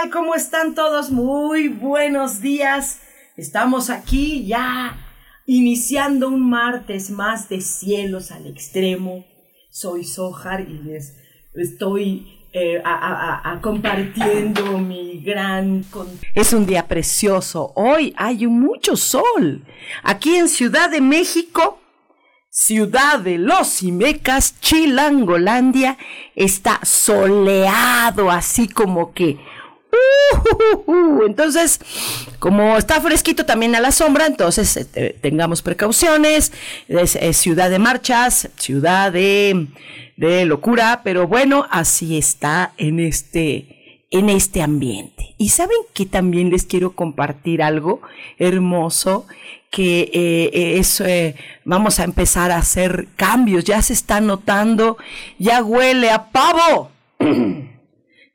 Tal? 0.00 0.10
¿Cómo 0.10 0.34
están 0.34 0.74
todos? 0.74 1.10
Muy 1.10 1.68
buenos 1.68 2.40
días. 2.40 3.00
Estamos 3.36 3.90
aquí 3.90 4.46
ya 4.46 4.96
iniciando 5.46 6.28
un 6.28 6.48
martes 6.48 7.10
más 7.10 7.48
de 7.48 7.60
cielos 7.60 8.30
al 8.30 8.46
extremo. 8.46 9.24
Soy 9.70 10.04
Sojar 10.04 10.60
y 10.62 10.78
les 10.84 11.16
estoy 11.54 12.48
eh, 12.52 12.82
compartiendo 13.60 14.78
mi 14.78 15.20
gran... 15.20 15.84
Es 16.34 16.52
un 16.52 16.66
día 16.66 16.86
precioso. 16.86 17.72
Hoy 17.74 18.14
hay 18.16 18.46
mucho 18.46 18.96
sol. 18.96 19.64
Aquí 20.02 20.36
en 20.36 20.48
Ciudad 20.48 20.90
de 20.90 21.00
México, 21.00 21.80
ciudad 22.50 23.20
de 23.20 23.38
los 23.38 23.82
Imecas, 23.82 24.60
Chilangolandia, 24.60 25.96
está 26.34 26.80
soleado, 26.84 28.30
así 28.30 28.68
como 28.68 29.12
que 29.12 29.38
Uh, 30.86 31.24
entonces, 31.24 31.80
como 32.38 32.76
está 32.76 33.00
fresquito 33.00 33.44
también 33.44 33.74
a 33.74 33.80
la 33.80 33.92
sombra, 33.92 34.26
entonces 34.26 34.76
este, 34.76 35.16
tengamos 35.20 35.62
precauciones. 35.62 36.52
Es, 36.88 37.18
ciudad 37.36 37.70
de 37.70 37.78
marchas, 37.78 38.48
ciudad 38.56 39.12
de, 39.12 39.66
de, 40.16 40.44
locura, 40.44 41.02
pero 41.04 41.26
bueno, 41.26 41.66
así 41.70 42.18
está 42.18 42.72
en 42.76 43.00
este, 43.00 44.00
en 44.10 44.30
este 44.30 44.62
ambiente. 44.62 45.34
Y 45.38 45.50
saben 45.50 45.78
que 45.94 46.06
también 46.06 46.50
les 46.50 46.64
quiero 46.64 46.92
compartir 46.92 47.62
algo 47.62 48.00
hermoso 48.38 49.26
que 49.70 50.10
eh, 50.12 50.78
es, 50.78 51.00
eh, 51.00 51.34
vamos 51.64 52.00
a 52.00 52.04
empezar 52.04 52.50
a 52.50 52.56
hacer 52.56 53.08
cambios, 53.16 53.64
ya 53.64 53.82
se 53.82 53.92
está 53.92 54.20
notando, 54.20 54.96
ya 55.38 55.62
huele 55.62 56.10
a 56.10 56.30
pavo. 56.30 56.90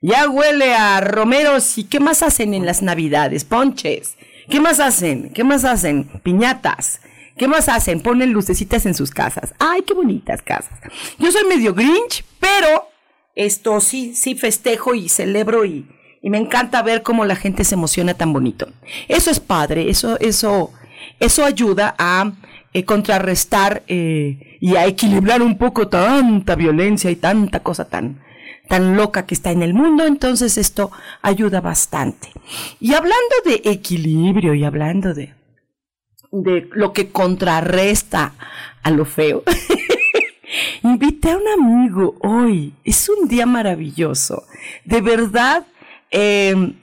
Ya 0.03 0.29
huele 0.29 0.75
a 0.75 0.99
romeros. 0.99 1.77
¿Y 1.77 1.85
qué 1.85 2.01
más 2.01 2.23
hacen 2.23 2.53
en 2.53 2.65
las 2.65 2.81
navidades? 2.81 3.45
Ponches. 3.45 4.17
¿Qué 4.49 4.59
más 4.59 4.81
hacen? 4.81 5.31
¿Qué 5.33 5.45
más 5.45 5.63
hacen? 5.63 6.09
Piñatas. 6.21 6.99
¿Qué 7.37 7.47
más 7.47 7.69
hacen? 7.69 8.01
Ponen 8.01 8.33
lucecitas 8.33 8.85
en 8.85 8.95
sus 8.95 9.11
casas. 9.11 9.55
¡Ay, 9.59 9.81
qué 9.83 9.93
bonitas 9.93 10.41
casas! 10.41 10.77
Yo 11.17 11.31
soy 11.31 11.45
medio 11.45 11.73
grinch, 11.73 12.25
pero 12.39 12.89
esto 13.33 13.79
sí, 13.79 14.13
sí 14.13 14.35
festejo 14.35 14.93
y 14.93 15.07
celebro 15.07 15.63
y, 15.63 15.87
y 16.21 16.29
me 16.29 16.37
encanta 16.37 16.83
ver 16.83 17.01
cómo 17.01 17.23
la 17.23 17.37
gente 17.37 17.63
se 17.63 17.75
emociona 17.75 18.13
tan 18.13 18.33
bonito. 18.33 18.67
Eso 19.07 19.31
es 19.31 19.39
padre, 19.39 19.89
eso, 19.89 20.19
eso, 20.19 20.73
eso 21.19 21.45
ayuda 21.45 21.95
a 21.97 22.33
eh, 22.73 22.83
contrarrestar 22.83 23.83
eh, 23.87 24.57
y 24.59 24.75
a 24.75 24.85
equilibrar 24.85 25.41
un 25.41 25.57
poco 25.57 25.87
tanta 25.87 26.55
violencia 26.55 27.09
y 27.09 27.15
tanta 27.15 27.61
cosa 27.61 27.85
tan, 27.85 28.21
tan 28.67 28.95
loca 28.95 29.25
que 29.25 29.35
está 29.35 29.51
en 29.51 29.61
el 29.61 29.73
mundo, 29.73 30.05
entonces 30.05 30.57
esto 30.57 30.91
ayuda 31.21 31.61
bastante. 31.61 32.29
Y 32.79 32.93
hablando 32.93 33.35
de 33.45 33.61
equilibrio 33.65 34.53
y 34.53 34.63
hablando 34.63 35.13
de, 35.13 35.33
de 36.31 36.69
lo 36.71 36.93
que 36.93 37.09
contrarresta 37.09 38.33
a 38.81 38.91
lo 38.91 39.05
feo, 39.05 39.43
invité 40.83 41.31
a 41.31 41.37
un 41.37 41.47
amigo 41.47 42.15
hoy. 42.21 42.73
Es 42.83 43.09
un 43.09 43.27
día 43.27 43.45
maravilloso. 43.45 44.43
De 44.85 45.01
verdad, 45.01 45.65
em, 46.09 46.73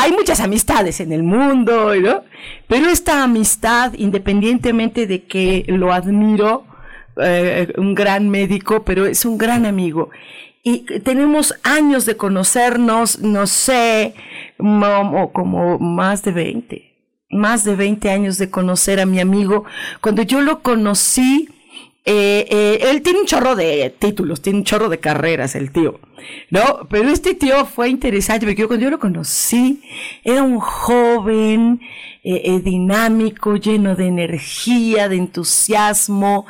hay 0.00 0.12
muchas 0.12 0.40
amistades 0.40 1.00
en 1.00 1.12
el 1.12 1.22
mundo, 1.22 1.94
¿no? 1.94 2.24
Pero 2.68 2.88
esta 2.88 3.22
amistad, 3.22 3.94
independientemente 3.94 5.06
de 5.06 5.24
que 5.24 5.64
lo 5.68 5.92
admiro, 5.92 6.64
eh, 7.22 7.72
un 7.76 7.94
gran 7.94 8.28
médico, 8.28 8.84
pero 8.84 9.06
es 9.06 9.24
un 9.24 9.36
gran 9.36 9.66
amigo 9.66 10.10
y 10.62 10.80
tenemos 11.00 11.54
años 11.62 12.04
de 12.04 12.16
conocernos, 12.16 13.20
no 13.20 13.46
sé, 13.46 14.14
como 14.58 15.78
más 15.78 16.22
de 16.22 16.32
20, 16.32 16.96
más 17.30 17.64
de 17.64 17.76
20 17.76 18.10
años 18.10 18.36
de 18.36 18.50
conocer 18.50 19.00
a 19.00 19.06
mi 19.06 19.20
amigo. 19.20 19.64
Cuando 20.02 20.22
yo 20.22 20.42
lo 20.42 20.60
conocí, 20.60 21.48
eh, 22.04 22.46
eh, 22.50 22.90
él 22.90 23.00
tiene 23.00 23.20
un 23.20 23.26
chorro 23.26 23.56
de 23.56 23.94
títulos, 23.98 24.42
tiene 24.42 24.58
un 24.58 24.64
chorro 24.64 24.90
de 24.90 24.98
carreras, 24.98 25.54
el 25.54 25.70
tío, 25.70 25.98
¿no? 26.50 26.86
Pero 26.90 27.08
este 27.08 27.34
tío 27.34 27.64
fue 27.64 27.88
interesante 27.88 28.44
porque 28.44 28.66
cuando 28.66 28.84
yo 28.84 28.90
lo 28.90 28.98
conocí, 28.98 29.82
era 30.24 30.42
un 30.42 30.58
joven, 30.60 31.80
eh, 32.22 32.60
dinámico, 32.62 33.56
lleno 33.56 33.96
de 33.96 34.08
energía, 34.08 35.08
de 35.08 35.16
entusiasmo, 35.16 36.44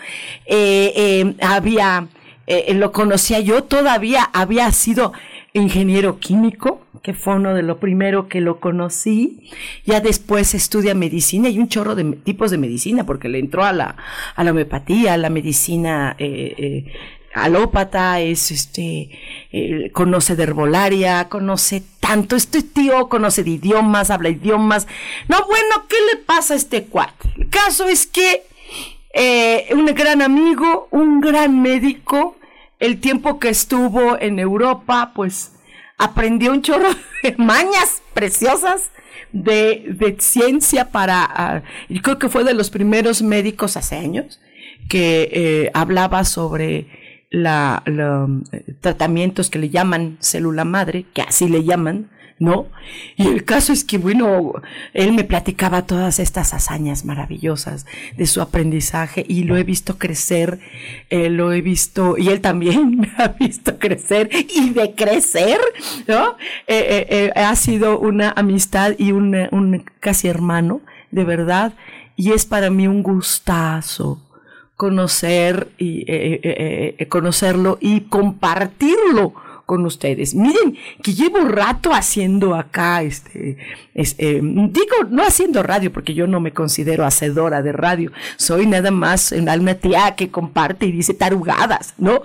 había 1.40 2.08
eh, 2.50 2.64
eh, 2.66 2.74
lo 2.74 2.90
conocía 2.90 3.38
yo, 3.38 3.62
todavía 3.62 4.28
había 4.32 4.72
sido 4.72 5.12
ingeniero 5.52 6.18
químico, 6.18 6.80
que 7.00 7.14
fue 7.14 7.36
uno 7.36 7.54
de 7.54 7.62
lo 7.62 7.78
primero 7.78 8.26
que 8.26 8.40
lo 8.40 8.58
conocí. 8.58 9.48
Ya 9.86 10.00
después 10.00 10.52
estudia 10.54 10.96
medicina 10.96 11.48
y 11.48 11.60
un 11.60 11.68
chorro 11.68 11.94
de 11.94 12.02
tipos 12.16 12.50
de 12.50 12.58
medicina, 12.58 13.06
porque 13.06 13.28
le 13.28 13.38
entró 13.38 13.62
a 13.62 13.72
la, 13.72 13.94
a 14.34 14.42
la 14.42 14.50
homeopatía, 14.50 15.14
a 15.14 15.16
la 15.16 15.30
medicina 15.30 16.16
eh, 16.18 16.92
alópata, 17.36 18.18
es 18.18 18.50
este, 18.50 19.90
conoce 19.92 20.34
de 20.34 20.42
herbolaria, 20.42 21.28
conoce 21.28 21.84
tanto. 22.00 22.34
Este 22.34 22.64
tío 22.64 23.08
conoce 23.08 23.44
de 23.44 23.50
idiomas, 23.50 24.10
habla 24.10 24.28
idiomas. 24.28 24.88
No, 25.28 25.36
bueno, 25.46 25.86
¿qué 25.88 25.96
le 26.12 26.20
pasa 26.24 26.54
a 26.54 26.56
este 26.56 26.82
cuate? 26.86 27.28
El 27.38 27.48
caso 27.48 27.86
es 27.86 28.08
que 28.08 28.42
un 29.72 29.86
gran 29.86 30.20
amigo, 30.20 30.88
un 30.90 31.20
gran 31.20 31.62
médico, 31.62 32.36
el 32.80 32.98
tiempo 32.98 33.38
que 33.38 33.50
estuvo 33.50 34.18
en 34.18 34.38
Europa, 34.38 35.12
pues 35.14 35.52
aprendió 35.98 36.50
un 36.50 36.62
chorro 36.62 36.88
de 37.22 37.34
mañas 37.36 38.02
preciosas 38.14 38.90
de, 39.32 39.84
de 39.98 40.16
ciencia 40.18 40.90
para, 40.90 41.62
uh, 41.88 41.92
yo 41.92 42.02
creo 42.02 42.18
que 42.18 42.28
fue 42.28 42.42
de 42.42 42.54
los 42.54 42.70
primeros 42.70 43.22
médicos 43.22 43.76
hace 43.76 43.96
años 43.96 44.40
que 44.88 45.28
eh, 45.32 45.70
hablaba 45.74 46.24
sobre 46.24 46.88
la, 47.30 47.82
los 47.86 48.28
eh, 48.52 48.74
tratamientos 48.80 49.50
que 49.50 49.60
le 49.60 49.70
llaman 49.70 50.16
célula 50.20 50.64
madre, 50.64 51.06
que 51.14 51.22
así 51.22 51.48
le 51.48 51.62
llaman, 51.62 52.10
¿no? 52.40 52.68
Y 53.16 53.28
el 53.28 53.44
caso 53.44 53.72
es 53.72 53.84
que, 53.84 53.98
bueno, 53.98 54.54
él 54.94 55.12
me 55.12 55.24
platicaba 55.24 55.86
todas 55.86 56.18
estas 56.18 56.54
hazañas 56.54 57.04
maravillosas 57.04 57.86
de 58.16 58.26
su 58.26 58.40
aprendizaje 58.40 59.26
y 59.28 59.44
lo 59.44 59.58
he 59.58 59.62
visto 59.62 59.98
crecer, 59.98 60.58
eh, 61.10 61.28
lo 61.28 61.52
he 61.52 61.60
visto, 61.60 62.16
y 62.16 62.28
él 62.28 62.40
también 62.40 63.12
ha 63.18 63.28
visto 63.28 63.78
crecer 63.78 64.30
y 64.32 64.70
de 64.70 64.94
crecer, 64.94 65.60
¿no? 66.08 66.38
Eh, 66.66 67.06
eh, 67.10 67.32
ha 67.36 67.54
sido 67.56 68.00
una 68.00 68.30
amistad 68.30 68.94
y 68.96 69.12
un, 69.12 69.36
un 69.52 69.84
casi 70.00 70.26
hermano, 70.26 70.80
de 71.10 71.24
verdad, 71.24 71.74
y 72.16 72.32
es 72.32 72.46
para 72.46 72.70
mí 72.70 72.88
un 72.88 73.02
gustazo 73.02 74.26
conocer 74.76 75.68
y 75.76 76.06
conocerlo 77.08 77.76
y 77.82 78.00
compartirlo 78.02 79.34
con 79.70 79.86
ustedes. 79.86 80.34
Miren 80.34 80.76
que 81.00 81.14
llevo 81.14 81.38
rato 81.44 81.94
haciendo 81.94 82.56
acá, 82.56 83.04
este, 83.04 83.56
eh, 83.94 84.40
digo, 84.42 84.96
no 85.10 85.22
haciendo 85.22 85.62
radio 85.62 85.92
porque 85.92 86.12
yo 86.12 86.26
no 86.26 86.40
me 86.40 86.52
considero 86.52 87.06
hacedora 87.06 87.62
de 87.62 87.70
radio, 87.70 88.10
soy 88.36 88.66
nada 88.66 88.90
más 88.90 89.30
una 89.30 89.56
tía 89.74 90.16
que 90.16 90.28
comparte 90.28 90.86
y 90.86 90.90
dice 90.90 91.14
tarugadas, 91.14 91.94
¿no? 91.98 92.20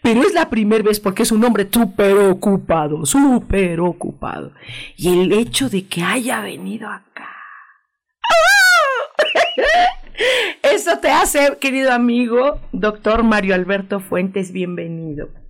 Pero 0.00 0.22
es 0.22 0.32
la 0.32 0.48
primera 0.48 0.84
vez 0.84 1.00
porque 1.00 1.24
es 1.24 1.32
un 1.32 1.42
hombre 1.42 1.68
súper 1.68 2.16
ocupado, 2.18 3.04
súper 3.04 3.80
ocupado. 3.80 4.52
Y 4.96 5.08
el 5.08 5.32
hecho 5.32 5.68
de 5.68 5.88
que 5.88 6.04
haya 6.04 6.40
venido 6.40 6.88
acá. 6.88 7.32
Eso 10.62 10.98
te 11.00 11.10
hace, 11.10 11.56
querido 11.60 11.92
amigo, 11.92 12.60
doctor 12.70 13.24
Mario 13.24 13.56
Alberto 13.56 13.98
Fuentes, 13.98 14.52
bienvenido 14.52 15.45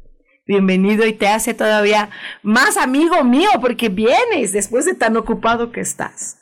bienvenido 0.47 1.07
y 1.07 1.13
te 1.13 1.29
hace 1.29 1.55
todavía 1.55 2.11
más 2.43 2.77
amigo 2.77 3.25
mío 3.25 3.51
porque 3.61 3.89
vienes 3.89 4.53
después 4.53 4.85
de 4.85 4.95
tan 4.95 5.17
ocupado 5.17 5.73
que 5.73 5.81
estás. 5.81 6.39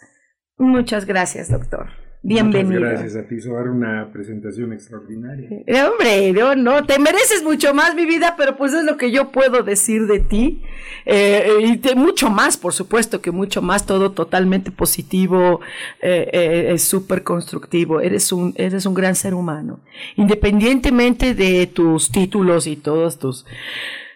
Muchas 0.59 1.07
gracias, 1.07 1.51
doctor. 1.51 2.04
Bienvenido. 2.27 2.81
Muchas 2.81 3.01
gracias 3.03 3.23
a 3.23 3.29
ti, 3.29 3.39
Sobar, 3.39 3.69
una 3.69 4.11
presentación 4.11 4.73
extraordinaria. 4.73 5.47
Eh, 5.67 5.83
hombre, 5.83 6.33
no, 6.33 6.55
no, 6.55 6.87
te 6.87 6.99
mereces 6.99 7.43
mucho 7.43 7.75
más, 7.75 7.95
mi 7.95 8.07
vida, 8.07 8.35
pero 8.39 8.57
pues 8.57 8.73
es 8.73 8.83
lo 8.83 8.97
que 8.97 9.11
yo 9.11 9.31
puedo 9.31 9.63
decir 9.63 10.07
de 10.07 10.21
ti. 10.21 10.63
Eh, 11.05 11.47
y 11.61 11.77
de 11.77 11.95
mucho 11.95 12.31
más, 12.31 12.57
por 12.57 12.73
supuesto, 12.73 13.21
que 13.21 13.31
mucho 13.31 13.61
más, 13.61 13.85
todo 13.85 14.13
totalmente 14.13 14.71
positivo, 14.71 15.61
eh, 16.01 16.71
es 16.73 16.85
súper 16.85 17.25
constructivo. 17.25 18.01
Eres 18.01 18.33
un, 18.33 18.55
eres 18.57 18.87
un 18.87 18.95
gran 18.95 19.17
ser 19.17 19.35
humano. 19.35 19.81
Independientemente 20.17 21.35
de 21.35 21.67
tus 21.67 22.11
títulos 22.11 22.67
y 22.67 22.77
todos 22.77 23.19
tus, 23.19 23.45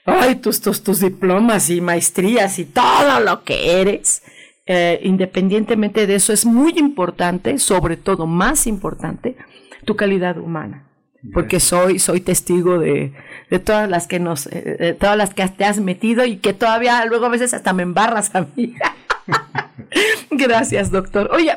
ay, 0.07 0.37
tus, 0.37 0.63
tus, 0.63 0.83
tus 0.83 1.01
diplomas 1.01 1.69
y 1.69 1.83
maestrías 1.83 2.59
y 2.59 2.65
todo 2.65 3.21
lo 3.21 3.45
que 3.45 3.83
eres 3.83 4.23
eh, 4.69 5.01
independientemente 5.03 6.07
de 6.07 6.15
eso, 6.15 6.33
es 6.33 6.45
muy 6.45 6.75
importante, 6.77 7.59
sobre 7.59 7.97
todo 7.97 8.27
más 8.27 8.67
importante, 8.67 9.37
tu 9.87 9.97
calidad 9.97 10.39
humana. 10.39 10.85
Porque 11.33 11.59
soy, 11.59 11.99
soy 11.99 12.21
testigo 12.21 12.79
de, 12.79 13.13
de 13.51 13.59
todas 13.59 13.89
las 13.89 14.07
que 14.07 14.21
nos, 14.21 14.47
eh, 14.53 14.95
todas 15.01 15.17
las 15.17 15.35
que 15.35 15.49
te 15.49 15.65
has 15.65 15.81
metido 15.81 16.25
y 16.25 16.37
que 16.37 16.53
todavía 16.53 17.05
luego 17.07 17.27
a 17.27 17.31
veces 17.31 17.55
hasta 17.55 17.73
me 17.73 17.83
embarras 17.83 18.35
a 18.35 18.47
mí. 18.55 18.75
Gracias, 20.31 20.91
doctor. 20.91 21.31
Oye, 21.33 21.53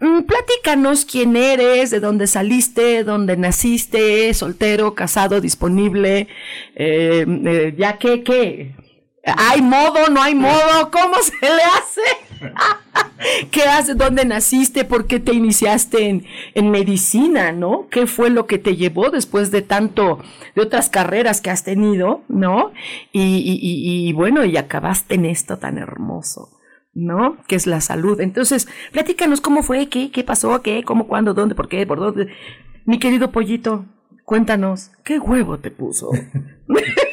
un, 0.00 0.24
platícanos 0.24 1.04
quién 1.04 1.36
eres, 1.36 1.90
de 1.90 2.00
dónde 2.00 2.26
saliste, 2.26 3.04
dónde 3.04 3.36
naciste, 3.36 4.32
soltero, 4.32 4.94
casado, 4.94 5.40
disponible, 5.40 6.28
eh, 6.74 7.74
ya 7.76 7.98
que, 7.98 8.22
¿qué? 8.22 8.74
¿Hay 9.36 9.62
modo? 9.62 10.08
¿No 10.10 10.22
hay 10.22 10.34
modo? 10.34 10.90
¿Cómo 10.90 11.16
se 11.22 11.34
le 11.40 11.62
hace? 11.62 12.00
¿Qué 13.50 13.62
haces? 13.62 13.96
¿Dónde 13.96 14.24
naciste? 14.24 14.84
¿Por 14.84 15.06
qué 15.06 15.20
te 15.20 15.32
iniciaste 15.32 16.22
en, 16.54 16.70
medicina? 16.70 17.52
¿No? 17.52 17.88
¿Qué 17.90 18.06
fue 18.06 18.30
lo 18.30 18.46
que 18.46 18.58
te 18.58 18.76
llevó 18.76 19.10
después 19.10 19.50
de 19.50 19.62
tanto, 19.62 20.20
de 20.54 20.62
otras 20.62 20.88
carreras 20.88 21.40
que 21.40 21.50
has 21.50 21.64
tenido? 21.64 22.22
¿No? 22.28 22.72
Y, 23.12 24.12
bueno, 24.14 24.44
y 24.44 24.56
acabaste 24.56 25.14
en 25.16 25.24
esto 25.24 25.58
tan 25.58 25.78
hermoso. 25.78 26.50
¿no? 26.94 27.36
Que 27.46 27.54
es 27.54 27.66
la 27.66 27.80
salud. 27.80 28.20
Entonces, 28.20 28.66
platícanos 28.92 29.40
cómo 29.40 29.62
fue, 29.62 29.88
qué, 29.88 30.10
qué 30.10 30.24
pasó, 30.24 30.62
qué, 30.62 30.82
cómo, 30.82 31.06
cuándo, 31.06 31.32
dónde, 31.32 31.54
por 31.54 31.68
qué, 31.68 31.86
por 31.86 32.00
dónde. 32.00 32.28
Mi 32.86 32.98
querido 32.98 33.30
pollito, 33.30 33.84
cuéntanos, 34.24 34.90
¿qué 35.04 35.20
huevo 35.20 35.58
te 35.58 35.70
puso? 35.70 36.10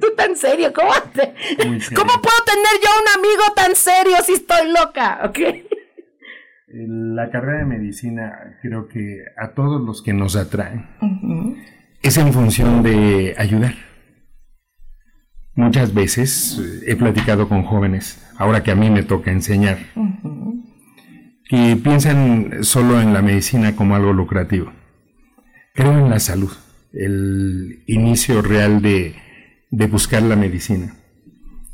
Tú 0.00 0.06
tan 0.16 0.36
serio, 0.36 0.72
¿cómo, 0.72 0.90
¿cómo 0.90 2.12
puedo 2.22 2.38
tener 2.44 2.74
yo 2.82 2.90
un 3.02 3.18
amigo 3.18 3.42
tan 3.54 3.74
serio 3.74 4.16
si 4.24 4.34
estoy 4.34 4.70
loca? 4.70 5.20
¿Ok? 5.24 5.38
La 6.70 7.30
carrera 7.30 7.60
de 7.60 7.64
medicina 7.64 8.58
creo 8.60 8.88
que 8.88 9.22
a 9.38 9.54
todos 9.54 9.80
los 9.80 10.02
que 10.02 10.12
nos 10.12 10.36
atraen 10.36 10.86
es 12.02 12.16
en 12.18 12.32
función 12.32 12.82
de 12.82 13.34
ayudar. 13.38 13.74
Muchas 15.54 15.92
veces 15.92 16.60
eh, 16.60 16.92
he 16.92 16.96
platicado 16.96 17.48
con 17.48 17.64
jóvenes, 17.64 18.24
ahora 18.36 18.62
que 18.62 18.70
a 18.70 18.76
mí 18.76 18.90
me 18.90 19.02
toca 19.02 19.32
enseñar, 19.32 19.78
que 21.48 21.76
piensan 21.82 22.62
solo 22.62 23.00
en 23.00 23.12
la 23.12 23.22
medicina 23.22 23.74
como 23.74 23.96
algo 23.96 24.12
lucrativo. 24.12 24.72
Creo 25.74 25.98
en 25.98 26.10
la 26.10 26.20
salud, 26.20 26.52
el 26.92 27.82
inicio 27.86 28.42
real 28.42 28.82
de 28.82 29.16
de 29.70 29.86
buscar 29.86 30.22
la 30.22 30.36
medicina. 30.36 30.94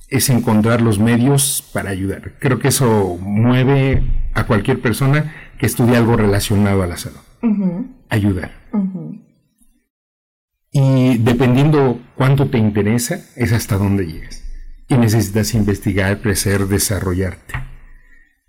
Es 0.08 0.31
encontrar 0.31 0.81
los 0.81 0.99
medios 0.99 1.69
para 1.73 1.91
ayudar. 1.91 2.35
Creo 2.38 2.58
que 2.58 2.69
eso 2.69 3.19
mueve 3.20 4.02
a 4.35 4.46
cualquier 4.46 4.81
persona 4.81 5.35
que 5.58 5.67
estudie 5.67 5.96
algo 5.96 6.17
relacionado 6.17 6.82
a 6.82 6.87
la 6.87 6.96
salud. 6.96 7.20
Ayudar. 8.08 8.52
Y 10.70 11.19
dependiendo 11.19 12.00
cuánto 12.17 12.50
te 12.50 12.58
interesa, 12.58 13.20
es 13.37 13.52
hasta 13.52 13.76
dónde 13.76 14.06
llegas. 14.06 14.43
Y 14.88 14.96
necesitas 14.96 15.55
investigar, 15.55 16.20
crecer, 16.20 16.67
desarrollarte. 16.67 17.55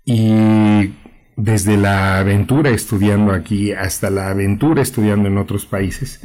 Y 0.04 0.94
desde 1.36 1.76
la 1.76 2.18
aventura 2.18 2.70
estudiando 2.70 3.32
aquí 3.32 3.72
hasta 3.72 4.10
la 4.10 4.30
aventura 4.30 4.82
estudiando 4.82 5.28
en 5.28 5.38
otros 5.38 5.66
países, 5.66 6.20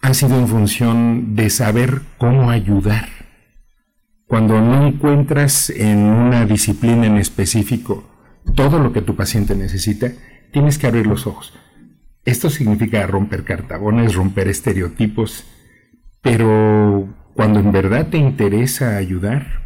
ha 0.00 0.14
sido 0.14 0.38
en 0.38 0.48
función 0.48 1.34
de 1.36 1.50
saber 1.50 2.02
cómo 2.18 2.50
ayudar. 2.50 3.08
Cuando 4.26 4.60
no 4.60 4.86
encuentras 4.86 5.70
en 5.70 5.98
una 5.98 6.46
disciplina 6.46 7.06
en 7.06 7.16
específico 7.16 8.08
todo 8.54 8.78
lo 8.78 8.92
que 8.92 9.02
tu 9.02 9.16
paciente 9.16 9.54
necesita, 9.54 10.12
tienes 10.52 10.78
que 10.78 10.86
abrir 10.86 11.06
los 11.06 11.26
ojos. 11.26 11.52
Esto 12.24 12.50
significa 12.50 13.06
romper 13.06 13.44
cartabones, 13.44 14.14
romper 14.14 14.48
estereotipos, 14.48 15.44
pero 16.22 17.08
cuando 17.34 17.60
en 17.60 17.72
verdad 17.72 18.08
te 18.08 18.18
interesa 18.18 18.96
ayudar, 18.96 19.60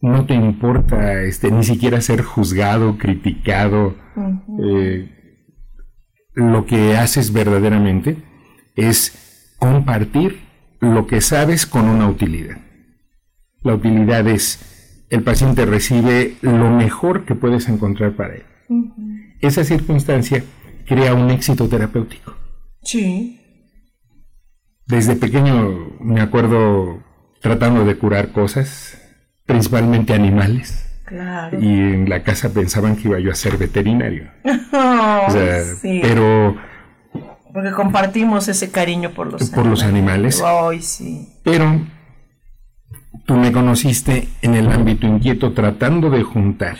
no 0.00 0.26
te 0.26 0.34
importa 0.34 1.22
este, 1.22 1.50
ni 1.50 1.62
siquiera 1.62 2.00
ser 2.00 2.22
juzgado, 2.22 2.98
criticado. 2.98 3.94
Eh, 4.62 5.08
lo 6.34 6.66
que 6.66 6.96
haces 6.96 7.32
verdaderamente 7.32 8.16
es 8.74 9.31
compartir 9.62 10.40
lo 10.80 11.06
que 11.06 11.20
sabes 11.20 11.66
con 11.66 11.84
una 11.88 12.08
utilidad. 12.08 12.58
La 13.62 13.74
utilidad 13.74 14.26
es, 14.26 15.06
el 15.08 15.22
paciente 15.22 15.64
recibe 15.66 16.34
lo 16.42 16.68
mejor 16.68 17.24
que 17.24 17.36
puedes 17.36 17.68
encontrar 17.68 18.16
para 18.16 18.34
él. 18.34 18.44
Esa 19.40 19.62
circunstancia 19.62 20.42
crea 20.84 21.14
un 21.14 21.30
éxito 21.30 21.68
terapéutico. 21.68 22.34
Sí. 22.82 23.40
Desde 24.88 25.14
pequeño 25.14 25.92
me 26.00 26.20
acuerdo 26.20 27.00
tratando 27.40 27.84
de 27.84 27.96
curar 27.96 28.32
cosas, 28.32 29.00
principalmente 29.46 30.12
animales. 30.12 30.88
Claro. 31.04 31.56
Y 31.60 31.68
en 31.68 32.08
la 32.08 32.24
casa 32.24 32.52
pensaban 32.52 32.96
que 32.96 33.06
iba 33.06 33.20
yo 33.20 33.30
a 33.30 33.36
ser 33.36 33.58
veterinario. 33.58 34.28
Pero 36.02 36.56
porque 37.52 37.70
compartimos 37.72 38.48
ese 38.48 38.70
cariño 38.70 39.10
por 39.10 39.32
los 39.32 39.50
por 39.50 39.66
los 39.66 39.82
animales. 39.82 40.42
sí. 40.80 41.28
Pero 41.42 41.86
tú 43.26 43.34
me 43.34 43.52
conociste 43.52 44.28
en 44.42 44.54
el 44.54 44.70
ámbito 44.70 45.06
inquieto 45.06 45.52
tratando 45.52 46.10
de 46.10 46.22
juntar 46.22 46.78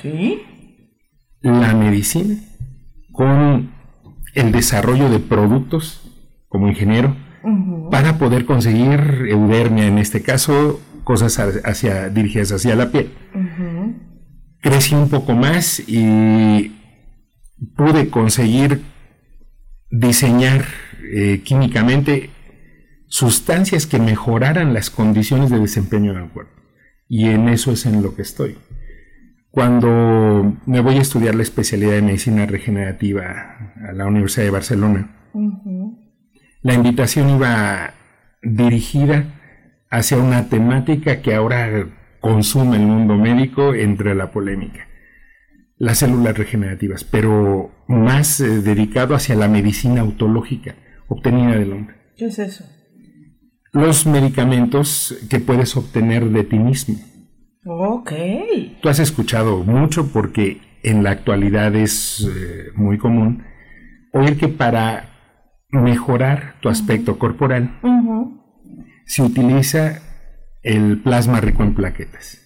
la 1.43 1.75
medicina 1.75 2.37
con 3.13 3.73
el 4.35 4.53
desarrollo 4.53 5.11
de 5.11 5.19
productos 5.19 6.03
como 6.49 6.69
ingeniero 6.69 7.17
para 7.91 8.19
poder 8.19 8.45
conseguir 8.47 9.27
eudermia, 9.29 9.87
en 9.87 9.99
este 9.99 10.23
caso, 10.23 10.81
cosas 11.05 11.39
hacia, 11.65 12.09
dirigidas 12.09 12.53
hacia 12.53 12.77
la 12.77 12.91
piel. 12.91 13.13
Crecí 14.61 14.95
un 14.95 15.09
poco 15.09 15.35
más 15.35 15.83
y 15.87 16.73
pude 17.77 18.09
conseguir 18.11 18.83
diseñar 19.93 20.65
eh, 21.05 21.43
químicamente 21.45 22.31
sustancias 23.09 23.87
que 23.87 23.99
mejoraran 23.99 24.73
las 24.73 24.89
condiciones 24.89 25.51
de 25.51 25.61
desempeño 25.61 26.15
del 26.15 26.31
cuerpo. 26.31 26.61
Y 27.09 27.29
en 27.29 27.49
eso 27.49 27.73
es 27.73 27.85
en 27.85 28.03
lo 28.03 28.17
que 28.17 28.23
estoy. 28.23 28.57
Cuando 29.51 30.57
me 30.65 30.81
voy 30.81 30.97
a 30.97 31.03
estudiar 31.03 31.35
la 31.35 31.43
especialidad 31.43 31.93
de 31.93 32.03
medicina 32.03 32.47
regenerativa 32.47 33.75
a 33.87 33.93
la 33.93 34.07
Universidad 34.07 34.47
de 34.47 34.51
Barcelona, 34.51 35.15
la 36.63 36.73
invitación 36.73 37.29
iba 37.29 37.93
dirigida 38.43 39.27
hacia 39.91 40.17
una 40.17 40.49
temática 40.49 41.21
que 41.21 41.35
ahora 41.35 41.87
consume 42.21 42.79
el 42.79 42.87
mundo 42.87 43.17
médico 43.17 43.75
entre 43.75 44.15
la 44.15 44.31
polémica 44.31 44.89
las 45.83 45.99
células 45.99 46.39
regenerativas, 46.39 47.03
pero 47.03 47.73
más 47.89 48.41
eh, 48.41 48.63
dedicado 48.63 49.15
hacia 49.15 49.35
la 49.35 49.49
medicina 49.49 50.01
autológica 50.01 50.77
obtenida 51.09 51.57
del 51.57 51.73
hombre. 51.73 51.97
¿Qué 52.17 52.27
es 52.27 52.39
eso? 52.39 52.65
los 53.73 54.07
medicamentos 54.07 55.17
que 55.31 55.41
puedes 55.41 55.77
obtener 55.77 56.29
de 56.29 56.45
ti 56.45 56.59
mismo. 56.59 56.97
Ok. 57.65 58.13
Tú 58.83 58.89
has 58.89 58.99
escuchado 58.99 59.65
mucho 59.65 60.13
porque 60.13 60.61
en 60.83 61.03
la 61.03 61.11
actualidad 61.11 61.75
es 61.75 62.29
eh, 62.29 62.71
muy 62.75 62.99
común 62.99 63.45
oír 64.13 64.37
que 64.37 64.49
para 64.49 65.09
mejorar 65.71 66.57
tu 66.61 66.69
aspecto 66.69 67.19
corporal 67.19 67.81
se 69.07 69.23
utiliza 69.23 70.03
el 70.63 71.01
plasma 71.01 71.41
rico 71.41 71.63
en 71.63 71.75
plaquetas. 71.75 72.45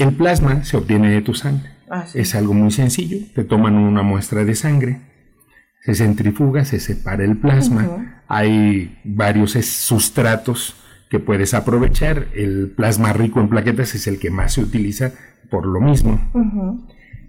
El 0.00 0.14
plasma 0.14 0.64
se 0.64 0.78
obtiene 0.78 1.10
de 1.10 1.20
tu 1.20 1.34
sangre. 1.34 1.72
Ah, 1.90 2.06
sí. 2.06 2.20
Es 2.20 2.34
algo 2.34 2.54
muy 2.54 2.70
sencillo. 2.70 3.18
Te 3.34 3.44
toman 3.44 3.74
una 3.74 4.02
muestra 4.02 4.46
de 4.46 4.54
sangre, 4.54 5.02
se 5.82 5.94
centrifuga, 5.94 6.64
se 6.64 6.80
separa 6.80 7.22
el 7.22 7.36
plasma. 7.36 8.22
Hay 8.26 8.98
varios 9.04 9.52
sustratos 9.52 10.74
que 11.10 11.18
puedes 11.18 11.52
aprovechar. 11.52 12.28
El 12.34 12.72
plasma 12.74 13.12
rico 13.12 13.40
en 13.40 13.50
plaquetas 13.50 13.94
es 13.94 14.06
el 14.06 14.18
que 14.18 14.30
más 14.30 14.54
se 14.54 14.62
utiliza 14.62 15.12
por 15.50 15.66
lo 15.66 15.80
mismo. 15.80 16.18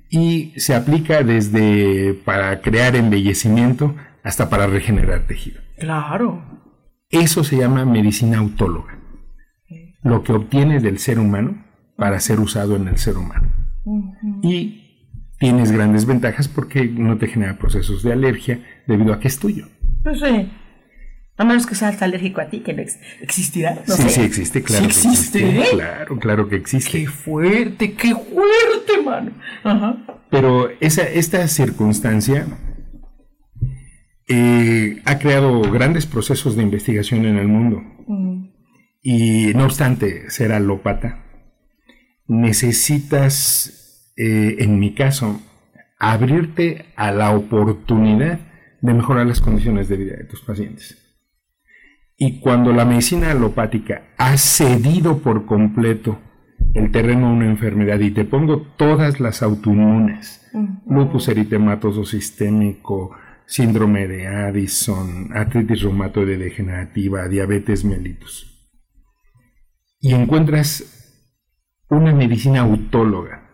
Y 0.09 0.53
se 0.55 0.73
aplica 0.73 1.23
desde 1.23 2.13
para 2.23 2.61
crear 2.61 2.95
embellecimiento 2.95 3.95
hasta 4.23 4.49
para 4.49 4.67
regenerar 4.67 5.27
tejido. 5.27 5.59
Claro. 5.77 6.41
Eso 7.09 7.43
se 7.43 7.57
llama 7.57 7.83
medicina 7.83 8.37
autóloga. 8.37 8.97
Lo 10.03 10.23
que 10.23 10.31
obtiene 10.31 10.79
del 10.79 10.99
ser 10.99 11.19
humano 11.19 11.69
para 12.01 12.19
ser 12.19 12.39
usado 12.39 12.75
en 12.77 12.87
el 12.87 12.97
ser 12.97 13.15
humano. 13.15 13.47
Y 14.41 15.05
tienes 15.37 15.71
grandes 15.71 16.05
ventajas 16.05 16.47
porque 16.47 16.85
no 16.87 17.19
te 17.19 17.27
genera 17.27 17.59
procesos 17.59 18.01
de 18.01 18.11
alergia 18.11 18.59
debido 18.87 19.13
a 19.13 19.19
que 19.19 19.27
es 19.27 19.37
tuyo. 19.37 19.67
Pues 20.01 20.19
sí. 20.19 20.51
A 21.37 21.43
menos 21.43 21.67
que 21.67 21.75
seas 21.75 22.01
alérgico 22.01 22.41
a 22.41 22.49
ti, 22.49 22.61
que 22.61 22.73
no 22.73 22.81
ex- 22.81 22.97
existirá. 23.21 23.83
No 23.87 23.93
sí, 23.95 24.01
sé. 24.01 24.09
sí 24.09 24.21
existe, 24.21 24.63
claro 24.63 24.85
Sí 24.89 24.89
que 25.03 25.09
existe, 25.09 25.39
existe. 25.45 25.61
¿eh? 25.61 25.69
Claro, 25.73 26.17
claro 26.17 26.49
que 26.49 26.55
existe. 26.55 26.91
Qué 26.91 27.07
fuerte, 27.07 27.93
qué 27.93 28.15
fuerte, 28.15 29.01
mano. 29.05 29.31
Ajá. 29.63 29.97
Pero 30.31 30.69
esa, 30.79 31.03
esta 31.03 31.47
circunstancia 31.47 32.47
eh, 34.27 35.01
ha 35.05 35.19
creado 35.19 35.61
grandes 35.71 36.07
procesos 36.07 36.55
de 36.55 36.63
investigación 36.63 37.25
en 37.25 37.37
el 37.37 37.47
mundo. 37.47 37.83
Y 39.03 39.53
no 39.53 39.65
obstante 39.65 40.31
ser 40.31 40.51
alópata, 40.51 41.25
necesitas, 42.31 44.13
eh, 44.15 44.55
en 44.59 44.79
mi 44.79 44.93
caso, 44.93 45.41
abrirte 45.99 46.85
a 46.95 47.11
la 47.11 47.35
oportunidad 47.35 48.39
de 48.79 48.93
mejorar 48.93 49.27
las 49.27 49.41
condiciones 49.41 49.89
de 49.89 49.97
vida 49.97 50.15
de 50.15 50.23
tus 50.23 50.41
pacientes. 50.41 50.97
Y 52.17 52.39
cuando 52.39 52.71
la 52.71 52.85
medicina 52.85 53.31
alopática 53.31 54.13
ha 54.17 54.37
cedido 54.37 55.17
por 55.17 55.45
completo 55.45 56.19
el 56.73 56.89
terreno 56.91 57.27
a 57.27 57.33
una 57.33 57.47
enfermedad, 57.47 57.99
y 57.99 58.11
te 58.11 58.23
pongo 58.23 58.61
todas 58.77 59.19
las 59.19 59.43
autoinmunes, 59.43 60.49
lupus 60.87 61.27
eritematoso 61.27 62.05
sistémico, 62.05 63.11
síndrome 63.45 64.07
de 64.07 64.27
Addison, 64.27 65.31
artritis 65.33 65.81
reumatoide 65.81 66.37
degenerativa, 66.37 67.27
diabetes 67.27 67.83
mellitus, 67.83 68.71
y 69.99 70.13
encuentras 70.13 71.00
una 71.95 72.13
medicina 72.13 72.61
autóloga 72.61 73.49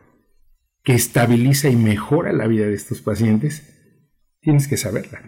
que 0.84 0.94
estabiliza 0.94 1.70
y 1.70 1.76
mejora 1.76 2.32
la 2.32 2.48
vida 2.48 2.68
de 2.68 2.76
estos 2.76 3.02
pacientes, 3.02 3.74
tienes 4.40 4.68
que 4.68 4.78
saberla 4.78 5.22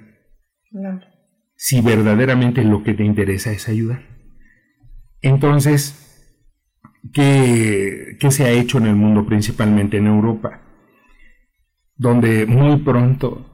si 1.55 1.81
verdaderamente 1.81 2.63
lo 2.63 2.83
que 2.83 2.93
te 2.93 3.03
interesa 3.03 3.51
es 3.51 3.67
ayudar. 3.67 4.03
Entonces, 5.21 6.45
¿qué, 7.11 8.15
qué 8.19 8.31
se 8.31 8.45
ha 8.45 8.51
hecho 8.51 8.77
en 8.77 8.85
el 8.85 8.95
mundo, 8.95 9.25
principalmente 9.25 9.97
en 9.97 10.07
Europa? 10.07 10.61
Donde 11.95 12.45
muy 12.45 12.77
pronto 12.77 13.45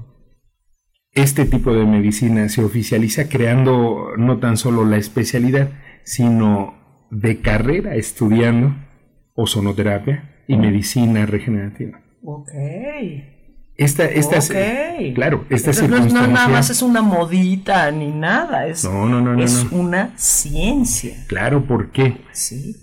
este 1.13 1.45
tipo 1.45 1.74
de 1.74 1.85
medicina 1.85 2.50
se 2.50 2.63
oficializa 2.63 3.29
creando 3.29 4.09
no 4.17 4.38
tan 4.38 4.57
solo 4.57 4.85
la 4.85 4.97
especialidad, 4.97 5.71
sino 6.03 7.07
de 7.09 7.39
carrera 7.41 7.95
estudiando 7.95 8.85
ozonoterapia 9.36 10.44
y 10.48 10.58
medicina 10.58 11.25
regenerativa. 11.25 12.00
Ok. 12.24 12.50
Esta, 13.77 14.06
esta, 14.06 14.38
Ok. 14.39 15.13
claro, 15.15 15.46
esta 15.50 15.72
no, 15.88 15.98
es- 15.98 16.13
nada 16.13 16.48
más 16.48 16.70
es 16.70 16.82
una 16.82 17.01
modita 17.01 17.92
ni 17.92 18.10
nada. 18.10 18.68
Es, 18.68 18.86
No, 18.86 19.06
no, 19.06 19.20
no, 19.22 19.34
no, 19.34 19.44
es 19.44 19.70
no. 19.72 19.77
una 19.80 20.12
ciencia. 20.15 21.25
Claro, 21.27 21.65
¿por 21.65 21.92
qué? 21.92 22.18
Sí. 22.32 22.74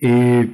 Eh, 0.00 0.50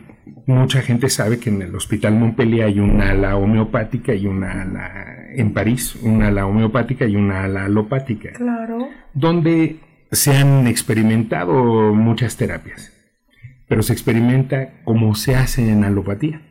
mucha 0.46 0.80
gente 0.80 1.08
sabe 1.08 1.38
que 1.40 1.50
en 1.50 1.60
el 1.62 1.74
Hospital 1.74 2.14
Montpellier 2.14 2.66
hay 2.66 2.78
una 2.78 3.10
ala 3.10 3.36
homeopática 3.36 4.14
y 4.14 4.26
una 4.26 4.62
ala 4.62 4.92
en 5.34 5.52
París, 5.52 5.96
una 5.96 6.28
ala 6.28 6.46
homeopática 6.46 7.06
y 7.06 7.16
una 7.16 7.42
ala 7.42 7.64
alopática, 7.64 8.30
Claro. 8.34 8.86
donde 9.12 9.80
se 10.12 10.36
han 10.36 10.68
experimentado 10.68 11.92
muchas 11.92 12.36
terapias, 12.36 12.92
pero 13.68 13.82
se 13.82 13.92
experimenta 13.92 14.82
como 14.84 15.14
se 15.14 15.36
hace 15.36 15.70
en 15.70 15.84
alopatía, 15.84 16.42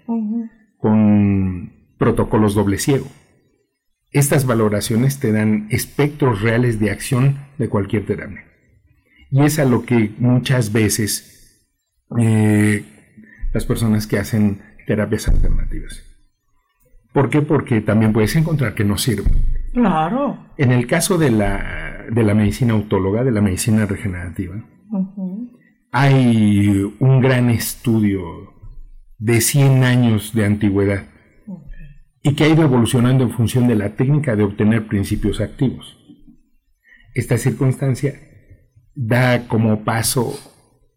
con 0.77 1.74
protocolos 1.98 2.55
doble 2.55 2.77
ciego. 2.77 3.08
Estas 4.12 4.46
valoraciones 4.46 5.20
te 5.20 5.32
dan 5.32 5.67
espectros 5.70 6.41
reales 6.41 6.79
de 6.79 6.91
acción 6.91 7.38
de 7.58 7.70
cualquier 7.70 8.05
terapia. 8.05 8.46
Y 9.32 9.41
es 9.41 9.58
a 9.58 9.65
lo 9.65 9.86
que 9.86 10.13
muchas 10.20 10.72
veces 10.72 11.67
eh, 12.20 12.84
las 13.53 13.65
personas 13.65 14.05
que 14.05 14.20
hacen 14.20 14.62
terapias 14.86 15.27
alternativas. 15.27 16.03
¿Por 17.13 17.29
qué? 17.29 17.41
Porque 17.41 17.82
también 17.82 18.13
puedes 18.13 18.36
encontrar 18.36 18.74
que 18.74 18.84
no 18.84 18.98
sirven. 18.98 19.34
Claro. 19.74 20.38
En 20.58 20.72
el 20.72 20.88
caso 20.88 21.17
de 21.17 21.32
la, 21.32 22.05
de 22.12 22.24
la 22.24 22.34
medicina 22.34 22.74
autóloga, 22.74 23.24
de 23.24 23.32
la 23.32 23.41
medicina 23.41 23.86
regenerativa, 23.86 24.55
hay 25.93 26.91
un 27.00 27.21
gran 27.21 27.51
estudio 27.51 28.51
de 29.19 29.39
100 29.39 29.83
años 29.83 30.33
de 30.33 30.43
antigüedad 30.43 31.05
y 32.23 32.33
que 32.33 32.45
ha 32.45 32.50
ido 32.50 32.63
evolucionando 32.63 33.23
en 33.23 33.29
función 33.29 33.67
de 33.67 33.75
la 33.75 33.95
técnica 33.95 34.35
de 34.35 34.41
obtener 34.41 34.88
principios 34.88 35.39
activos. 35.39 36.00
Esta 37.13 37.38
circunstancia 37.38 38.15
da 38.95 39.47
como 39.47 39.83
paso 39.83 40.33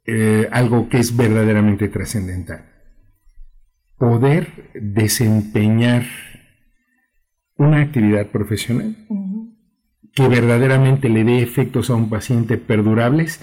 eh, 0.07 0.49
algo 0.51 0.89
que 0.89 0.97
es 0.97 1.15
verdaderamente 1.15 1.89
trascendental. 1.89 2.65
Poder 3.99 4.71
desempeñar 4.75 6.05
una 7.57 7.83
actividad 7.83 8.29
profesional 8.29 8.97
que 10.15 10.27
verdaderamente 10.27 11.11
le 11.11 11.23
dé 11.25 11.43
efectos 11.43 11.91
a 11.91 11.95
un 11.95 12.09
paciente 12.09 12.57
perdurables 12.57 13.43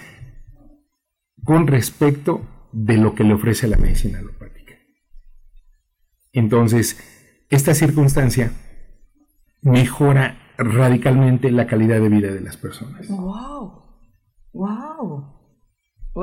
con 1.44 1.68
respecto 1.68 2.48
de 2.72 2.98
lo 2.98 3.14
que 3.16 3.24
le 3.24 3.34
ofrece 3.34 3.68
la 3.68 3.78
medicina 3.78 4.20
alopática. 4.20 4.74
Entonces, 6.32 6.98
esta 7.50 7.74
circunstancia 7.74 8.52
mejora 9.62 10.40
radicalmente 10.58 11.52
la 11.52 11.68
calidad 11.68 12.00
de 12.02 12.10
vida 12.10 12.32
de 12.32 12.42
las 12.42 12.58
personas. 12.58 13.08
Wow. 13.08 13.84
Wow. 14.54 15.40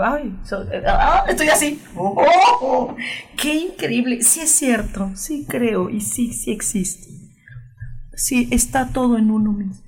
Ay, 0.03 0.39
so- 0.45 0.65
ah, 0.87 1.25
estoy 1.29 1.49
así. 1.49 1.83
Oh, 1.97 2.15
oh, 2.62 2.97
qué 3.37 3.55
increíble. 3.55 4.23
Sí 4.23 4.41
es 4.41 4.50
cierto, 4.50 5.11
sí 5.17 5.47
creo 5.49 5.91
y 5.91 6.00
sí, 6.00 6.33
sí 6.33 6.53
existe. 6.53 7.09
Sí, 8.15 8.49
está 8.53 8.93
todo 8.93 9.19
en 9.19 9.31
uno 9.31 9.53
mismo. 9.53 9.85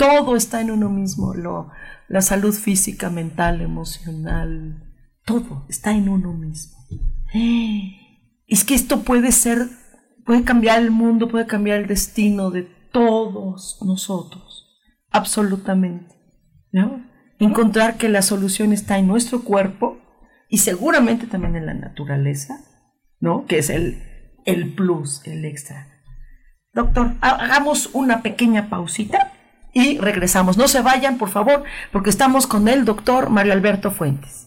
Todo 0.00 0.34
está 0.34 0.60
en 0.62 0.70
uno 0.70 0.88
mismo. 0.88 1.34
Lo, 1.34 1.68
la 2.08 2.22
salud 2.22 2.54
física, 2.54 3.10
mental, 3.10 3.60
emocional, 3.60 4.82
todo 5.24 5.66
está 5.68 5.92
en 5.92 6.08
uno 6.08 6.32
mismo. 6.32 6.78
Es 8.46 8.64
que 8.64 8.74
esto 8.74 9.02
puede 9.02 9.30
ser, 9.30 9.68
puede 10.24 10.42
cambiar 10.42 10.80
el 10.80 10.90
mundo, 10.90 11.28
puede 11.28 11.46
cambiar 11.46 11.78
el 11.80 11.86
destino 11.86 12.50
de 12.50 12.62
todos 12.92 13.78
nosotros. 13.84 14.66
Absolutamente. 15.10 16.14
¿No? 16.72 17.04
Encontrar 17.38 17.96
que 17.96 18.08
la 18.08 18.22
solución 18.22 18.72
está 18.72 18.98
en 18.98 19.06
nuestro 19.06 19.42
cuerpo 19.42 19.98
y 20.48 20.58
seguramente 20.58 21.26
también 21.26 21.56
en 21.56 21.66
la 21.66 21.74
naturaleza, 21.74 22.60
¿no? 23.18 23.44
Que 23.46 23.58
es 23.58 23.70
el, 23.70 24.02
el 24.46 24.72
plus, 24.74 25.20
el 25.26 25.44
extra. 25.44 25.88
Doctor, 26.72 27.14
ha- 27.20 27.36
hagamos 27.44 27.90
una 27.92 28.22
pequeña 28.22 28.68
pausita 28.70 29.32
y 29.72 29.98
regresamos. 29.98 30.56
No 30.56 30.68
se 30.68 30.80
vayan, 30.82 31.18
por 31.18 31.30
favor, 31.30 31.64
porque 31.92 32.10
estamos 32.10 32.46
con 32.46 32.68
el 32.68 32.84
doctor 32.84 33.30
Mario 33.30 33.52
Alberto 33.52 33.90
Fuentes. 33.90 34.46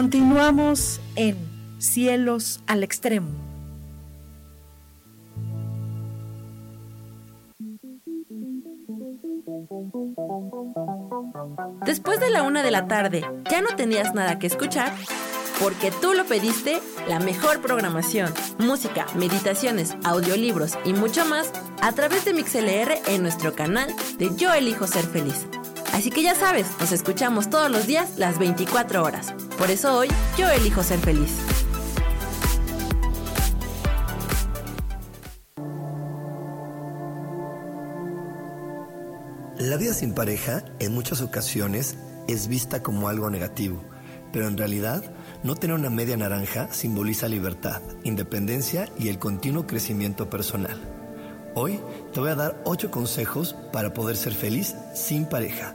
Continuamos 0.00 1.00
en 1.16 1.36
Cielos 1.78 2.60
al 2.68 2.84
Extremo. 2.84 3.30
Después 11.84 12.20
de 12.20 12.30
la 12.30 12.44
una 12.44 12.62
de 12.62 12.70
la 12.70 12.86
tarde, 12.86 13.24
¿ya 13.50 13.60
no 13.60 13.74
tenías 13.74 14.14
nada 14.14 14.38
que 14.38 14.46
escuchar? 14.46 14.92
Porque 15.60 15.90
tú 15.90 16.12
lo 16.14 16.24
pediste, 16.26 16.80
la 17.08 17.18
mejor 17.18 17.60
programación, 17.60 18.32
música, 18.58 19.04
meditaciones, 19.16 19.96
audiolibros 20.04 20.78
y 20.84 20.92
mucho 20.92 21.24
más 21.24 21.50
a 21.82 21.90
través 21.90 22.24
de 22.24 22.34
MixLR 22.34 23.00
en 23.08 23.22
nuestro 23.22 23.52
canal 23.56 23.92
de 24.16 24.30
Yo 24.36 24.52
Elijo 24.52 24.86
Ser 24.86 25.06
Feliz. 25.06 25.48
Así 25.98 26.10
que 26.10 26.22
ya 26.22 26.36
sabes, 26.36 26.68
nos 26.78 26.92
escuchamos 26.92 27.50
todos 27.50 27.72
los 27.72 27.88
días 27.88 28.18
las 28.18 28.38
24 28.38 29.02
horas. 29.02 29.34
Por 29.58 29.68
eso 29.68 29.98
hoy 29.98 30.06
yo 30.36 30.48
elijo 30.48 30.84
ser 30.84 31.00
feliz. 31.00 31.32
La 39.58 39.76
vida 39.76 39.92
sin 39.92 40.14
pareja 40.14 40.62
en 40.78 40.94
muchas 40.94 41.20
ocasiones 41.20 41.96
es 42.28 42.46
vista 42.46 42.80
como 42.80 43.08
algo 43.08 43.28
negativo, 43.28 43.82
pero 44.32 44.46
en 44.46 44.56
realidad 44.56 45.02
no 45.42 45.56
tener 45.56 45.74
una 45.74 45.90
media 45.90 46.16
naranja 46.16 46.72
simboliza 46.72 47.26
libertad, 47.26 47.82
independencia 48.04 48.88
y 49.00 49.08
el 49.08 49.18
continuo 49.18 49.66
crecimiento 49.66 50.30
personal. 50.30 50.80
Hoy 51.56 51.80
te 52.12 52.20
voy 52.20 52.30
a 52.30 52.36
dar 52.36 52.62
8 52.66 52.92
consejos 52.92 53.56
para 53.72 53.92
poder 53.92 54.16
ser 54.16 54.32
feliz 54.32 54.76
sin 54.94 55.26
pareja. 55.26 55.74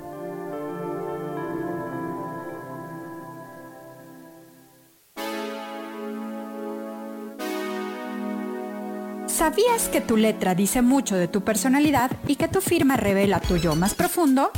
¿Sabías 9.41 9.89
que 9.89 10.01
tu 10.01 10.17
letra 10.17 10.53
dice 10.53 10.83
mucho 10.83 11.15
de 11.15 11.27
tu 11.27 11.41
personalidad 11.41 12.11
y 12.27 12.35
que 12.35 12.47
tu 12.47 12.61
firma 12.61 12.95
revela 12.95 13.39
tu 13.39 13.57
yo 13.57 13.75
más 13.75 13.95
profundo? 13.95 14.51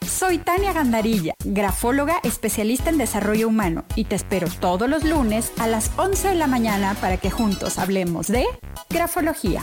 Soy 0.00 0.38
Tania 0.38 0.72
Gandarilla, 0.72 1.34
grafóloga 1.44 2.18
especialista 2.22 2.88
en 2.88 2.96
desarrollo 2.96 3.46
humano 3.46 3.84
y 3.94 4.04
te 4.04 4.14
espero 4.14 4.48
todos 4.48 4.88
los 4.88 5.04
lunes 5.04 5.52
a 5.58 5.66
las 5.66 5.90
11 5.98 6.28
de 6.28 6.34
la 6.36 6.46
mañana 6.46 6.94
para 6.98 7.18
que 7.18 7.30
juntos 7.30 7.78
hablemos 7.78 8.28
de 8.28 8.46
grafología. 8.88 9.62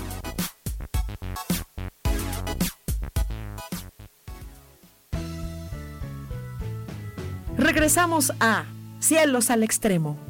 Regresamos 7.58 8.32
a 8.40 8.66
Cielos 9.00 9.50
al 9.50 9.64
Extremo. 9.64 10.29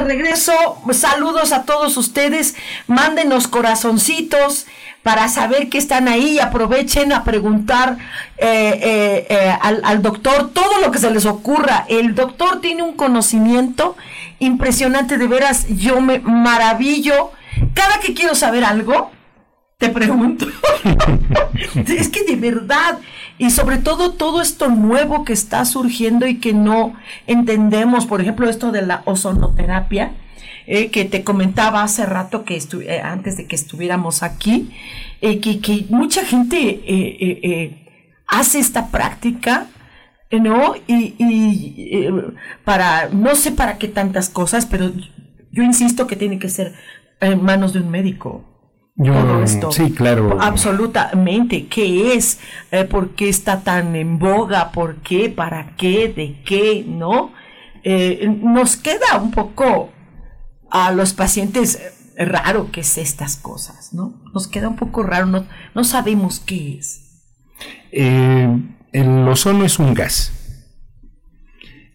De 0.00 0.06
regreso, 0.06 0.54
saludos 0.92 1.52
a 1.52 1.64
todos 1.64 1.98
ustedes, 1.98 2.54
mándenos 2.86 3.48
corazoncitos 3.48 4.66
para 5.02 5.28
saber 5.28 5.68
que 5.68 5.76
están 5.76 6.08
ahí, 6.08 6.38
aprovechen 6.38 7.12
a 7.12 7.22
preguntar 7.22 7.98
eh, 8.38 8.80
eh, 8.82 9.26
eh, 9.28 9.56
al, 9.60 9.82
al 9.84 10.00
doctor 10.00 10.52
todo 10.54 10.80
lo 10.80 10.90
que 10.90 10.98
se 10.98 11.10
les 11.10 11.26
ocurra. 11.26 11.84
El 11.90 12.14
doctor 12.14 12.62
tiene 12.62 12.82
un 12.82 12.94
conocimiento 12.94 13.94
impresionante, 14.38 15.18
de 15.18 15.26
veras, 15.26 15.66
yo 15.68 16.00
me 16.00 16.18
maravillo. 16.20 17.32
Cada 17.74 18.00
que 18.00 18.14
quiero 18.14 18.34
saber 18.34 18.64
algo, 18.64 19.10
te 19.80 19.88
pregunto. 19.88 20.46
es 21.86 22.08
que 22.10 22.22
de 22.24 22.36
verdad, 22.36 22.98
y 23.38 23.50
sobre 23.50 23.78
todo 23.78 24.12
todo 24.12 24.42
esto 24.42 24.68
nuevo 24.68 25.24
que 25.24 25.32
está 25.32 25.64
surgiendo 25.64 26.26
y 26.26 26.36
que 26.36 26.52
no 26.52 26.94
entendemos, 27.26 28.04
por 28.04 28.20
ejemplo, 28.20 28.48
esto 28.48 28.72
de 28.72 28.82
la 28.82 29.02
ozonoterapia, 29.06 30.12
eh, 30.66 30.90
que 30.90 31.06
te 31.06 31.24
comentaba 31.24 31.82
hace 31.82 32.04
rato 32.04 32.44
que 32.44 32.58
eh, 32.58 33.00
antes 33.02 33.38
de 33.38 33.46
que 33.46 33.56
estuviéramos 33.56 34.22
aquí, 34.22 34.70
eh, 35.22 35.40
que, 35.40 35.86
mucha 35.88 36.26
gente 36.26 37.80
hace 38.26 38.60
esta 38.60 38.88
práctica. 38.88 39.66
¿No? 40.32 40.76
Y, 40.86 41.16
y 41.18 42.06
para, 42.64 43.08
no 43.08 43.34
sé 43.34 43.50
para 43.50 43.78
qué 43.78 43.88
tantas 43.88 44.28
cosas, 44.28 44.64
pero 44.64 44.92
yo 45.50 45.64
insisto 45.64 46.06
que 46.06 46.14
tiene 46.14 46.38
que 46.38 46.48
ser 46.48 46.72
en 47.20 47.42
manos 47.42 47.72
de 47.72 47.80
un 47.80 47.90
médico 47.90 48.44
todo 49.04 49.42
esto. 49.42 49.72
Sí, 49.72 49.92
claro. 49.92 50.38
Absolutamente. 50.40 51.66
¿Qué 51.66 52.14
es? 52.14 52.38
Eh, 52.70 52.84
¿Por 52.84 53.10
qué 53.10 53.28
está 53.28 53.60
tan 53.60 53.96
en 53.96 54.18
boga? 54.18 54.72
¿Por 54.72 54.96
qué? 54.96 55.30
¿Para 55.30 55.74
qué? 55.76 56.12
¿De 56.14 56.42
qué? 56.44 56.84
¿No? 56.86 57.32
Eh, 57.82 58.28
nos 58.42 58.76
queda 58.76 59.18
un 59.20 59.30
poco 59.30 59.90
a 60.70 60.92
los 60.92 61.12
pacientes 61.14 61.80
raro 62.16 62.70
que 62.70 62.80
es 62.80 62.98
estas 62.98 63.36
cosas, 63.36 63.94
¿no? 63.94 64.22
Nos 64.34 64.46
queda 64.46 64.68
un 64.68 64.76
poco 64.76 65.02
raro, 65.02 65.26
no, 65.26 65.46
no 65.74 65.84
sabemos 65.84 66.40
qué 66.40 66.78
es. 66.78 67.24
Eh, 67.92 68.48
el 68.92 69.28
ozono 69.28 69.64
es 69.64 69.78
un 69.78 69.94
gas. 69.94 70.32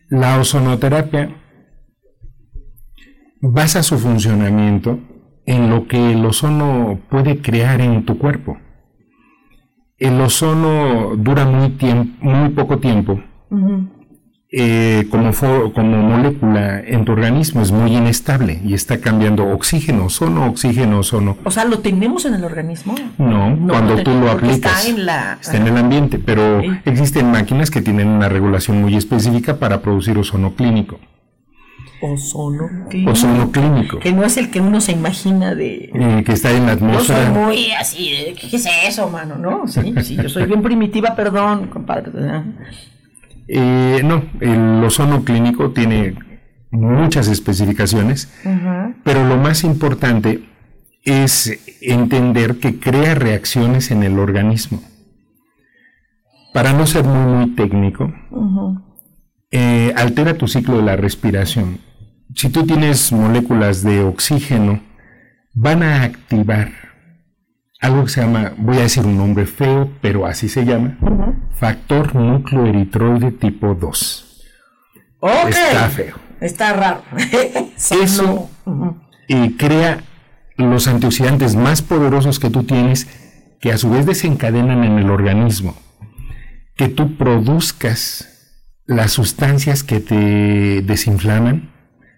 La 0.09 0.39
ozonoterapia 0.39 1.35
basa 3.41 3.83
su 3.83 3.99
funcionamiento 3.99 4.99
en 5.45 5.69
lo 5.69 5.87
que 5.87 6.11
el 6.11 6.25
ozono 6.25 6.99
puede 7.09 7.41
crear 7.41 7.81
en 7.81 8.05
tu 8.05 8.17
cuerpo. 8.17 8.57
El 9.97 10.19
ozono 10.19 11.15
dura 11.15 11.45
muy, 11.45 11.69
tiempo, 11.69 12.25
muy 12.25 12.49
poco 12.49 12.79
tiempo. 12.79 13.21
Eh, 14.51 15.07
como, 15.09 15.31
como 15.73 15.97
molécula 15.97 16.79
en 16.79 17.03
tu 17.03 17.11
organismo 17.11 17.61
es 17.61 17.71
muy 17.71 17.95
inestable 17.95 18.61
y 18.63 18.73
está 18.73 18.99
cambiando 18.99 19.47
oxígeno, 19.47 20.05
ozono, 20.05 20.45
oxígeno, 20.47 20.99
ozono. 20.99 21.37
O 21.43 21.51
sea, 21.51 21.65
¿lo 21.65 21.79
tenemos 21.79 22.25
en 22.25 22.35
el 22.35 22.43
organismo? 22.43 22.95
No, 23.17 23.57
cuando 23.67 24.01
tú 24.03 24.11
lo 24.11 24.31
aplicas. 24.31 24.85
Está 24.85 24.89
en, 24.89 25.05
la, 25.05 25.37
está 25.41 25.57
en 25.57 25.67
el 25.67 25.77
ambiente, 25.77 26.19
pero 26.19 26.61
existen 26.85 27.31
máquinas 27.31 27.69
que 27.69 27.81
tienen 27.81 28.07
una 28.07 28.29
regulación 28.29 28.81
muy 28.81 28.95
específica 28.95 29.57
para 29.57 29.81
producir 29.81 30.17
ozono 30.17 30.53
clínico 30.55 30.99
ozono 32.11 32.87
clínico. 32.89 33.51
clínico. 33.51 33.99
Que 33.99 34.11
no 34.11 34.23
es 34.23 34.37
el 34.37 34.51
que 34.51 34.61
uno 34.61 34.81
se 34.81 34.91
imagina 34.91 35.55
de... 35.55 35.91
Eh, 35.93 36.23
que 36.25 36.33
está 36.33 36.51
en 36.51 36.65
la 36.65 36.73
atmósfera. 36.73 37.27
Yo 37.27 37.33
soy 37.33 37.43
muy 37.43 37.71
así, 37.71 38.09
¿qué 38.39 38.55
es 38.55 38.67
eso, 38.87 39.09
mano? 39.09 39.35
¿No? 39.37 39.67
Sí, 39.67 39.93
sí, 40.03 40.15
yo 40.15 40.29
soy 40.29 40.45
bien 40.45 40.61
primitiva, 40.61 41.15
perdón, 41.15 41.67
compadre. 41.67 42.11
Eh, 43.47 44.01
no, 44.03 44.23
el 44.39 44.83
ozono 44.83 45.23
clínico 45.23 45.71
tiene 45.71 46.15
muchas 46.71 47.27
especificaciones, 47.27 48.31
pero 49.03 49.27
lo 49.27 49.37
más 49.37 49.63
importante 49.63 50.43
es 51.03 51.59
entender 51.81 52.57
que 52.57 52.79
crea 52.79 53.15
reacciones 53.15 53.91
en 53.91 54.03
el 54.03 54.19
organismo. 54.19 54.81
Para 56.53 56.73
no 56.73 56.87
ser 56.87 57.03
muy, 57.03 57.33
muy 57.33 57.55
técnico, 57.55 58.13
eh, 59.51 59.93
altera 59.95 60.37
tu 60.37 60.47
ciclo 60.47 60.77
de 60.77 60.83
la 60.83 60.95
respiración. 60.95 61.79
Si 62.33 62.49
tú 62.49 62.65
tienes 62.65 63.11
moléculas 63.11 63.83
de 63.83 64.01
oxígeno, 64.01 64.81
van 65.53 65.83
a 65.83 66.03
activar 66.03 66.71
algo 67.79 68.03
que 68.03 68.09
se 68.09 68.21
llama, 68.21 68.53
voy 68.57 68.77
a 68.77 68.81
decir 68.81 69.05
un 69.05 69.17
nombre 69.17 69.45
feo, 69.45 69.91
pero 70.01 70.25
así 70.25 70.49
se 70.49 70.65
llama, 70.65 70.97
factor 71.55 72.11
factor 72.11 72.67
eritroide 72.67 73.31
tipo 73.31 73.75
2. 73.75 74.45
Está 75.47 75.89
feo. 75.89 76.15
Está 76.41 76.73
raro. 76.73 77.03
Eso 77.75 78.49
crea 79.57 80.03
los 80.57 80.87
antioxidantes 80.87 81.55
más 81.55 81.81
poderosos 81.81 82.39
que 82.39 82.49
tú 82.49 82.63
tienes, 82.63 83.07
que 83.59 83.71
a 83.71 83.77
su 83.77 83.89
vez 83.89 84.05
desencadenan 84.05 84.83
en 84.83 84.97
el 84.99 85.09
organismo 85.09 85.75
que 86.75 86.89
tú 86.89 87.15
produzcas 87.17 88.27
las 88.85 89.13
sustancias 89.13 89.83
que 89.83 89.99
te 89.99 90.81
desinflaman, 90.81 91.71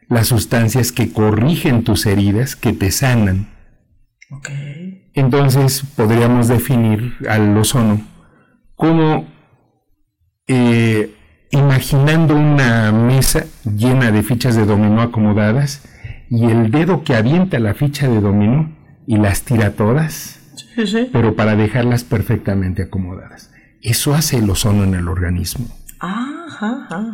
las 0.10 0.28
sustancias 0.28 0.91
que 0.91 1.12
corrigen 1.12 1.84
tus 1.84 2.06
heridas, 2.06 2.56
que 2.56 2.74
te 2.74 2.91
sanan. 2.91 3.50
Entonces 5.13 5.84
podríamos 5.96 6.48
definir 6.48 7.15
al 7.28 7.58
ozono 7.58 8.02
como 8.76 9.26
eh, 10.48 11.13
imaginando 11.52 12.36
una 12.36 12.91
mesa 12.91 13.46
llena 13.63 14.12
de 14.12 14.24
fichas 14.24 14.56
de 14.56 14.65
dominó 14.65 15.02
acomodadas 15.02 15.84
y 16.30 16.46
el 16.46 16.72
dedo 16.72 17.04
que 17.04 17.15
avienta 17.15 17.60
la 17.60 17.74
ficha 17.74 18.08
de 18.08 18.22
dominó 18.22 18.76
y 19.06 19.17
las 19.17 19.43
tira 19.43 19.72
todas, 19.72 20.39
pero 21.12 21.36
para 21.36 21.56
dejarlas 21.56 22.04
perfectamente 22.04 22.84
acomodadas. 22.84 23.52
Eso 23.82 24.13
hace 24.13 24.38
el 24.38 24.50
ozono 24.50 24.84
en 24.84 24.96
el 24.96 25.08
organismo. 25.08 25.67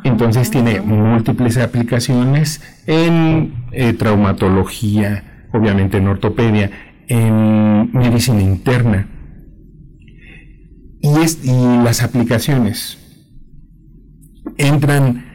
Entonces 0.03 0.51
tiene 0.51 0.81
múltiples 0.81 1.57
aplicaciones 1.57 2.61
en 2.87 3.53
eh, 3.71 3.93
traumatología, 3.93 5.47
obviamente 5.53 5.97
en 5.97 6.07
ortopedia, 6.07 6.71
en 7.07 7.91
medicina 7.91 8.41
interna. 8.41 9.07
Y, 11.01 11.09
es, 11.19 11.43
y 11.43 11.51
las 11.83 12.01
aplicaciones 12.01 12.97
entran 14.57 15.25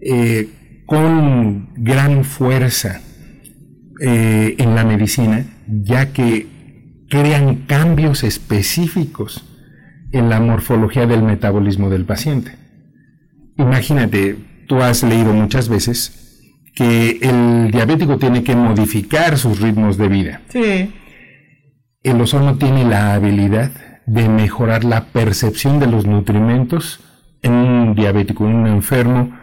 eh, 0.00 0.48
con 0.86 1.68
gran 1.74 2.24
fuerza 2.24 3.00
eh, 4.00 4.56
en 4.58 4.74
la 4.74 4.84
medicina, 4.84 5.44
ya 5.68 6.12
que 6.12 7.04
crean 7.08 7.66
cambios 7.66 8.24
específicos 8.24 9.44
en 10.10 10.28
la 10.28 10.40
morfología 10.40 11.06
del 11.06 11.22
metabolismo 11.22 11.88
del 11.88 12.04
paciente. 12.04 12.61
Imagínate, 13.62 14.36
tú 14.66 14.82
has 14.82 15.02
leído 15.02 15.32
muchas 15.32 15.68
veces 15.68 16.18
que 16.74 17.18
el 17.22 17.70
diabético 17.70 18.18
tiene 18.18 18.42
que 18.42 18.56
modificar 18.56 19.38
sus 19.38 19.60
ritmos 19.60 19.96
de 19.98 20.08
vida. 20.08 20.40
Sí. 20.48 20.92
El 22.02 22.20
ozono 22.20 22.56
tiene 22.56 22.84
la 22.84 23.14
habilidad 23.14 23.70
de 24.06 24.28
mejorar 24.28 24.84
la 24.84 25.04
percepción 25.04 25.78
de 25.78 25.86
los 25.86 26.06
nutrimentos 26.06 27.00
en 27.42 27.52
un 27.52 27.94
diabético, 27.94 28.46
en 28.46 28.54
un 28.54 28.66
enfermo 28.66 29.38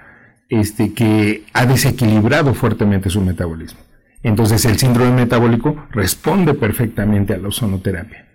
este, 0.49 0.93
que 0.93 1.45
ha 1.53 1.65
desequilibrado 1.65 2.53
fuertemente 2.53 3.10
su 3.10 3.21
metabolismo. 3.21 3.79
Entonces 4.21 4.65
el 4.65 4.77
síndrome 4.77 5.12
metabólico 5.12 5.88
responde 5.91 6.53
perfectamente 6.53 7.34
a 7.34 7.38
la 7.38 7.47
ozonoterapia. 7.47 8.27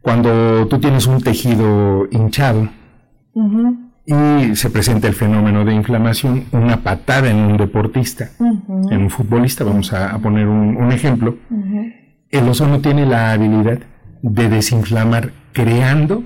Cuando 0.00 0.66
tú 0.68 0.78
tienes 0.78 1.06
un 1.06 1.20
tejido 1.20 2.08
hinchado 2.10 2.70
y 4.10 4.56
se 4.56 4.70
presenta 4.70 5.06
el 5.06 5.14
fenómeno 5.14 5.64
de 5.64 5.72
inflamación, 5.72 6.46
una 6.50 6.82
patada 6.82 7.30
en 7.30 7.36
un 7.36 7.56
deportista, 7.56 8.30
en 8.40 9.02
un 9.02 9.10
futbolista, 9.10 9.62
vamos 9.62 9.92
a, 9.92 10.18
poner 10.18 10.48
un, 10.48 10.90
ejemplo, 10.90 11.36
el 12.30 12.48
ozono 12.48 12.80
tiene 12.80 13.06
la 13.06 13.30
habilidad 13.30 13.78
de 14.22 14.48
desinflamar 14.48 15.32
creando 15.52 16.24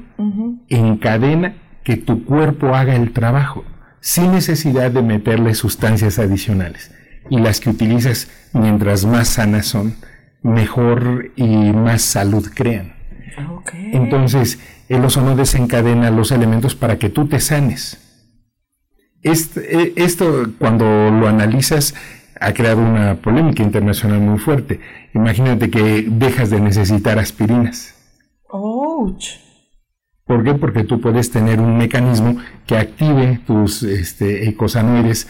en 0.68 0.96
cadena 0.96 1.56
que 1.82 1.96
tu 1.98 2.24
cuerpo 2.24 2.74
haga 2.74 2.96
el 2.96 3.12
trabajo 3.12 3.64
sin 4.00 4.32
necesidad 4.32 4.90
de 4.90 5.02
meterle 5.02 5.54
sustancias 5.54 6.18
adicionales. 6.18 6.94
Y 7.30 7.38
las 7.38 7.60
que 7.60 7.70
utilizas 7.70 8.30
mientras 8.52 9.04
más 9.04 9.28
sanas 9.28 9.66
son, 9.66 9.96
mejor 10.42 11.32
y 11.36 11.46
más 11.46 12.02
salud 12.02 12.46
crean. 12.54 12.94
Entonces, 13.92 14.58
el 14.88 15.04
ozono 15.04 15.36
desencadena 15.36 16.10
los 16.10 16.30
elementos 16.30 16.74
para 16.74 16.98
que 16.98 17.08
tú 17.08 17.26
te 17.26 17.40
sanes. 17.40 18.00
E, 19.22 19.92
esto, 19.96 20.46
cuando 20.58 20.84
lo 20.84 21.26
analizas, 21.26 21.94
ha 22.40 22.52
creado 22.52 22.82
una 22.82 23.14
polémica 23.16 23.62
internacional 23.62 24.20
muy 24.20 24.38
fuerte. 24.38 24.80
Imagínate 25.14 25.70
que 25.70 26.04
dejas 26.06 26.50
de 26.50 26.60
necesitar 26.60 27.18
aspirinas. 27.18 27.94
¿Por 30.26 30.44
qué? 30.44 30.54
Porque 30.54 30.84
tú 30.84 31.00
puedes 31.00 31.30
tener 31.30 31.60
un 31.60 31.76
mecanismo 31.76 32.36
que 32.66 32.76
active 32.76 33.40
tus 33.46 33.82
este, 33.82 34.48
ecosanoides, 34.48 35.28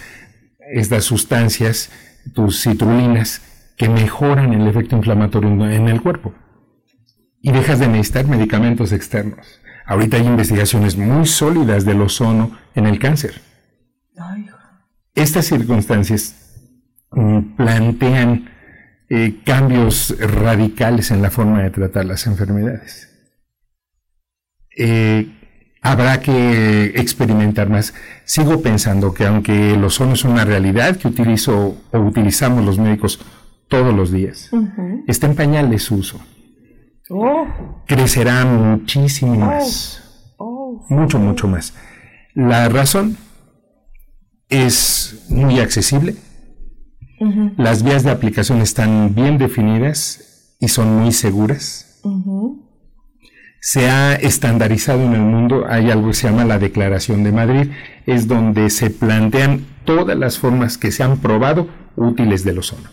estas 0.72 1.04
sustancias, 1.04 1.90
tus 2.32 2.62
citrulinas, 2.62 3.42
que 3.76 3.88
mejoran 3.88 4.52
el 4.52 4.66
efecto 4.68 4.96
inflamatorio 4.96 5.50
en 5.68 5.88
el 5.88 6.00
cuerpo 6.00 6.32
y 7.44 7.52
dejas 7.52 7.78
de 7.78 7.88
necesitar 7.88 8.26
medicamentos 8.26 8.90
externos. 8.90 9.60
Ahorita 9.84 10.16
hay 10.16 10.26
investigaciones 10.26 10.96
muy 10.96 11.26
sólidas 11.26 11.84
del 11.84 12.00
ozono 12.00 12.56
en 12.74 12.86
el 12.86 12.98
cáncer. 12.98 13.42
Estas 15.14 15.44
circunstancias 15.44 16.34
mm, 17.10 17.56
plantean 17.56 18.48
eh, 19.10 19.42
cambios 19.44 20.16
radicales 20.18 21.10
en 21.10 21.20
la 21.20 21.30
forma 21.30 21.62
de 21.62 21.68
tratar 21.68 22.06
las 22.06 22.26
enfermedades. 22.26 23.10
Eh, 24.74 25.30
habrá 25.82 26.20
que 26.20 26.94
experimentar 26.96 27.68
más. 27.68 27.92
Sigo 28.24 28.62
pensando 28.62 29.12
que 29.12 29.26
aunque 29.26 29.74
el 29.74 29.84
ozono 29.84 30.14
es 30.14 30.24
una 30.24 30.46
realidad 30.46 30.96
que 30.96 31.08
utilizo 31.08 31.76
o 31.92 31.98
utilizamos 31.98 32.64
los 32.64 32.78
médicos 32.78 33.20
todos 33.68 33.94
los 33.94 34.10
días, 34.10 34.50
está 35.06 35.26
en 35.26 35.36
pañales 35.36 35.82
su 35.82 35.96
uso. 35.96 36.24
Oh. 37.10 37.46
Crecerá 37.86 38.44
muchísimo 38.44 39.32
oh. 39.32 39.36
más. 39.36 40.34
Oh. 40.38 40.86
Mucho, 40.88 41.18
mucho 41.18 41.48
más. 41.48 41.74
La 42.34 42.68
razón 42.68 43.16
es 44.48 45.26
muy 45.28 45.60
accesible. 45.60 46.16
Las 47.56 47.82
vías 47.82 48.02
de 48.02 48.10
aplicación 48.10 48.60
están 48.60 49.14
bien 49.14 49.38
definidas 49.38 50.56
y 50.60 50.68
son 50.68 50.98
muy 50.98 51.12
seguras. 51.12 52.02
Se 53.60 53.88
ha 53.88 54.14
estandarizado 54.14 55.02
en 55.02 55.14
el 55.14 55.22
mundo, 55.22 55.64
hay 55.66 55.90
algo 55.90 56.08
que 56.08 56.14
se 56.14 56.28
llama 56.28 56.44
la 56.44 56.58
Declaración 56.58 57.24
de 57.24 57.32
Madrid, 57.32 57.70
es 58.04 58.28
donde 58.28 58.68
se 58.68 58.90
plantean 58.90 59.64
todas 59.86 60.18
las 60.18 60.38
formas 60.38 60.76
que 60.76 60.90
se 60.90 61.02
han 61.02 61.18
probado 61.18 61.68
útiles 61.96 62.44
del 62.44 62.58
ozono. 62.58 62.90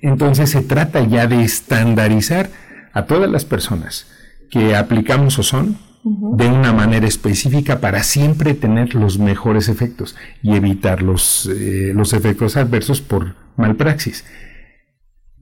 Entonces 0.00 0.50
se 0.50 0.62
trata 0.62 1.04
ya 1.04 1.26
de 1.26 1.42
estandarizar 1.42 2.50
a 2.92 3.06
todas 3.06 3.30
las 3.30 3.44
personas 3.44 4.06
que 4.50 4.76
aplicamos 4.76 5.38
ozono 5.38 5.76
de 6.04 6.48
una 6.48 6.72
manera 6.72 7.06
específica 7.06 7.80
para 7.80 8.02
siempre 8.02 8.54
tener 8.54 8.94
los 8.94 9.18
mejores 9.18 9.68
efectos 9.68 10.16
y 10.42 10.54
evitar 10.54 11.02
los, 11.02 11.46
eh, 11.46 11.92
los 11.94 12.12
efectos 12.12 12.56
adversos 12.56 13.02
por 13.02 13.34
malpraxis. 13.56 14.24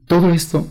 Todo 0.07 0.31
esto 0.31 0.67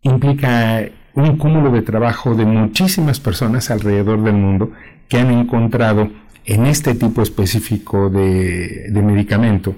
implica 0.00 0.82
un 1.14 1.36
cúmulo 1.36 1.70
de 1.70 1.82
trabajo 1.82 2.34
de 2.34 2.46
muchísimas 2.46 3.20
personas 3.20 3.70
alrededor 3.70 4.24
del 4.24 4.34
mundo 4.34 4.72
que 5.08 5.18
han 5.18 5.30
encontrado 5.30 6.10
en 6.44 6.66
este 6.66 6.94
tipo 6.94 7.22
específico 7.22 8.08
de 8.10 8.90
medicamento 9.04 9.76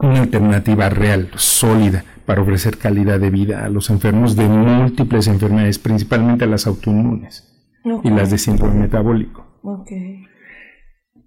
una 0.00 0.22
alternativa 0.22 0.88
real, 0.88 1.30
sólida, 1.36 2.04
para 2.26 2.42
ofrecer 2.42 2.78
calidad 2.78 3.18
de 3.18 3.30
vida 3.30 3.64
a 3.64 3.68
los 3.68 3.90
enfermos 3.90 4.36
de 4.36 4.46
múltiples 4.48 5.26
enfermedades, 5.26 5.78
principalmente 5.78 6.44
a 6.44 6.46
las 6.46 6.66
autoinmunes 6.66 7.44
y 8.04 8.10
las 8.10 8.30
de 8.30 8.38
síndrome 8.38 8.82
metabólico. 8.82 9.46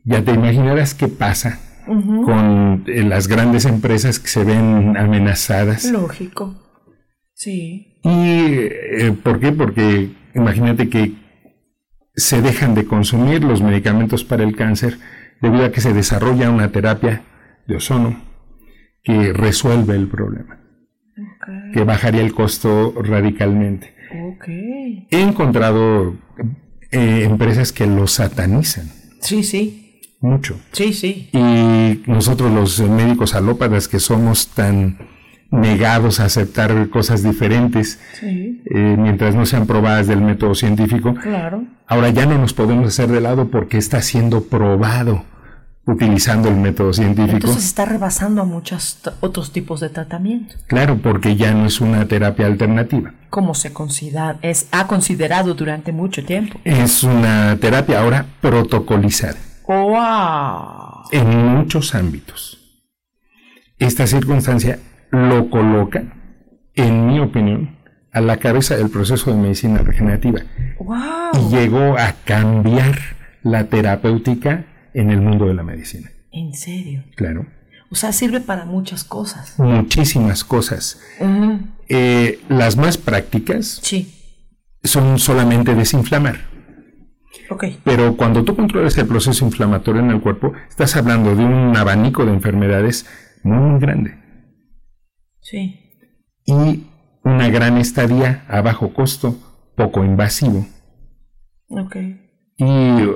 Ya 0.06 0.24
te 0.24 0.32
imaginarás 0.32 0.94
qué 0.94 1.08
pasa 1.08 1.60
con 1.86 2.86
eh, 2.88 3.04
las 3.04 3.28
grandes 3.28 3.66
empresas 3.66 4.20
que 4.20 4.30
se 4.30 4.46
ven 4.46 4.96
amenazadas. 4.96 5.92
Lógico. 5.92 6.56
Sí. 7.34 8.00
¿Y 8.04 8.10
eh, 8.10 9.14
por 9.22 9.42
qué? 9.42 9.52
Porque 9.52 10.12
imagínate 10.34 10.90
que 10.90 11.16
se 12.16 12.42
dejan 12.42 12.76
de 12.76 12.86
consumir 12.86 13.44
los 13.44 13.62
medicamentos 13.62 14.24
para 14.24 14.44
el 14.44 14.56
cáncer 14.56 15.00
debido 15.42 15.66
a 15.66 15.72
que 15.72 15.82
se 15.82 15.94
desarrolla 15.94 16.50
una 16.50 16.72
terapia 16.72 17.24
de 17.68 17.76
ozono 17.76 18.33
que 19.04 19.34
resuelve 19.34 19.96
el 19.96 20.08
problema, 20.08 20.60
que 21.74 21.84
bajaría 21.84 22.22
el 22.22 22.34
costo 22.34 22.94
radicalmente. 23.02 23.94
He 24.48 25.22
encontrado 25.22 26.16
eh, 26.92 27.24
empresas 27.24 27.72
que 27.72 27.86
lo 27.86 28.08
satanizan. 28.08 28.88
Sí, 29.20 29.44
sí. 29.44 30.02
Mucho. 30.22 30.58
Sí, 30.72 30.94
sí. 30.94 31.30
Y 31.34 32.10
nosotros 32.10 32.52
los 32.52 32.80
médicos 32.80 33.36
alópatas 33.36 33.90
que 33.90 34.00
somos 34.00 34.48
tan 34.50 34.98
negados 35.52 36.20
a 36.20 36.26
aceptar 36.26 36.90
cosas 36.90 37.24
diferentes 37.24 38.00
eh, 38.22 38.96
mientras 38.98 39.36
no 39.36 39.46
sean 39.46 39.68
probadas 39.68 40.08
del 40.08 40.22
método 40.22 40.56
científico. 40.56 41.14
Claro. 41.16 41.66
Ahora 41.88 42.10
ya 42.10 42.26
no 42.26 42.38
nos 42.38 42.54
podemos 42.54 42.88
hacer 42.88 43.10
de 43.10 43.22
lado 43.22 43.50
porque 43.50 43.78
está 43.78 44.02
siendo 44.02 44.46
probado 44.46 45.26
utilizando 45.86 46.50
el 46.50 46.56
método 46.56 46.94
científico. 46.94 47.36
Entonces 47.36 47.66
está 47.66 47.86
rebasando 47.86 48.42
a 48.42 48.46
muchos 48.46 49.00
otros 49.20 49.52
tipos 49.52 49.80
de 49.80 49.90
tratamiento. 49.90 50.56
Claro, 50.68 50.98
porque 51.02 51.36
ya 51.36 51.54
no 51.54 51.66
es 51.66 51.82
una 51.82 52.08
terapia 52.08 52.46
alternativa. 52.46 53.14
Como 53.30 53.54
se 53.54 53.74
considera, 53.74 54.38
es, 54.42 54.68
ha 54.72 54.88
considerado 54.88 55.54
durante 55.54 55.92
mucho 55.92 56.24
tiempo. 56.24 56.60
Es 56.64 57.04
una 57.04 57.58
terapia 57.60 58.02
ahora 58.02 58.26
protocolizada. 58.42 59.38
¡Wow! 59.68 61.04
En 61.12 61.48
muchos 61.48 61.96
ámbitos. 61.96 62.60
esta 63.80 64.08
circunstancia 64.08 64.80
lo 65.12 65.50
coloca, 65.50 66.04
en 66.76 67.08
mi 67.08 67.20
opinión, 67.20 67.78
a 68.12 68.22
la 68.22 68.38
cabeza 68.38 68.78
del 68.78 68.90
proceso 68.90 69.32
de 69.32 69.38
medicina 69.38 69.80
regenerativa. 69.80 70.42
Y 71.34 71.56
llegó 71.56 71.98
a 71.98 72.14
cambiar 72.24 72.98
la 73.42 73.66
terapéutica 73.66 74.66
en 74.94 75.12
el 75.12 75.22
mundo 75.22 75.46
de 75.46 75.54
la 75.54 75.64
medicina. 75.64 76.12
¿En 76.32 76.54
serio? 76.54 77.04
Claro. 77.16 77.46
O 77.92 77.96
sea, 77.96 78.12
sirve 78.12 78.40
para 78.40 78.66
muchas 78.66 79.04
cosas. 79.04 79.60
Muchísimas 79.60 80.44
cosas. 80.44 81.00
Eh, 81.88 82.40
las 82.50 82.76
más 82.76 82.98
prácticas 82.98 83.80
sí. 83.84 84.12
son 84.84 85.20
solamente 85.20 85.76
desinflamar. 85.76 86.40
Okay. 87.50 87.80
Pero 87.84 88.18
cuando 88.18 88.44
tú 88.44 88.56
controlas 88.56 88.98
el 88.98 89.06
proceso 89.06 89.46
inflamatorio 89.46 90.02
en 90.02 90.10
el 90.10 90.22
cuerpo, 90.22 90.54
estás 90.68 90.96
hablando 90.96 91.36
de 91.36 91.46
un 91.46 91.78
abanico 91.78 92.26
de 92.26 92.34
enfermedades 92.34 93.06
muy, 93.44 93.60
muy 93.60 93.80
grande. 93.80 94.18
Sí. 95.42 95.80
Y 96.46 96.88
una 97.24 97.50
gran 97.50 97.78
estadía 97.78 98.44
a 98.48 98.62
bajo 98.62 98.94
costo, 98.94 99.38
poco 99.76 100.04
invasivo. 100.04 100.66
Ok. 101.70 101.96
Y 102.58 103.08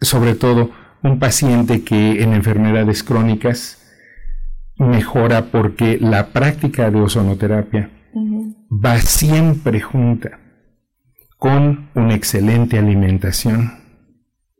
sobre 0.00 0.34
todo 0.34 0.70
un 1.02 1.18
paciente 1.18 1.82
que 1.82 2.22
en 2.22 2.32
enfermedades 2.32 3.02
crónicas 3.02 3.82
mejora 4.76 5.46
porque 5.46 5.98
la 6.00 6.28
práctica 6.28 6.90
de 6.90 7.00
ozonoterapia 7.00 7.90
va 8.70 8.98
siempre 8.98 9.80
junta 9.80 10.40
con 11.38 11.90
una 11.94 12.14
excelente 12.14 12.78
alimentación 12.78 13.84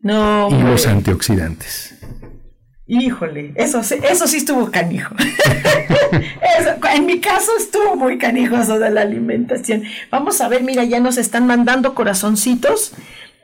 no, 0.00 0.48
y 0.50 0.62
los 0.62 0.86
antioxidantes. 0.86 1.98
Híjole, 2.88 3.52
eso, 3.56 3.80
eso 3.80 4.26
sí 4.28 4.36
estuvo 4.36 4.70
canijo. 4.70 5.14
en 6.94 7.06
mi 7.06 7.20
caso 7.20 7.50
estuvo 7.58 7.96
muy 7.96 8.16
canijo 8.18 8.56
eso 8.56 8.78
de 8.78 8.90
la 8.90 9.02
alimentación. 9.02 9.82
Vamos 10.10 10.40
a 10.40 10.48
ver, 10.48 10.62
mira, 10.62 10.84
ya 10.84 11.00
nos 11.00 11.18
están 11.18 11.46
mandando 11.46 11.94
corazoncitos. 11.94 12.92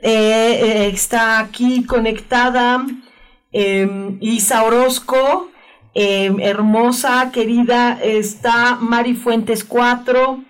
Eh, 0.05 0.59
eh, 0.61 0.87
está 0.89 1.39
aquí 1.39 1.85
conectada 1.85 2.85
em, 3.53 4.17
Isa 4.19 4.65
Orozco, 4.65 5.49
em, 5.93 6.41
hermosa, 6.41 7.31
querida. 7.31 7.97
Está 8.03 8.75
Mari 8.75 9.13
Fuentes 9.13 9.63
4, 9.63 10.43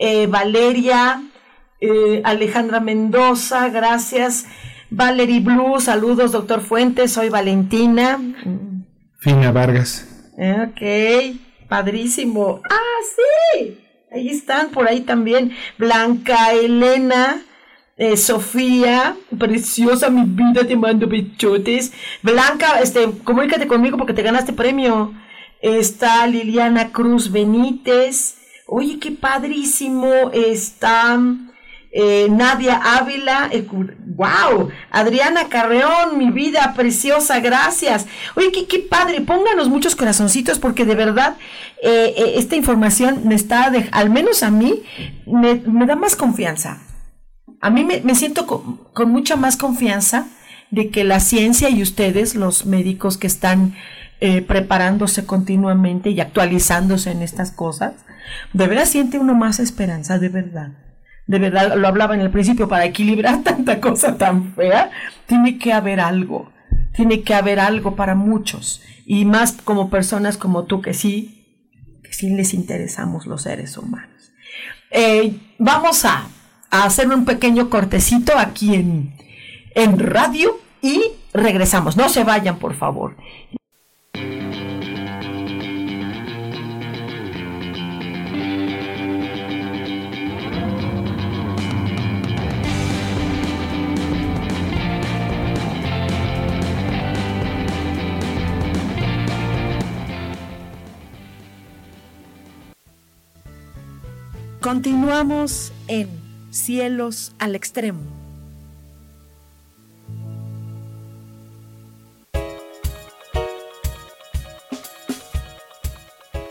eh, 0.00 0.26
Valeria, 0.26 1.22
Alejandra 2.24 2.80
Mendoza, 2.80 3.68
gracias. 3.68 4.46
Valerie 4.90 5.38
Blue, 5.38 5.80
saludos, 5.80 6.32
doctor 6.32 6.60
Fuentes, 6.60 7.12
soy 7.12 7.28
Valentina. 7.28 8.18
Fina 9.20 9.52
Vargas. 9.52 10.08
Ok, 10.36 11.38
padrísimo. 11.68 12.62
Ah, 12.68 12.98
sí, 13.14 13.78
ahí 14.10 14.28
están, 14.28 14.70
por 14.70 14.88
ahí 14.88 15.02
también. 15.02 15.52
Blanca, 15.78 16.52
Elena, 16.52 17.42
eh, 17.98 18.16
Sofía, 18.16 19.16
preciosa 19.38 20.08
mi 20.08 20.24
vida, 20.24 20.66
te 20.66 20.76
mando 20.76 21.06
bechotes. 21.06 21.92
Blanca, 22.22 22.80
este, 22.80 23.10
comunícate 23.24 23.66
conmigo 23.66 23.98
porque 23.98 24.14
te 24.14 24.22
ganaste 24.22 24.52
premio. 24.52 25.12
Está 25.60 26.26
Liliana 26.26 26.92
Cruz 26.92 27.30
Benítez. 27.30 28.36
Oye, 28.66 28.98
qué 28.98 29.10
padrísimo. 29.10 30.30
Está 30.32 31.18
eh, 31.90 32.28
Nadia 32.30 32.80
Ávila, 32.98 33.50
wow, 34.14 34.68
Adriana 34.90 35.48
Carreón, 35.48 36.18
mi 36.18 36.30
vida 36.30 36.74
preciosa, 36.76 37.40
gracias. 37.40 38.06
Oye, 38.36 38.52
qué, 38.52 38.78
padre, 38.78 39.22
pónganos 39.22 39.68
muchos 39.70 39.96
corazoncitos 39.96 40.58
porque 40.58 40.84
de 40.84 40.94
verdad 40.94 41.36
eh, 41.82 42.14
eh, 42.16 42.32
esta 42.36 42.56
información 42.56 43.22
me 43.24 43.34
está, 43.34 43.70
de, 43.70 43.88
al 43.90 44.10
menos 44.10 44.42
a 44.42 44.50
mí, 44.50 44.82
me, 45.26 45.56
da 45.86 45.96
más 45.96 46.14
confianza. 46.14 46.82
A 47.60 47.70
mí 47.70 47.84
me, 47.84 48.14
siento 48.14 48.46
con, 48.46 49.10
mucha 49.10 49.36
más 49.36 49.56
confianza 49.56 50.26
de 50.70 50.90
que 50.90 51.04
la 51.04 51.20
ciencia 51.20 51.70
y 51.70 51.82
ustedes, 51.82 52.34
los 52.34 52.66
médicos 52.66 53.18
que 53.18 53.26
están 53.26 53.74
preparándose 54.46 55.26
continuamente 55.26 56.10
y 56.10 56.20
actualizándose 56.20 57.12
en 57.12 57.22
estas 57.22 57.52
cosas, 57.52 57.94
de 58.52 58.66
verdad 58.66 58.84
siente 58.84 59.18
uno 59.18 59.34
más 59.34 59.60
esperanza, 59.60 60.18
de 60.18 60.28
verdad 60.28 60.72
de 61.28 61.38
verdad 61.38 61.76
lo 61.76 61.86
hablaba 61.86 62.14
en 62.14 62.22
el 62.22 62.30
principio, 62.30 62.68
para 62.68 62.86
equilibrar 62.86 63.42
tanta 63.44 63.80
cosa 63.80 64.16
tan 64.16 64.54
fea, 64.54 64.90
tiene 65.26 65.58
que 65.58 65.72
haber 65.72 66.00
algo, 66.00 66.50
tiene 66.94 67.22
que 67.22 67.34
haber 67.34 67.60
algo 67.60 67.94
para 67.94 68.16
muchos, 68.16 68.82
y 69.06 69.24
más 69.24 69.52
como 69.52 69.90
personas 69.90 70.36
como 70.36 70.64
tú 70.64 70.80
que 70.80 70.94
sí, 70.94 71.70
que 72.02 72.12
sí 72.12 72.30
les 72.30 72.54
interesamos 72.54 73.26
los 73.26 73.42
seres 73.42 73.76
humanos. 73.76 74.32
Eh, 74.90 75.38
vamos 75.58 76.06
a, 76.06 76.26
a, 76.70 76.84
hacer 76.84 77.08
un 77.08 77.24
pequeño 77.24 77.70
cortecito 77.70 78.36
aquí 78.36 78.74
en, 78.74 79.14
en 79.74 79.98
radio 79.98 80.58
y 80.82 81.02
regresamos. 81.32 81.96
No 81.96 82.08
se 82.08 82.24
vayan, 82.24 82.58
por 82.58 82.74
favor. 82.74 83.16
Continuamos 104.60 105.72
en 105.86 106.27
Cielos 106.50 107.32
al 107.38 107.54
Extremo. 107.54 108.00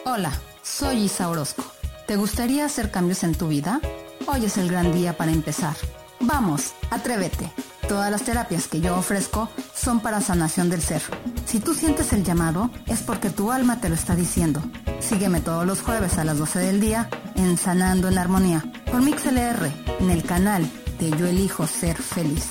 Hola, 0.06 0.40
soy 0.62 1.06
Isa 1.06 1.30
Orozco. 1.30 1.64
¿Te 2.06 2.16
gustaría 2.16 2.66
hacer 2.66 2.92
cambios 2.92 3.24
en 3.24 3.34
tu 3.34 3.48
vida? 3.48 3.82
Hoy 4.28 4.46
es 4.46 4.58
el 4.58 4.70
gran 4.70 4.94
día 4.94 5.18
para 5.18 5.32
empezar. 5.32 5.76
Vamos, 6.20 6.74
atrévete. 6.92 7.52
Todas 7.88 8.12
las 8.12 8.24
terapias 8.24 8.68
que 8.68 8.82
yo 8.82 8.98
ofrezco 8.98 9.50
son 9.74 10.02
para 10.02 10.20
sanación 10.20 10.70
del 10.70 10.82
ser. 10.82 11.02
Si 11.46 11.62
tú 11.62 11.74
sientes 11.74 12.12
el 12.12 12.26
llamado, 12.26 12.70
es 12.86 13.00
porque 13.00 13.30
tu 13.30 13.50
alma 13.50 13.80
te 13.80 13.88
lo 13.88 13.96
está 13.96 14.14
diciendo. 14.14 14.62
Sígueme 15.00 15.40
todos 15.40 15.66
los 15.66 15.82
jueves 15.82 16.18
a 16.18 16.26
las 16.26 16.38
12 16.38 16.60
del 16.60 16.82
día 16.82 17.10
en 17.36 17.58
Sanando 17.58 18.10
en 18.10 18.18
Armonía 18.18 18.66
por 18.92 19.02
MixLR 19.02 19.72
en 20.02 20.10
el 20.10 20.24
canal 20.24 20.70
de 21.00 21.12
Yo 21.12 21.28
Elijo 21.28 21.66
Ser 21.66 21.96
Feliz. 21.96 22.50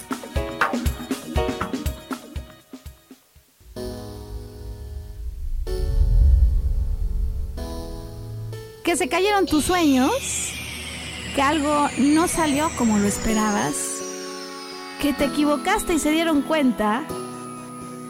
Que 8.82 8.96
se 8.96 9.08
cayeron 9.10 9.44
tus 9.44 9.66
sueños, 9.66 10.12
que 11.34 11.42
algo 11.42 11.90
no 11.98 12.26
salió 12.26 12.70
como 12.78 12.98
lo 12.98 13.06
esperabas 13.06 13.95
que 15.00 15.12
te 15.12 15.26
equivocaste 15.26 15.94
y 15.94 15.98
se 15.98 16.10
dieron 16.10 16.42
cuenta? 16.42 17.04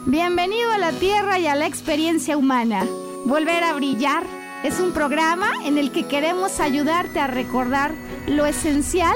Bienvenido 0.04 0.70
a 0.70 0.78
la 0.78 0.92
Tierra 0.92 1.38
y 1.38 1.46
a 1.46 1.54
la 1.54 1.66
experiencia 1.66 2.36
humana. 2.36 2.84
Volver 3.24 3.64
a 3.64 3.72
brillar 3.72 4.24
es 4.62 4.78
un 4.78 4.92
programa 4.92 5.50
en 5.64 5.78
el 5.78 5.90
que 5.90 6.06
queremos 6.06 6.60
ayudarte 6.60 7.18
a 7.18 7.26
recordar 7.26 7.92
lo 8.26 8.46
esencial 8.46 9.14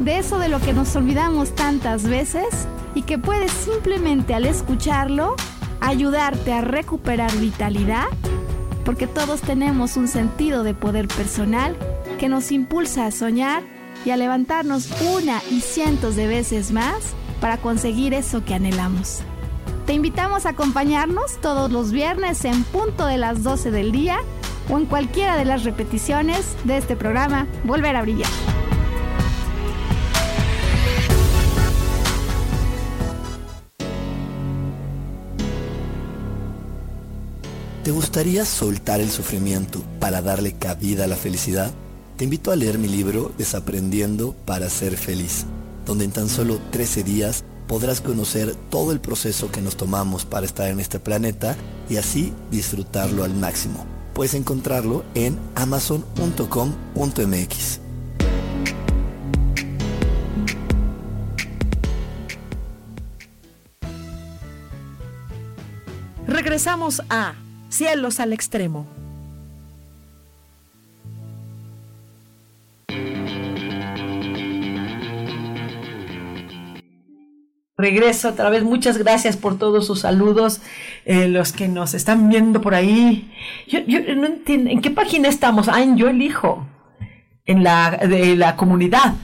de 0.00 0.18
eso 0.18 0.38
de 0.38 0.48
lo 0.48 0.60
que 0.60 0.72
nos 0.72 0.94
olvidamos 0.96 1.54
tantas 1.54 2.04
veces 2.04 2.66
y 2.94 3.02
que 3.02 3.18
puedes 3.18 3.52
simplemente 3.52 4.34
al 4.34 4.46
escucharlo 4.46 5.36
ayudarte 5.80 6.52
a 6.52 6.60
recuperar 6.60 7.34
vitalidad, 7.36 8.06
porque 8.84 9.06
todos 9.06 9.40
tenemos 9.42 9.96
un 9.96 10.08
sentido 10.08 10.64
de 10.64 10.74
poder 10.74 11.06
personal 11.08 11.76
que 12.18 12.28
nos 12.28 12.50
impulsa 12.50 13.06
a 13.06 13.10
soñar 13.10 13.75
y 14.04 14.10
a 14.10 14.16
levantarnos 14.16 14.88
una 15.02 15.42
y 15.50 15.60
cientos 15.60 16.16
de 16.16 16.26
veces 16.26 16.72
más 16.72 17.14
para 17.40 17.58
conseguir 17.58 18.14
eso 18.14 18.44
que 18.44 18.54
anhelamos. 18.54 19.20
Te 19.86 19.92
invitamos 19.92 20.46
a 20.46 20.50
acompañarnos 20.50 21.40
todos 21.40 21.70
los 21.70 21.92
viernes 21.92 22.44
en 22.44 22.64
punto 22.64 23.06
de 23.06 23.18
las 23.18 23.42
12 23.42 23.70
del 23.70 23.92
día 23.92 24.18
o 24.68 24.78
en 24.78 24.86
cualquiera 24.86 25.36
de 25.36 25.44
las 25.44 25.64
repeticiones 25.64 26.56
de 26.64 26.78
este 26.78 26.96
programa 26.96 27.46
Volver 27.64 27.94
a 27.94 28.02
Brillar. 28.02 28.28
¿Te 37.84 37.92
gustaría 37.92 38.44
soltar 38.44 39.00
el 39.00 39.10
sufrimiento 39.10 39.80
para 40.00 40.20
darle 40.20 40.54
cabida 40.54 41.04
a 41.04 41.06
la 41.06 41.14
felicidad? 41.14 41.70
Te 42.16 42.24
invito 42.24 42.50
a 42.50 42.56
leer 42.56 42.78
mi 42.78 42.88
libro 42.88 43.30
Desaprendiendo 43.36 44.34
para 44.46 44.70
ser 44.70 44.96
feliz, 44.96 45.44
donde 45.84 46.06
en 46.06 46.12
tan 46.12 46.30
solo 46.30 46.58
13 46.70 47.04
días 47.04 47.44
podrás 47.68 48.00
conocer 48.00 48.54
todo 48.70 48.92
el 48.92 49.00
proceso 49.00 49.50
que 49.50 49.60
nos 49.60 49.76
tomamos 49.76 50.24
para 50.24 50.46
estar 50.46 50.70
en 50.70 50.80
este 50.80 50.98
planeta 50.98 51.54
y 51.90 51.98
así 51.98 52.32
disfrutarlo 52.50 53.22
al 53.22 53.34
máximo. 53.34 53.84
Puedes 54.14 54.32
encontrarlo 54.32 55.04
en 55.14 55.38
amazon.com.mx. 55.56 57.80
Regresamos 66.26 67.02
a 67.10 67.34
Cielos 67.68 68.20
al 68.20 68.32
Extremo. 68.32 68.86
Regreso 77.78 78.30
otra 78.30 78.48
vez. 78.48 78.64
Muchas 78.64 78.96
gracias 78.96 79.36
por 79.36 79.58
todos 79.58 79.86
sus 79.86 80.00
saludos. 80.00 80.62
Eh, 81.04 81.28
los 81.28 81.52
que 81.52 81.68
nos 81.68 81.92
están 81.92 82.30
viendo 82.30 82.62
por 82.62 82.74
ahí. 82.74 83.30
Yo, 83.66 83.80
no 84.16 84.26
entiendo. 84.26 84.70
¿En 84.70 84.80
qué 84.80 84.90
página 84.90 85.28
estamos? 85.28 85.68
Ah, 85.68 85.82
en 85.82 85.98
Yo 85.98 86.08
Elijo. 86.08 86.66
En 87.44 87.62
la 87.62 87.98
de 87.98 88.34
la 88.34 88.56
comunidad. 88.56 89.14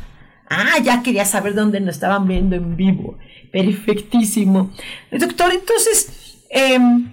Ah, 0.51 0.79
ya 0.83 1.03
quería 1.03 1.25
saber 1.25 1.55
dónde 1.55 1.81
nos 1.81 1.95
estaban 1.95 2.29
viendo 2.29 2.55
en 2.55 2.77
vivo. 2.77 3.17
Perfectísimo. 3.51 4.71
Doctor, 5.11 5.53
entonces, 5.53 6.45
em, 6.51 7.12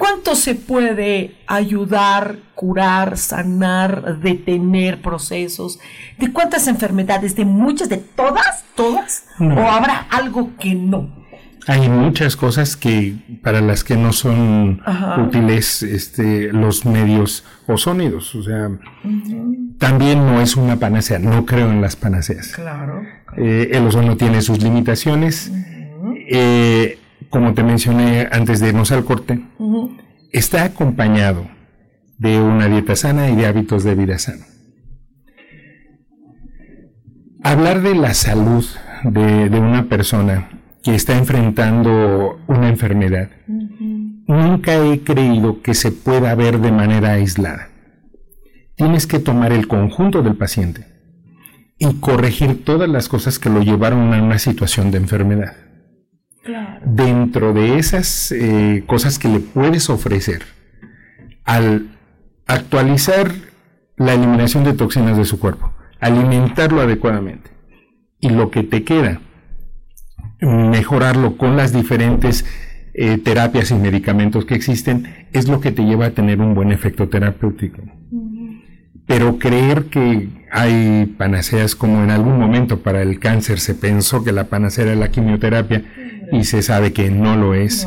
¿cuánto 0.00 0.34
se 0.34 0.56
puede 0.56 1.36
ayudar, 1.46 2.38
curar, 2.56 3.16
sanar, 3.18 4.18
detener 4.18 5.00
procesos? 5.00 5.78
¿De 6.18 6.32
cuántas 6.32 6.66
enfermedades? 6.66 7.36
¿De 7.36 7.44
muchas? 7.44 7.88
¿De 7.88 7.98
todas? 7.98 8.64
¿Todas? 8.74 9.26
¿O 9.38 9.60
habrá 9.60 10.06
algo 10.10 10.50
que 10.58 10.74
no? 10.74 11.20
Hay 11.66 11.88
muchas 11.90 12.36
cosas 12.36 12.76
que 12.76 13.14
para 13.42 13.60
las 13.60 13.84
que 13.84 13.96
no 13.96 14.12
son 14.14 14.80
útiles 15.26 15.82
este, 15.82 16.50
los 16.52 16.86
medios 16.86 17.44
o 17.66 17.76
sonidos. 17.76 18.34
O 18.34 18.42
sea, 18.42 18.70
también 19.78 20.26
no 20.26 20.40
es 20.40 20.56
una 20.56 20.76
panacea. 20.76 21.18
No 21.18 21.44
creo 21.44 21.70
en 21.70 21.82
las 21.82 21.96
panaceas. 21.96 22.52
Claro. 22.54 23.02
Eh, 23.36 23.70
el 23.72 23.86
ozono 23.86 24.16
tiene 24.16 24.40
sus 24.40 24.62
limitaciones. 24.62 25.52
Eh, 26.28 26.98
como 27.30 27.54
te 27.54 27.62
mencioné 27.62 28.28
antes 28.30 28.60
de 28.60 28.68
irnos 28.68 28.92
al 28.92 29.04
corte, 29.04 29.40
está 30.32 30.64
acompañado 30.64 31.46
de 32.18 32.40
una 32.40 32.66
dieta 32.66 32.96
sana 32.96 33.30
y 33.30 33.36
de 33.36 33.46
hábitos 33.46 33.84
de 33.84 33.94
vida 33.94 34.18
sana. 34.18 34.44
Hablar 37.42 37.80
de 37.80 37.94
la 37.94 38.12
salud 38.12 38.64
de, 39.04 39.48
una 39.58 39.88
persona 39.88 40.50
que 40.82 40.94
está 40.94 41.16
enfrentando 41.16 42.38
una 42.48 42.68
enfermedad, 42.68 43.30
nunca 43.46 44.74
he 44.84 45.00
creído 45.00 45.62
que 45.62 45.74
se 45.74 45.92
pueda 45.92 46.34
ver 46.34 46.60
de 46.60 46.72
manera 46.72 47.12
aislada. 47.12 47.68
Tienes 48.76 49.06
que 49.06 49.20
tomar 49.20 49.52
el 49.52 49.68
conjunto 49.68 50.22
del 50.22 50.36
paciente 50.36 50.86
y 51.78 51.94
corregir 52.00 52.64
todas 52.64 52.88
las 52.88 53.08
cosas 53.08 53.38
que 53.38 53.50
lo 53.50 53.62
llevaron 53.62 54.12
a 54.12 54.22
una 54.22 54.38
situación 54.38 54.90
de 54.90 54.98
enfermedad. 54.98 55.69
Dentro 56.84 57.52
de 57.52 57.78
esas 57.78 58.32
eh, 58.32 58.84
cosas 58.86 59.18
que 59.18 59.28
le 59.28 59.40
puedes 59.40 59.90
ofrecer, 59.90 60.42
al 61.44 61.98
actualizar 62.46 63.30
la 63.96 64.14
eliminación 64.14 64.64
de 64.64 64.72
toxinas 64.72 65.16
de 65.18 65.26
su 65.26 65.38
cuerpo, 65.38 65.72
alimentarlo 66.00 66.80
adecuadamente 66.80 67.50
y 68.20 68.30
lo 68.30 68.50
que 68.50 68.62
te 68.62 68.84
queda, 68.84 69.20
mejorarlo 70.40 71.36
con 71.36 71.56
las 71.56 71.72
diferentes 71.72 72.46
eh, 72.94 73.18
terapias 73.18 73.70
y 73.70 73.74
medicamentos 73.74 74.46
que 74.46 74.54
existen, 74.54 75.26
es 75.32 75.48
lo 75.48 75.60
que 75.60 75.72
te 75.72 75.84
lleva 75.84 76.06
a 76.06 76.10
tener 76.10 76.40
un 76.40 76.54
buen 76.54 76.72
efecto 76.72 77.08
terapéutico. 77.08 77.82
Pero 79.06 79.38
creer 79.38 79.86
que 79.86 80.28
hay 80.50 81.06
panaceas 81.18 81.76
como 81.76 82.02
en 82.02 82.10
algún 82.10 82.38
momento 82.38 82.80
para 82.80 83.02
el 83.02 83.18
cáncer 83.18 83.60
se 83.60 83.74
pensó 83.74 84.24
que 84.24 84.32
la 84.32 84.44
panacea 84.44 84.84
era 84.84 84.94
la 84.94 85.10
quimioterapia 85.10 85.84
y 86.32 86.44
se 86.44 86.62
sabe 86.62 86.92
que 86.92 87.10
no 87.10 87.36
lo 87.36 87.54
es. 87.54 87.86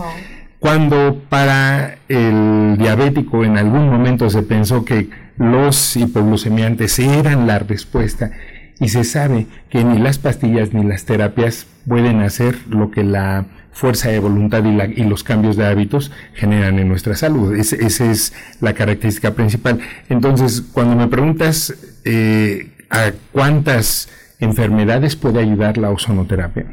Cuando 0.60 1.22
para 1.30 1.98
el 2.08 2.78
diabético 2.78 3.44
en 3.44 3.58
algún 3.58 3.90
momento 3.90 4.30
se 4.30 4.44
pensó 4.44 4.86
que 4.86 5.10
los 5.38 5.98
hipoglucemiantes 5.98 7.00
eran 7.00 7.48
la 7.48 7.60
respuesta 7.60 8.32
y 8.80 8.90
se 8.90 9.04
sabe 9.04 9.48
que 9.70 9.84
ni 9.84 10.00
las 10.00 10.20
pastillas 10.20 10.74
ni 10.74 10.84
las 10.84 11.06
terapias 11.06 11.68
pueden 11.88 12.22
hacer 12.22 12.56
lo 12.70 12.92
que 12.92 13.04
la 13.04 13.46
fuerza 13.74 14.10
de 14.10 14.20
voluntad 14.20 14.64
y, 14.64 15.04
los 15.04 15.24
cambios 15.24 15.58
de 15.58 15.66
hábitos 15.66 16.12
generan 16.34 16.80
en 16.80 16.88
nuestra 16.88 17.16
salud. 17.16 17.56
esa 17.56 18.12
es 18.12 18.34
la 18.62 18.74
característica 18.74 19.32
principal. 19.32 19.80
Entonces, 20.10 20.62
cuando 20.62 20.96
me 20.96 21.08
preguntas 21.08 21.74
eh, 22.06 22.70
a 22.90 23.12
cuántas 23.32 24.10
enfermedades 24.40 25.16
puede 25.16 25.40
ayudar 25.40 25.78
la 25.78 25.90
ozonoterapia, 25.90 26.66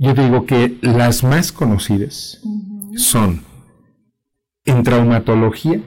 yo 0.00 0.14
digo 0.14 0.46
que 0.46 0.78
las 0.80 1.22
más 1.24 1.52
conocidas 1.52 2.40
son 2.96 3.42
en 4.64 4.82
traumatología, 4.82 5.82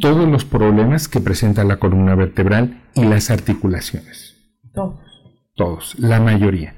todos 0.00 0.28
los 0.28 0.44
problemas 0.44 1.08
que 1.08 1.20
presenta 1.20 1.64
la 1.64 1.78
columna 1.78 2.14
vertebral 2.14 2.82
y 2.94 3.04
las 3.04 3.30
articulaciones. 3.30 4.36
Todos. 4.74 4.98
Todos, 5.54 5.98
la 5.98 6.20
mayoría. 6.20 6.74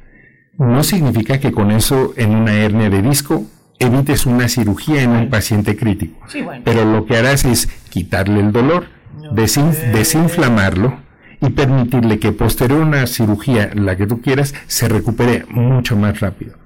No 0.59 0.85
significa 0.85 1.41
que 1.41 1.51
con 1.51 1.73
eso 1.73 2.15
en 2.17 2.37
una 2.37 2.55
hernia 2.55 2.89
de 2.89 3.03
disco 3.03 3.45
evites 3.81 4.25
una 4.25 4.49
cirugía 4.49 5.03
en 5.03 5.11
un 5.11 5.29
paciente 5.29 5.77
crítico. 5.77 6.25
Pero 6.65 6.85
lo 6.85 7.05
que 7.05 7.17
harás 7.17 7.45
es 7.45 7.67
quitarle 7.91 8.39
el 8.39 8.53
dolor, 8.53 8.87
desinflamarlo 9.33 11.01
y 11.41 11.51
permitirle 11.51 12.21
que 12.21 12.31
posterior 12.31 12.83
a 12.83 12.87
una 12.87 13.07
cirugía, 13.09 13.73
la 13.75 13.97
que 13.97 14.07
tú 14.07 14.21
quieras, 14.21 14.55
se 14.69 14.89
recupere 14.89 15.45
mucho 15.49 15.97
más 15.97 16.21
rápido. 16.21 16.66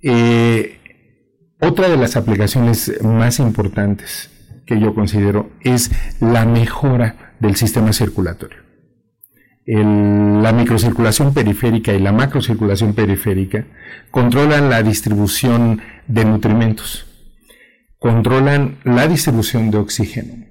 Eh, 0.00 0.78
otra 1.60 1.88
de 1.88 1.96
las 1.96 2.16
aplicaciones 2.16 2.92
más 3.02 3.38
importantes 3.38 4.30
que 4.66 4.80
yo 4.80 4.94
considero 4.94 5.50
es 5.60 5.90
la 6.20 6.44
mejora 6.44 7.34
del 7.40 7.56
sistema 7.56 7.92
circulatorio 7.92 8.62
la 9.64 10.52
microcirculación 10.52 11.32
periférica 11.32 11.92
y 11.92 12.00
la 12.00 12.12
macrocirculación 12.12 12.94
periférica 12.94 13.66
controlan 14.10 14.68
la 14.68 14.82
distribución 14.82 15.80
de 16.08 16.24
nutrimentos, 16.24 17.06
controlan 17.98 18.78
la 18.84 19.06
distribución 19.06 19.70
de 19.70 19.78
oxígeno. 19.78 20.46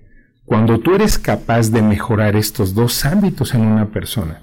Cuando 0.45 0.79
tú 0.79 0.95
eres 0.95 1.17
capaz 1.17 1.71
de 1.71 1.81
mejorar 1.81 2.35
estos 2.35 2.73
dos 2.73 3.05
ámbitos 3.05 3.53
en 3.53 3.61
una 3.61 3.89
persona, 3.91 4.41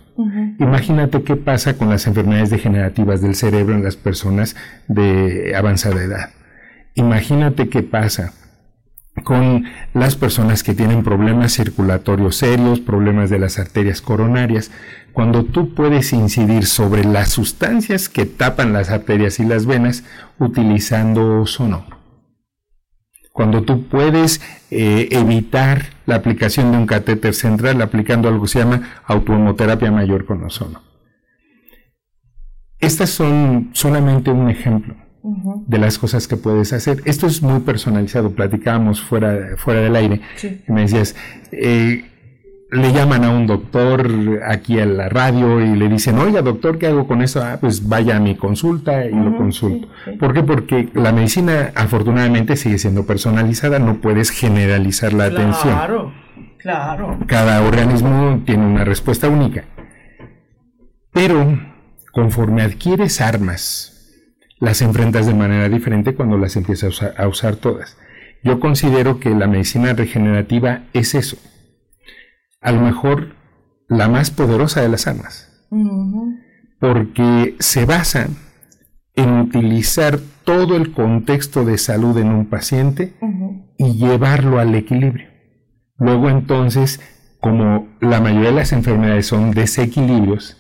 imagínate 0.59 1.23
qué 1.23 1.37
pasa 1.37 1.77
con 1.77 1.91
las 1.91 2.07
enfermedades 2.07 2.51
degenerativas 2.51 3.21
del 3.21 3.35
cerebro 3.35 3.75
en 3.75 3.85
las 3.85 3.97
personas 3.97 4.57
de 4.89 5.55
avanzada 5.57 6.03
edad. 6.03 6.31
Imagínate 6.95 7.69
qué 7.69 7.83
pasa 7.83 8.33
con 9.25 9.65
las 9.95 10.17
personas 10.17 10.63
que 10.63 10.75
tienen 10.75 11.03
problemas 11.03 11.53
circulatorios 11.53 12.37
serios, 12.37 12.81
problemas 12.81 13.31
de 13.31 13.39
las 13.39 13.59
arterias 13.59 14.01
coronarias, 14.01 14.71
cuando 15.13 15.45
tú 15.45 15.75
puedes 15.75 16.13
incidir 16.13 16.67
sobre 16.67 17.05
las 17.05 17.31
sustancias 17.31 18.09
que 18.09 18.27
tapan 18.27 18.73
las 18.73 18.91
arterias 18.91 19.41
y 19.41 19.45
las 19.45 19.67
venas 19.67 20.05
utilizando 20.39 21.43
ozono. 21.43 21.98
Cuando 23.39 23.63
tú 23.63 23.85
puedes 23.85 24.41
eh, 24.73 25.11
evitar 25.13 25.91
la 26.07 26.17
aplicación 26.17 26.73
de 26.73 26.79
un 26.79 26.87
catéter 26.87 27.35
central 27.35 27.81
aplicando 27.81 28.27
algo 28.27 28.43
que 28.43 28.49
se 28.49 28.59
llama 28.59 28.99
autohemoterapia 29.07 29.93
mayor 29.93 30.25
con 30.25 30.43
ozono. 30.43 30.83
Estas 32.81 33.11
son 33.11 33.71
solamente 33.75 34.33
un 34.33 34.51
ejemplo 34.51 34.97
de 35.69 35.79
las 35.79 35.99
cosas 36.01 36.27
que 36.27 36.37
puedes 36.37 36.73
hacer. 36.73 37.01
Esto 37.05 37.29
es 37.29 37.41
muy 37.41 37.61
personalizado, 37.61 38.33
platicábamos 38.33 39.01
fuera, 39.01 39.57
fuera 39.57 39.83
del 39.83 39.95
aire. 39.95 40.21
me 40.67 40.81
decías, 40.81 41.15
eh, 41.53 42.07
le 42.71 42.93
llaman 42.93 43.25
a 43.25 43.31
un 43.31 43.47
doctor 43.47 44.43
aquí 44.47 44.79
a 44.79 44.85
la 44.85 45.09
radio 45.09 45.61
y 45.61 45.75
le 45.75 45.89
dicen, 45.89 46.19
oiga 46.19 46.43
doctor, 46.43 46.79
¿qué 46.79 46.89
hago 46.89 47.07
con 47.07 47.23
eso? 47.23 47.43
Ah, 47.43 47.59
pues 47.61 47.89
vaya 47.89 48.17
a 48.17 48.21
mi 48.21 48.37
consulta 48.37 49.07
y 49.07 49.15
lo 49.15 49.37
consulto. 49.37 49.89
¿Por 50.19 50.35
qué? 50.35 50.43
Porque 50.43 50.89
la 50.95 51.13
medicina 51.13 51.73
afortunadamente 51.75 52.57
sigue 52.57 52.79
siendo 52.79 53.07
personalizada, 53.07 53.79
no 53.79 54.01
puedes 54.01 54.31
generalizar 54.31 55.15
la 55.15 55.27
atención. 55.27 55.75
Claro, 55.75 56.13
claro. 56.59 57.19
Cada 57.27 57.63
organismo 57.63 58.43
tiene 58.45 58.67
una 58.67 58.85
respuesta 58.85 59.29
única. 59.29 59.65
Pero 61.13 61.59
conforme 62.13 62.63
adquieres 62.63 63.21
armas 63.21 63.95
las 64.61 64.83
enfrentas 64.83 65.27
de 65.27 65.35
manera 65.35 65.69
diferente 65.69 66.15
cuando 66.15 66.37
las 66.37 66.57
empiezas 66.57 67.03
a 67.17 67.29
usar, 67.29 67.57
todas. 67.57 67.97
Yo 68.43 68.61
considero 68.61 69.21
que 69.21 69.31
la 69.31 69.47
medicina 69.47 69.93
regenerativa 69.93 70.83
es 70.93 71.15
eso. 71.15 71.37
A 72.61 72.73
lo 72.73 72.81
mejor 72.81 73.35
la 73.89 74.09
más 74.09 74.31
poderosa 74.31 74.83
de 74.83 74.89
las 74.89 75.07
armas. 75.07 75.67
Porque 76.81 77.57
se 77.59 77.85
basa 77.85 78.29
en 79.15 79.41
utilizar 79.41 80.19
todo 80.45 80.77
el 80.77 80.93
contexto 80.93 81.65
de 81.65 81.79
salud 81.79 82.17
en 82.19 82.29
un 82.29 82.47
paciente 82.47 83.15
y 83.77 83.97
llevarlo 83.97 84.59
al 84.59 84.75
equilibrio. 84.75 85.29
Luego 85.99 86.31
entonces, 86.31 87.01
como 87.41 87.89
la 88.01 88.21
mayoría 88.21 88.51
de 88.51 88.57
las 88.57 88.73
enfermedades 88.73 89.27
son 89.27 89.51
desequilibrios, 89.51 90.57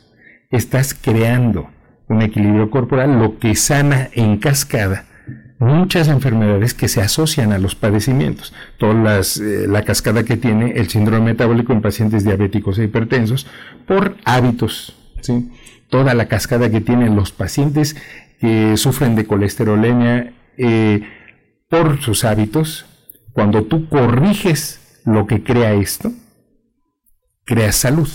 estás 0.50 0.94
creando 0.94 1.68
un 2.08 2.22
equilibrio 2.22 2.70
corporal, 2.70 3.18
lo 3.18 3.38
que 3.38 3.54
sana 3.54 4.08
en 4.12 4.38
cascada 4.38 5.04
muchas 5.58 6.08
enfermedades 6.08 6.74
que 6.74 6.88
se 6.88 7.00
asocian 7.00 7.52
a 7.52 7.58
los 7.58 7.74
padecimientos. 7.74 8.54
Toda 8.78 9.20
eh, 9.20 9.66
la 9.68 9.82
cascada 9.82 10.22
que 10.24 10.36
tiene 10.36 10.72
el 10.72 10.88
síndrome 10.88 11.32
metabólico 11.32 11.72
en 11.72 11.82
pacientes 11.82 12.24
diabéticos 12.24 12.78
e 12.78 12.84
hipertensos 12.84 13.46
por 13.86 14.16
hábitos. 14.24 14.96
¿sí? 15.20 15.50
Toda 15.88 16.14
la 16.14 16.26
cascada 16.26 16.70
que 16.70 16.80
tienen 16.80 17.16
los 17.16 17.32
pacientes 17.32 17.96
que 18.40 18.76
sufren 18.76 19.16
de 19.16 19.26
colesterolemia 19.26 20.32
eh, 20.56 21.02
por 21.68 22.00
sus 22.00 22.24
hábitos. 22.24 22.86
Cuando 23.32 23.64
tú 23.64 23.88
corriges 23.88 25.00
lo 25.04 25.26
que 25.26 25.42
crea 25.42 25.74
esto, 25.74 26.12
creas 27.44 27.76
salud. 27.76 28.08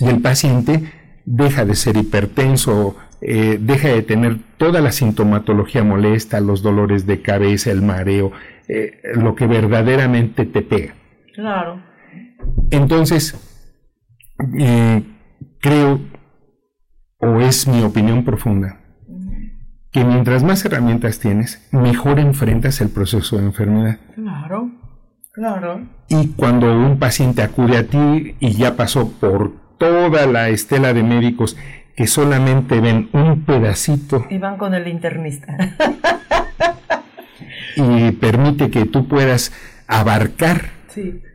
Y 0.00 0.06
el 0.06 0.20
paciente 0.20 0.92
deja 1.24 1.64
de 1.64 1.74
ser 1.74 1.96
hipertenso 1.96 2.96
eh, 3.20 3.58
deja 3.60 3.88
de 3.88 4.02
tener 4.02 4.38
toda 4.56 4.80
la 4.80 4.92
sintomatología 4.92 5.82
molesta, 5.82 6.40
los 6.40 6.62
dolores 6.62 7.06
de 7.06 7.20
cabeza, 7.20 7.70
el 7.70 7.82
mareo, 7.82 8.32
eh, 8.68 9.00
lo 9.14 9.34
que 9.34 9.46
verdaderamente 9.46 10.46
te 10.46 10.62
pega. 10.62 10.94
Claro. 11.34 11.82
Entonces, 12.70 13.34
eh, 14.58 15.02
creo, 15.60 16.00
o 17.18 17.40
es 17.40 17.66
mi 17.66 17.82
opinión 17.82 18.24
profunda, 18.24 18.80
que 19.90 20.04
mientras 20.04 20.44
más 20.44 20.64
herramientas 20.64 21.18
tienes, 21.18 21.68
mejor 21.72 22.20
enfrentas 22.20 22.80
el 22.80 22.90
proceso 22.90 23.38
de 23.38 23.46
enfermedad. 23.46 23.98
Claro, 24.14 24.70
claro. 25.32 25.88
Y 26.08 26.28
cuando 26.28 26.72
un 26.72 26.98
paciente 26.98 27.42
acude 27.42 27.78
a 27.78 27.86
ti 27.86 28.36
y 28.38 28.52
ya 28.52 28.76
pasó 28.76 29.10
por 29.10 29.52
toda 29.78 30.26
la 30.26 30.50
estela 30.50 30.92
de 30.92 31.02
médicos 31.02 31.56
que 31.98 32.06
solamente 32.06 32.80
ven 32.80 33.08
un 33.12 33.44
pedacito. 33.44 34.24
Y 34.30 34.38
van 34.38 34.56
con 34.56 34.72
el 34.72 34.86
internista. 34.86 35.56
y 37.76 38.12
permite 38.12 38.70
que 38.70 38.84
tú 38.84 39.08
puedas 39.08 39.52
abarcar 39.88 40.70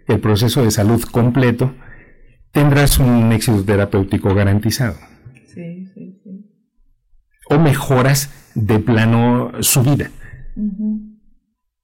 el 0.07 0.19
proceso 0.21 0.63
de 0.63 0.71
salud 0.71 1.03
completo, 1.03 1.75
tendrás 2.53 2.97
un 2.97 3.33
éxito 3.33 3.61
terapéutico 3.65 4.33
garantizado. 4.33 4.95
Sí, 5.53 5.85
sí, 5.93 6.21
sí. 6.23 6.49
O 7.49 7.59
mejoras 7.59 8.31
de 8.55 8.79
plano 8.79 9.51
su 9.59 9.83
vida 9.83 10.11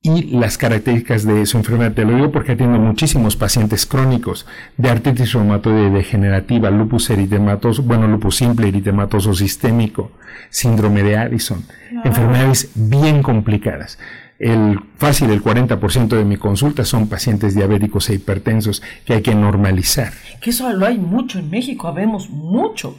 y 0.02 0.38
las 0.38 0.58
características 0.58 1.26
de 1.26 1.45
su 1.45 1.58
enfermedad. 1.58 1.93
Te 1.93 2.06
lo 2.06 2.16
digo 2.16 2.32
porque 2.32 2.54
atiendo 2.54 2.80
muchísimos 2.80 3.36
pacientes 3.36 3.86
crónicos 3.86 4.45
de 4.78 4.89
artritis 4.89 5.34
reumatoide 5.34 5.89
degenerativa, 5.89 6.70
lupus 6.70 7.10
eritematoso, 7.10 7.84
bueno, 7.84 8.08
lupus 8.08 8.38
simple, 8.38 8.70
eritematoso 8.70 9.34
sistémico, 9.34 10.12
síndrome 10.50 11.04
de 11.04 11.18
Addison, 11.18 11.66
enfermedades 12.06 12.72
bien 12.76 13.22
complicadas. 13.22 14.00
El 14.39 14.80
fácil, 14.95 15.32
el 15.32 15.43
40% 15.43 16.08
de 16.08 16.24
mi 16.24 16.38
consulta 16.38 16.86
son 16.86 17.10
pacientes 17.10 17.56
diabéticos 17.56 18.10
e 18.10 18.16
hipertensos 18.16 18.82
que 19.04 19.16
hay 19.16 19.22
que 19.22 19.36
normalizar. 19.36 20.14
Que 20.39 20.52
eso 20.52 20.72
lo 20.72 20.86
hay 20.86 20.97
mucho 20.97 21.39
en 21.39 21.50
México, 21.50 21.89
habemos 21.89 22.30
mucho, 22.30 22.97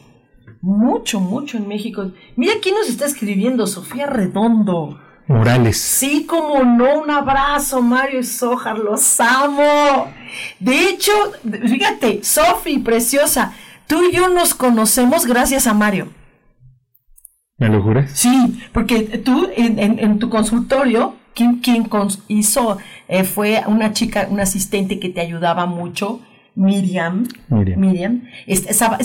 mucho, 0.61 1.19
mucho 1.19 1.57
en 1.57 1.67
México. 1.67 2.13
Mira 2.37 2.53
quién 2.61 2.75
nos 2.75 2.91
está 2.91 3.07
escribiendo, 3.07 3.67
Sofía 3.67 4.05
Redondo. 4.05 5.01
Morales. 5.31 5.79
Sí, 5.79 6.27
como 6.27 6.65
no, 6.65 7.03
un 7.03 7.11
abrazo, 7.11 7.81
Mario 7.81 8.19
y 8.19 8.25
Sojar, 8.25 8.77
los 8.79 9.21
amo. 9.21 10.13
De 10.59 10.89
hecho, 10.89 11.13
fíjate, 11.49 12.25
Sofi, 12.25 12.79
preciosa, 12.79 13.53
tú 13.87 14.03
y 14.03 14.13
yo 14.13 14.29
nos 14.29 14.55
conocemos 14.55 15.27
gracias 15.27 15.69
a 15.69 15.75
Mario. 15.75 16.09
¿Me 17.59 17.69
lo 17.69 17.81
juras? 17.81 18.11
Sí, 18.13 18.61
porque 18.73 19.03
tú 19.19 19.49
en, 19.57 20.19
tu 20.19 20.31
consultorio, 20.31 21.15
quien, 21.33 21.61
hizo 22.27 22.79
eh, 23.07 23.23
fue 23.23 23.63
una 23.69 23.93
chica, 23.93 24.27
una 24.31 24.43
asistente 24.43 24.99
que 24.99 25.11
te 25.11 25.21
ayudaba 25.21 25.65
mucho, 25.67 26.21
Miriam. 26.57 27.29
Miriam. 27.49 27.79
Miriam. 27.79 28.23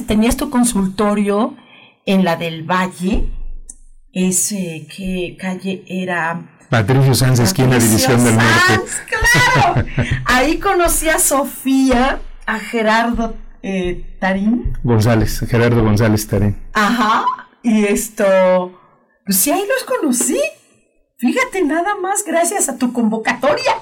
tenías 0.07 0.37
tu 0.37 0.49
consultorio 0.49 1.53
en 2.07 2.23
la 2.23 2.35
del 2.35 2.63
Valle 2.63 3.25
ese, 4.15 4.87
¿qué 4.95 5.37
calle 5.37 5.83
era? 5.87 6.41
Patricio 6.69 7.13
Sanz, 7.13 7.39
esquina 7.39 7.77
División 7.77 8.23
del 8.23 8.35
Norte. 8.35 8.91
claro. 9.53 9.87
Ahí 10.25 10.57
conocí 10.57 11.09
a 11.09 11.19
Sofía, 11.19 12.19
a 12.45 12.59
Gerardo 12.59 13.35
eh, 13.61 14.15
Tarín. 14.19 14.73
González, 14.83 15.41
Gerardo 15.47 15.83
González 15.83 16.25
Tarín. 16.27 16.55
Ajá, 16.73 17.25
y 17.61 17.83
esto, 17.83 18.79
pues 19.25 19.37
sí, 19.37 19.51
ahí 19.51 19.63
los 19.67 19.83
conocí. 19.83 20.39
Fíjate, 21.17 21.63
nada 21.63 21.95
más 22.01 22.23
gracias 22.25 22.69
a 22.69 22.77
tu 22.77 22.93
convocatoria. 22.93 23.73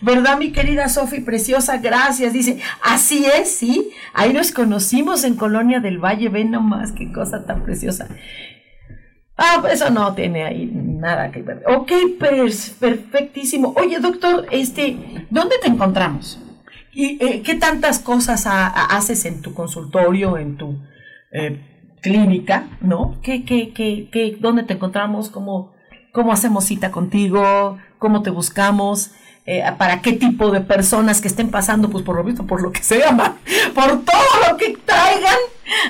¿Verdad, 0.00 0.36
mi 0.38 0.50
querida 0.52 0.88
Sofi, 0.88 1.20
preciosa? 1.20 1.78
Gracias. 1.78 2.32
Dice, 2.32 2.60
así 2.82 3.26
es, 3.26 3.56
sí. 3.56 3.90
Ahí 4.14 4.32
nos 4.32 4.52
conocimos 4.52 5.24
en 5.24 5.34
Colonia 5.34 5.80
del 5.80 5.98
Valle. 5.98 6.28
Ven 6.28 6.52
nomás, 6.52 6.92
qué 6.92 7.12
cosa 7.12 7.44
tan 7.44 7.64
preciosa. 7.64 8.08
Ah, 9.36 9.58
pues 9.60 9.74
eso 9.74 9.90
no 9.90 10.14
tiene 10.14 10.44
ahí 10.44 10.70
nada 10.72 11.30
que 11.30 11.42
ver. 11.42 11.62
Ok, 11.66 11.92
perfectísimo. 12.80 13.74
Oye, 13.76 13.98
doctor, 14.00 14.46
este, 14.50 15.26
¿dónde 15.30 15.56
te 15.60 15.68
encontramos? 15.68 16.40
¿Y 16.92 17.22
eh, 17.22 17.42
qué 17.42 17.54
tantas 17.56 17.98
cosas 17.98 18.44
haces 18.46 19.26
en 19.26 19.42
tu 19.42 19.52
consultorio, 19.52 20.38
en 20.38 20.56
tu 20.56 20.78
eh, 21.32 21.60
clínica, 22.00 22.66
no? 22.80 23.18
¿Qué, 23.22 23.44
qué, 23.44 23.74
qué, 23.74 24.08
qué, 24.10 24.38
¿Dónde 24.40 24.62
te 24.62 24.72
encontramos? 24.74 25.28
¿Cómo, 25.28 25.74
¿Cómo 26.12 26.32
hacemos 26.32 26.64
cita 26.64 26.90
contigo? 26.90 27.76
¿Cómo 27.98 28.22
te 28.22 28.30
buscamos? 28.30 29.10
Eh, 29.48 29.62
para 29.78 30.02
qué 30.02 30.12
tipo 30.12 30.50
de 30.50 30.60
personas 30.60 31.20
que 31.20 31.28
estén 31.28 31.50
pasando, 31.50 31.88
pues 31.88 32.04
por 32.04 32.16
lo 32.16 32.24
visto, 32.24 32.46
por 32.46 32.60
lo 32.60 32.72
que 32.72 32.82
se 32.82 32.98
llama, 32.98 33.36
por 33.74 34.04
todo 34.04 34.50
lo 34.50 34.56
que 34.56 34.76
traigan, 34.84 35.38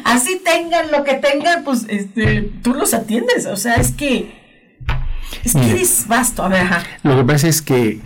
así 0.05 0.43
tengan 0.45 0.91
lo 0.91 1.05
que 1.05 1.15
tengan, 1.15 1.65
pues 1.65 1.87
este, 1.89 2.51
tú 2.63 2.75
los 2.75 2.93
atiendes. 2.93 3.47
O 3.47 3.57
sea, 3.57 3.77
es 3.77 3.93
que 3.93 4.47
es 5.43 5.55
que 5.55 5.71
eres 5.71 6.07
vasto. 6.07 6.43
A 6.45 6.49
ver, 6.49 6.67
Lo 7.03 7.17
que 7.17 7.25
pasa 7.25 7.49
es 7.49 7.63
que 7.63 8.01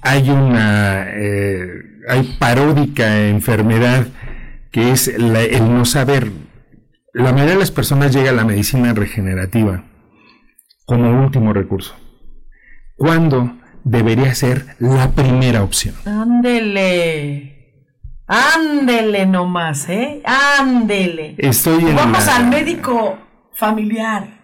hay 0.00 0.30
una 0.30 1.06
eh, 1.08 1.66
hay 2.08 2.36
paródica 2.38 3.28
enfermedad 3.28 4.06
que 4.70 4.92
es 4.92 5.08
el 5.08 5.74
no 5.74 5.84
saber. 5.84 6.32
La 7.12 7.32
mayoría 7.32 7.54
de 7.54 7.60
las 7.60 7.70
personas 7.70 8.14
llega 8.14 8.30
a 8.30 8.34
la 8.34 8.44
medicina 8.44 8.94
regenerativa 8.94 9.84
como 10.86 11.22
último 11.22 11.52
recurso. 11.52 11.94
Cuando 12.96 13.58
debería 13.88 14.34
ser 14.34 14.76
la 14.78 15.10
primera 15.10 15.62
opción. 15.62 15.94
Ándele. 16.04 17.54
Ándele 18.26 19.24
nomás, 19.26 19.88
¿eh? 19.88 20.20
Ándele. 20.24 21.34
Estoy 21.38 21.82
Vamos 21.84 22.28
al 22.28 22.48
médico 22.48 23.18
familiar. 23.54 24.38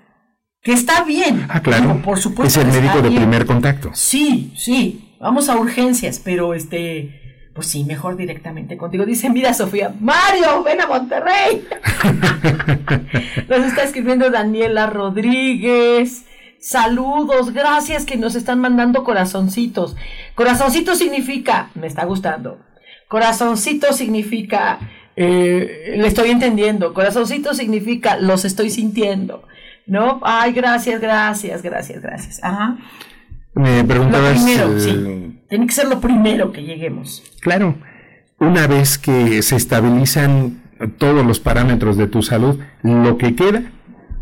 Que 0.62 0.72
está 0.72 1.04
bien. 1.04 1.46
Ah, 1.50 1.60
claro. 1.60 2.00
por 2.02 2.18
supuesto. 2.18 2.60
Es 2.60 2.66
el 2.66 2.72
médico 2.72 3.02
de 3.02 3.10
primer 3.10 3.44
contacto. 3.44 3.90
Sí, 3.92 4.54
sí. 4.56 5.16
Vamos 5.20 5.50
a 5.50 5.56
urgencias, 5.56 6.18
pero 6.18 6.54
este. 6.54 7.20
Pues 7.54 7.68
sí, 7.68 7.84
mejor 7.84 8.16
directamente 8.16 8.76
contigo. 8.76 9.04
Dice, 9.04 9.30
mira 9.30 9.54
Sofía, 9.54 9.94
Mario, 10.00 10.64
ven 10.64 10.80
a 10.80 10.86
Monterrey. 10.88 11.68
Nos 13.48 13.58
está 13.60 13.84
escribiendo 13.84 14.30
Daniela 14.30 14.86
Rodríguez. 14.86 16.24
Saludos, 16.64 17.52
gracias 17.52 18.06
que 18.06 18.16
nos 18.16 18.34
están 18.34 18.58
mandando 18.58 19.04
corazoncitos. 19.04 19.96
Corazoncito 20.34 20.94
significa, 20.94 21.68
me 21.74 21.86
está 21.86 22.06
gustando. 22.06 22.58
Corazoncito 23.06 23.92
significa, 23.92 24.78
eh, 25.14 25.96
le 25.98 26.06
estoy 26.06 26.30
entendiendo. 26.30 26.94
Corazoncito 26.94 27.52
significa, 27.52 28.16
los 28.16 28.46
estoy 28.46 28.70
sintiendo. 28.70 29.46
¿No? 29.86 30.20
Ay, 30.22 30.54
gracias, 30.54 31.02
gracias, 31.02 31.60
gracias, 31.60 32.00
gracias. 32.00 32.40
Ajá. 32.42 32.78
Me 33.52 33.84
preguntabas. 33.84 34.38
Lo 34.38 34.44
primero, 34.46 34.80
sí. 34.80 35.38
Tiene 35.50 35.66
que 35.66 35.72
ser 35.74 35.88
lo 35.88 36.00
primero 36.00 36.50
que 36.50 36.62
lleguemos. 36.62 37.22
Claro. 37.42 37.74
Una 38.38 38.66
vez 38.66 38.96
que 38.96 39.42
se 39.42 39.56
estabilizan 39.56 40.62
todos 40.96 41.26
los 41.26 41.40
parámetros 41.40 41.98
de 41.98 42.06
tu 42.06 42.22
salud, 42.22 42.58
lo 42.82 43.18
que 43.18 43.36
queda 43.36 43.64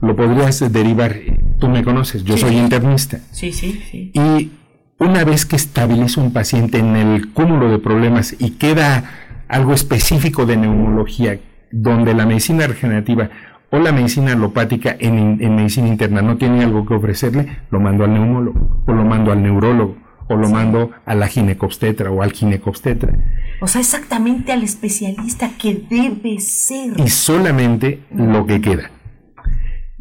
lo 0.01 0.16
podrías 0.16 0.72
derivar 0.72 1.14
tú 1.63 1.69
me 1.69 1.85
conoces, 1.85 2.25
yo 2.25 2.37
soy 2.37 2.57
internista. 2.57 3.21
Sí, 3.31 3.53
sí, 3.53 3.81
sí. 3.89 4.11
Y 4.15 4.51
una 4.99 5.23
vez 5.23 5.47
que 5.47 5.55
estabilizo 5.55 6.21
un 6.21 6.33
paciente 6.33 6.79
en 6.79 6.97
el 6.97 7.33
cúmulo 7.33 7.71
de 7.71 7.79
problemas 7.79 8.35
y 8.37 8.51
queda 8.59 9.05
algo 9.47 9.73
específico 9.73 10.45
de 10.45 10.57
neumología, 10.57 11.39
donde 11.71 12.15
la 12.15 12.27
medicina 12.27 12.67
regenerativa 12.67 13.31
o 13.71 13.79
la 13.79 13.93
medicina 13.93 14.33
alopática 14.33 14.97
en, 14.99 15.39
medicina 15.55 15.87
interna 15.87 16.21
no 16.21 16.37
tiene 16.37 16.65
algo 16.65 16.85
que 16.85 16.95
ofrecerle, 16.95 17.59
lo 17.71 17.79
mando 17.79 18.03
al 18.03 18.13
neumólogo, 18.13 18.83
o 18.85 18.93
lo 18.93 19.05
mando 19.05 19.31
al 19.31 19.41
neurólogo, 19.41 19.99
o 20.27 20.35
lo 20.35 20.51
mando 20.51 20.91
a 21.07 21.15
la 21.15 21.29
ginecobstetra 21.29 22.11
o 22.11 22.23
al 22.23 22.33
ginecobstetra. 22.33 23.17
O 23.61 23.69
sea, 23.69 23.81
exactamente 23.81 24.51
al 24.51 24.65
especialista 24.65 25.53
que 25.57 25.81
debe 25.89 26.41
ser. 26.41 26.99
Y 26.99 27.09
solamente 27.09 28.01
lo 28.11 28.47
que 28.47 28.61
queda. 28.61 28.91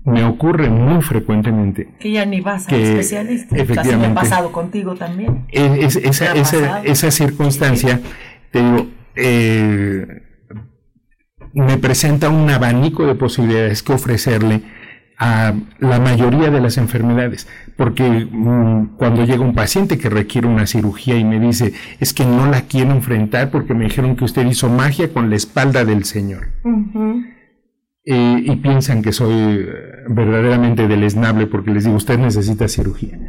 Me 0.03 0.23
ocurre 0.23 0.69
muy 0.69 1.01
frecuentemente. 1.01 1.89
Que 1.99 2.11
ya 2.11 2.25
ni 2.25 2.41
vas 2.41 2.67
al 2.67 2.75
especialista. 2.75 3.55
Efectivamente. 3.55 4.07
me 4.07 4.11
ha 4.11 4.15
pasado 4.15 4.51
contigo 4.51 4.95
también. 4.95 5.45
esa, 5.51 6.33
esa, 6.33 6.81
esa, 6.83 7.11
circunstancia, 7.11 8.01
te 8.51 8.63
digo, 8.63 8.87
eh, 9.15 10.07
me 11.53 11.77
presenta 11.77 12.29
un 12.29 12.49
abanico 12.49 13.05
de 13.05 13.15
posibilidades 13.15 13.83
que 13.83 13.93
ofrecerle 13.93 14.61
a 15.21 15.53
la 15.77 15.99
mayoría 15.99 16.49
de 16.49 16.59
las 16.59 16.77
enfermedades, 16.79 17.47
porque 17.77 18.27
mm, 18.31 18.97
cuando 18.97 19.23
llega 19.23 19.43
un 19.43 19.53
paciente 19.53 19.99
que 19.99 20.09
requiere 20.09 20.47
una 20.47 20.65
cirugía 20.65 21.15
y 21.15 21.23
me 21.23 21.39
dice, 21.39 21.73
es 21.99 22.11
que 22.11 22.25
no 22.25 22.47
la 22.47 22.63
quiero 22.63 22.89
enfrentar 22.89 23.51
porque 23.51 23.75
me 23.75 23.83
dijeron 23.83 24.15
que 24.15 24.25
usted 24.25 24.47
hizo 24.47 24.67
magia 24.67 25.13
con 25.13 25.29
la 25.29 25.35
espalda 25.35 25.85
del 25.85 26.05
Señor. 26.05 26.47
Eh, 28.03 28.43
y 28.45 28.55
piensan 28.55 29.01
que 29.03 29.11
soy 29.11 29.33
eh, 29.33 29.73
verdaderamente 30.07 30.87
deleznable 30.87 31.45
porque 31.45 31.71
les 31.71 31.83
digo, 31.83 31.97
usted 31.97 32.17
necesita 32.17 32.67
cirugía. 32.67 33.19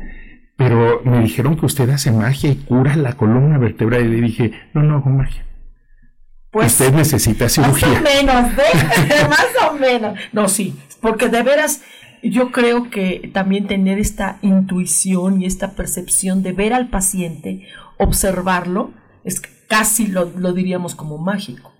Pero 0.56 1.02
me 1.04 1.20
dijeron 1.20 1.56
que 1.56 1.66
usted 1.66 1.90
hace 1.90 2.10
magia 2.12 2.50
y 2.50 2.56
cura 2.56 2.96
la 2.96 3.14
columna 3.14 3.58
vertebral 3.58 4.06
y 4.06 4.08
le 4.08 4.20
dije, 4.20 4.52
no, 4.72 4.82
no 4.82 4.96
hago 4.96 5.10
magia. 5.10 5.44
Pues, 6.50 6.72
Usted 6.72 6.92
necesita 6.92 7.48
cirugía. 7.48 7.88
Más 7.88 7.98
o 7.98 8.02
menos, 8.02 8.52
¿eh? 8.58 9.26
más 9.28 9.70
o 9.70 9.74
menos. 9.74 10.18
No, 10.32 10.48
sí, 10.48 10.76
porque 11.00 11.28
de 11.28 11.42
veras 11.42 11.82
yo 12.22 12.52
creo 12.52 12.90
que 12.90 13.30
también 13.32 13.66
tener 13.66 13.98
esta 13.98 14.38
intuición 14.42 15.42
y 15.42 15.46
esta 15.46 15.72
percepción 15.72 16.42
de 16.42 16.52
ver 16.52 16.72
al 16.72 16.88
paciente, 16.88 17.66
observarlo, 17.98 18.92
es 19.24 19.40
casi 19.68 20.06
lo, 20.06 20.26
diríamos 20.52 20.94
como 20.94 21.18
mágico, 21.18 21.72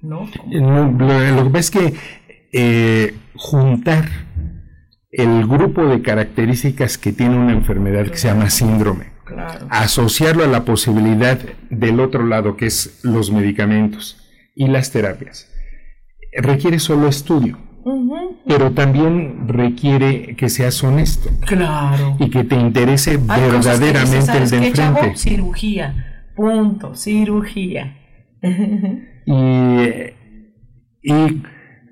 ¿no? 0.00 0.28
Eh, 0.50 0.60
lo, 0.60 1.44
que 1.44 1.50
pasa 1.50 1.58
es 1.58 1.70
que 1.70 1.94
eh, 2.52 3.14
juntar 3.34 4.08
el 5.10 5.46
grupo 5.46 5.86
de 5.86 6.02
características 6.02 6.98
que 6.98 7.12
tiene 7.12 7.38
una 7.38 7.52
enfermedad 7.52 8.06
que 8.06 8.16
se 8.16 8.28
llama 8.28 8.50
síndrome, 8.50 9.16
Asociarlo 9.70 10.44
a 10.44 10.46
la 10.46 10.64
posibilidad 10.64 11.38
del 11.70 12.00
otro 12.00 12.24
lado, 12.26 12.56
que 12.56 12.66
es 12.66 13.00
los 13.02 13.32
medicamentos 13.32 14.30
y 14.54 14.68
las 14.68 14.92
terapias. 14.92 15.50
Requiere 16.32 16.78
solo 16.78 17.08
estudio. 17.08 17.58
Pero 18.46 18.72
también 18.72 19.48
requiere 19.48 20.36
que 20.36 20.48
seas 20.48 20.82
honesto. 20.84 21.30
Claro. 21.40 22.16
Y 22.20 22.30
que 22.30 22.44
te 22.44 22.56
interese 22.56 23.16
verdaderamente 23.16 24.36
el 24.36 24.50
de 24.50 24.66
enfrente. 24.68 25.16
Cirugía. 25.16 26.24
Punto. 26.34 26.94
Cirugía. 26.94 27.96
y, 29.26 29.32
y 31.02 31.42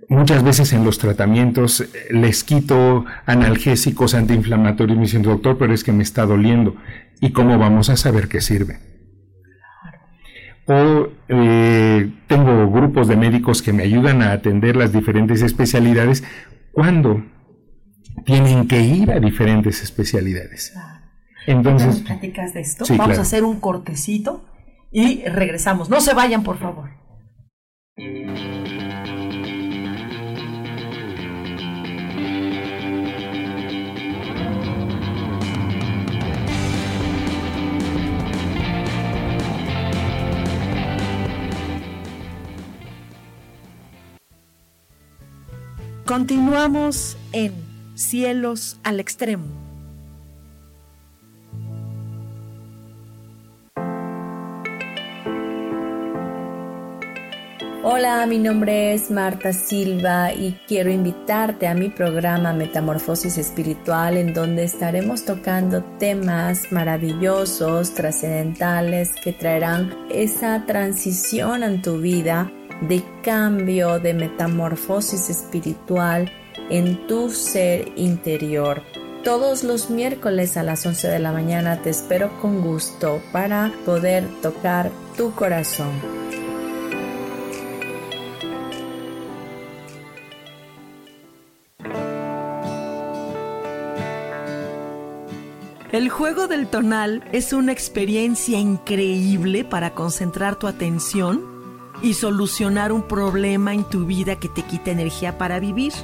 muchas 0.09 0.43
veces 0.43 0.73
en 0.73 0.85
los 0.85 0.99
tratamientos 0.99 1.81
eh, 1.81 1.89
les 2.11 2.45
quito 2.45 3.05
analgésicos 3.27 4.15
antiinflamatorios, 4.15 4.97
me 4.97 5.05
dicen, 5.05 5.23
doctor, 5.23 5.59
pero 5.59 5.75
es 5.75 5.85
que 5.85 5.93
me 5.93 6.03
está 6.03 6.27
doliendo. 6.27 6.77
¿Y 7.21 7.33
cómo 7.33 7.59
vamos 7.59 7.91
a 7.91 7.97
saber 7.97 8.29
qué 8.29 8.41
sirve? 8.41 8.79
O 10.67 11.09
eh, 11.29 12.11
tengo 12.27 12.71
grupos 12.71 13.09
de 13.09 13.17
médicos 13.17 13.63
que 13.63 13.73
me 13.73 13.83
ayudan 13.83 14.23
a 14.23 14.33
atender 14.33 14.77
las 14.77 14.93
diferentes 14.93 15.43
especialidades 15.43 16.25
cuando 16.73 17.23
tienen 18.25 18.67
que 18.67 18.81
ir 18.81 19.11
a 19.11 19.21
diferentes 19.21 19.83
especialidades. 19.83 20.75
Entonces, 21.47 22.01
platicas 22.01 22.55
de 22.55 22.61
esto? 22.61 22.85
Vamos 22.97 23.19
a 23.19 23.23
hacer 23.23 23.45
un 23.45 23.61
cortecito 23.61 24.45
y 24.91 25.25
regresamos. 25.25 25.91
No 25.91 26.01
se 26.01 26.15
vayan, 26.15 26.43
por 26.43 26.59
favor. 26.59 26.91
Continuamos 46.17 47.17
en 47.33 47.53
Cielos 47.97 48.79
al 48.85 49.01
Extremo. 49.01 49.47
Hola, 57.83 58.25
mi 58.27 58.39
nombre 58.39 58.95
es 58.95 59.11
Marta 59.11 59.53
Silva 59.53 60.33
y 60.33 60.57
quiero 60.69 60.93
invitarte 60.93 61.67
a 61.67 61.75
mi 61.75 61.89
programa 61.89 62.53
Metamorfosis 62.53 63.37
Espiritual 63.37 64.17
en 64.17 64.33
donde 64.33 64.63
estaremos 64.63 65.25
tocando 65.25 65.83
temas 65.99 66.71
maravillosos, 66.71 67.93
trascendentales 67.93 69.11
que 69.21 69.33
traerán 69.33 69.93
esa 70.11 70.65
transición 70.65 71.65
en 71.65 71.83
tu 71.83 71.99
vida 71.99 72.53
de 72.81 73.03
cambio, 73.23 73.99
de 73.99 74.15
metamorfosis 74.15 75.31
espiritual 75.31 76.31
en 76.71 77.07
tu 77.07 77.31
ser 77.31 77.93
interior. 77.97 78.83
Todos 79.23 79.65
los 79.65 79.89
miércoles 79.89 80.57
a 80.57 80.63
las 80.63 80.85
11 80.85 81.09
de 81.09 81.19
la 81.19 81.33
mañana 81.33 81.81
te 81.81 81.91
espero 81.91 82.31
con 82.41 82.61
gusto 82.61 83.23
para 83.33 83.73
poder 83.87 84.29
tocar 84.43 84.91
tu 85.17 85.33
corazón. 85.35 85.93
El 95.91 96.09
juego 96.09 96.49
del 96.49 96.67
tonal 96.67 97.23
es 97.31 97.53
una 97.53 97.71
experiencia 97.71 98.59
increíble 98.59 99.65
para 99.65 99.95
concentrar 99.95 100.57
tu 100.57 100.67
atención 100.67 101.54
y 102.05 102.13
solucionar 102.13 102.93
un 102.93 103.03
problema 103.03 103.73
en 103.73 103.83
tu 103.85 104.05
vida 104.05 104.37
que 104.37 104.51
te 104.51 104.61
quita 104.63 104.91
energía 104.91 105.39
para 105.39 105.59
vivir. 105.59 105.95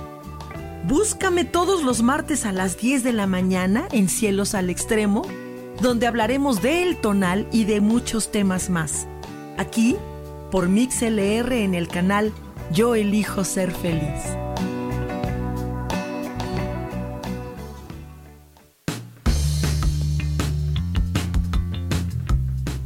Búscame 0.89 1.45
todos 1.45 1.83
los 1.83 2.03
martes 2.03 2.47
a 2.47 2.53
las 2.53 2.79
10 2.79 3.05
de 3.05 3.13
la 3.13 3.27
mañana 3.27 3.87
en 3.93 4.09
Cielos 4.09 4.55
al 4.55 4.71
Extremo, 4.71 5.27
donde 5.83 6.07
hablaremos 6.07 6.63
del 6.63 6.97
tonal 6.97 7.47
y 7.53 7.65
de 7.65 7.83
muchos 7.83 8.33
temas 8.33 8.71
más. 8.71 9.07
Aquí, 9.59 9.97
por 10.51 10.71
MixLR 10.71 11.53
en 11.53 11.75
el 11.75 11.87
canal 11.87 12.33
Yo 12.73 12.95
elijo 12.95 13.45
ser 13.45 13.71
feliz. 13.71 14.23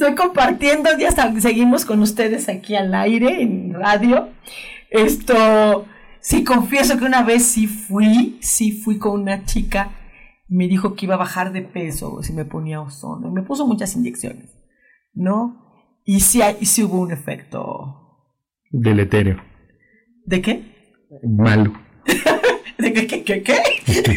Estoy 0.00 0.14
compartiendo, 0.14 0.88
ya 0.98 1.10
seguimos 1.40 1.84
con 1.84 2.00
ustedes 2.00 2.48
aquí 2.48 2.74
al 2.74 2.94
aire, 2.94 3.42
en 3.42 3.74
radio. 3.74 4.30
Esto, 4.88 5.84
sí, 6.20 6.42
confieso 6.42 6.96
que 6.96 7.04
una 7.04 7.22
vez 7.22 7.44
sí 7.44 7.66
fui, 7.66 8.38
sí 8.40 8.72
fui 8.72 8.96
con 8.96 9.20
una 9.20 9.44
chica, 9.44 9.90
me 10.48 10.68
dijo 10.68 10.94
que 10.94 11.04
iba 11.04 11.16
a 11.16 11.18
bajar 11.18 11.52
de 11.52 11.60
peso 11.60 12.22
si 12.22 12.32
me 12.32 12.46
ponía 12.46 12.80
ozono, 12.80 13.28
y 13.28 13.30
me 13.30 13.42
puso 13.42 13.66
muchas 13.66 13.94
inyecciones, 13.94 14.56
¿no? 15.12 15.98
Y 16.06 16.20
sí, 16.20 16.40
y 16.58 16.64
sí 16.64 16.82
hubo 16.82 16.98
un 16.98 17.12
efecto... 17.12 18.24
Deletéreo. 18.70 19.42
¿De 20.24 20.40
qué? 20.40 20.62
Malo. 21.24 21.74
¿De 22.78 22.94
qué, 22.94 23.06
qué, 23.06 23.22
qué, 23.22 23.42
qué? 23.42 23.58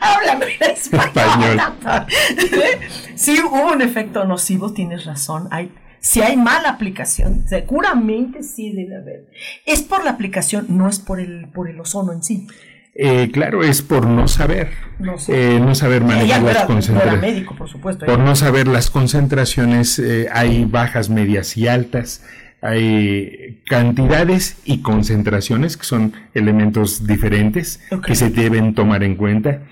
Háblame 0.00 0.46
en 0.60 0.70
español. 0.70 1.60
sí, 3.20 3.38
hubo 3.40 3.72
un 3.72 3.82
efecto 3.82 4.24
nocivo, 4.24 4.72
tienes 4.72 5.04
razón. 5.04 5.48
Hay, 5.50 5.72
si 6.00 6.22
hay 6.22 6.36
mala 6.36 6.70
aplicación, 6.70 7.44
seguramente 7.46 8.42
sí 8.42 8.72
debe 8.72 8.96
haber. 8.96 9.26
Es 9.66 9.82
por 9.82 10.04
la 10.04 10.10
aplicación, 10.10 10.66
no 10.68 10.88
es 10.88 10.98
por 10.98 11.20
el, 11.20 11.48
por 11.48 11.68
el 11.68 11.78
ozono 11.80 12.12
en 12.12 12.22
sí. 12.22 12.46
Eh, 12.94 13.30
claro, 13.32 13.62
es 13.62 13.82
por 13.82 14.06
no 14.06 14.26
saber, 14.26 14.70
no, 14.98 15.14
eh, 15.28 15.60
no 15.60 15.74
saber 15.74 16.02
manejar 16.02 16.42
las 16.42 16.64
concentraciones. 16.64 17.20
médico, 17.20 17.54
por 17.56 17.68
supuesto. 17.68 18.04
Por 18.04 18.18
no 18.18 18.34
saber 18.34 18.66
las 18.66 18.90
concentraciones, 18.90 19.98
eh, 19.98 20.28
hay 20.32 20.64
bajas, 20.64 21.08
medias 21.08 21.56
y 21.56 21.68
altas 21.68 22.22
hay 22.62 23.62
cantidades 23.66 24.58
y 24.64 24.82
concentraciones 24.82 25.76
que 25.76 25.84
son 25.84 26.12
elementos 26.34 27.06
diferentes 27.06 27.80
que 28.04 28.14
se 28.14 28.28
deben 28.28 28.74
tomar 28.74 29.02
en 29.02 29.16
cuenta 29.16 29.62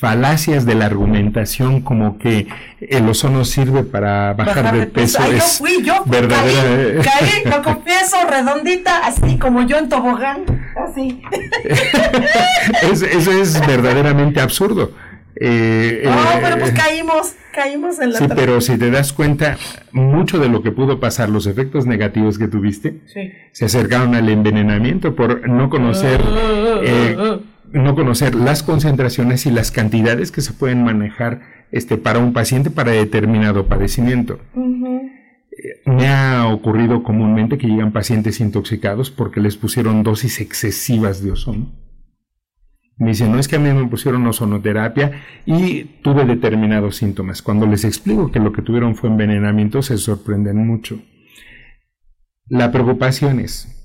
falacias 0.00 0.64
de 0.64 0.74
la 0.74 0.86
argumentación 0.86 1.82
como 1.82 2.16
que 2.16 2.48
el 2.80 3.06
ozono 3.06 3.44
sirve 3.44 3.82
para 3.82 4.32
bajar, 4.32 4.74
de 4.74 4.86
peso, 4.86 5.20
yo 5.30 5.40
fui, 5.40 5.82
yo 5.82 6.02
verdadera... 6.06 7.02
caí, 7.02 7.42
caí, 7.42 7.44
lo 7.52 7.62
confieso, 7.62 8.16
redondita, 8.26 9.00
así 9.00 9.36
como 9.36 9.66
yo 9.66 9.76
en 9.76 9.90
tobogán, 9.90 10.44
así. 10.74 11.20
eso 12.82 13.30
es 13.30 13.66
verdaderamente 13.66 14.40
absurdo. 14.40 14.90
Eh, 15.36 16.00
no, 16.04 16.10
eh, 16.10 16.38
pero 16.42 16.58
pues 16.58 16.72
caímos, 16.72 17.34
caímos 17.52 17.98
en 18.00 18.12
la... 18.14 18.18
Sí, 18.20 18.24
pero 18.34 18.62
si 18.62 18.78
te 18.78 18.90
das 18.90 19.12
cuenta, 19.12 19.58
mucho 19.92 20.38
de 20.38 20.48
lo 20.48 20.62
que 20.62 20.72
pudo 20.72 20.98
pasar, 20.98 21.28
los 21.28 21.46
efectos 21.46 21.84
negativos 21.84 22.38
que 22.38 22.48
tuviste, 22.48 23.00
se 23.52 23.64
acercaron 23.66 24.14
al 24.14 24.30
envenenamiento 24.30 25.14
por 25.14 25.46
no 25.46 25.68
conocer... 25.68 26.22
Eh, 26.84 27.40
no 27.72 27.94
conocer 27.94 28.34
las 28.34 28.62
concentraciones 28.62 29.46
y 29.46 29.50
las 29.50 29.70
cantidades 29.70 30.32
que 30.32 30.40
se 30.40 30.52
pueden 30.52 30.84
manejar 30.84 31.40
este, 31.72 31.96
para 31.96 32.18
un 32.18 32.32
paciente 32.32 32.70
para 32.70 32.92
determinado 32.92 33.66
padecimiento. 33.66 34.40
Eh, 34.56 35.82
me 35.86 36.08
ha 36.08 36.46
ocurrido 36.48 37.02
comúnmente 37.02 37.58
que 37.58 37.66
llegan 37.66 37.92
pacientes 37.92 38.40
intoxicados 38.40 39.10
porque 39.10 39.40
les 39.40 39.56
pusieron 39.56 40.02
dosis 40.02 40.40
excesivas 40.40 41.22
de 41.22 41.32
ozono. 41.32 41.72
Me 42.96 43.10
dicen, 43.10 43.32
no 43.32 43.38
es 43.38 43.48
que 43.48 43.56
a 43.56 43.58
mí 43.58 43.72
me 43.72 43.88
pusieron 43.88 44.26
ozonoterapia 44.26 45.22
y 45.46 45.84
tuve 46.02 46.26
determinados 46.26 46.96
síntomas. 46.96 47.40
Cuando 47.40 47.66
les 47.66 47.84
explico 47.84 48.30
que 48.30 48.40
lo 48.40 48.52
que 48.52 48.60
tuvieron 48.60 48.94
fue 48.94 49.08
envenenamiento, 49.08 49.80
se 49.80 49.96
sorprenden 49.96 50.66
mucho. 50.66 51.00
La 52.46 52.70
preocupación 52.70 53.40
es, 53.40 53.79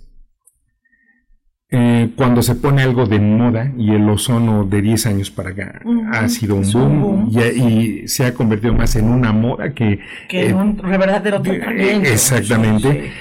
eh, 1.71 2.11
cuando 2.15 2.43
se 2.43 2.55
pone 2.55 2.83
algo 2.83 3.07
de 3.07 3.19
moda 3.19 3.71
y 3.77 3.91
el 3.91 4.07
ozono 4.07 4.65
de 4.65 4.81
10 4.81 5.05
años 5.07 5.31
para 5.31 5.49
acá 5.49 5.81
ha 6.11 6.29
sido 6.29 6.57
un 6.57 6.71
boom, 6.71 7.31
Y, 7.33 8.07
se 8.07 8.25
ha 8.25 8.33
convertido 8.33 8.73
más 8.73 8.95
en 8.95 9.05
una 9.05 9.31
moda 9.31 9.73
que, 9.73 9.99
que 10.29 10.49
en 10.49 10.55
un 10.57 10.77
verdadero 10.77 11.41
eh, 11.45 12.01
Exactamente. 12.05 13.11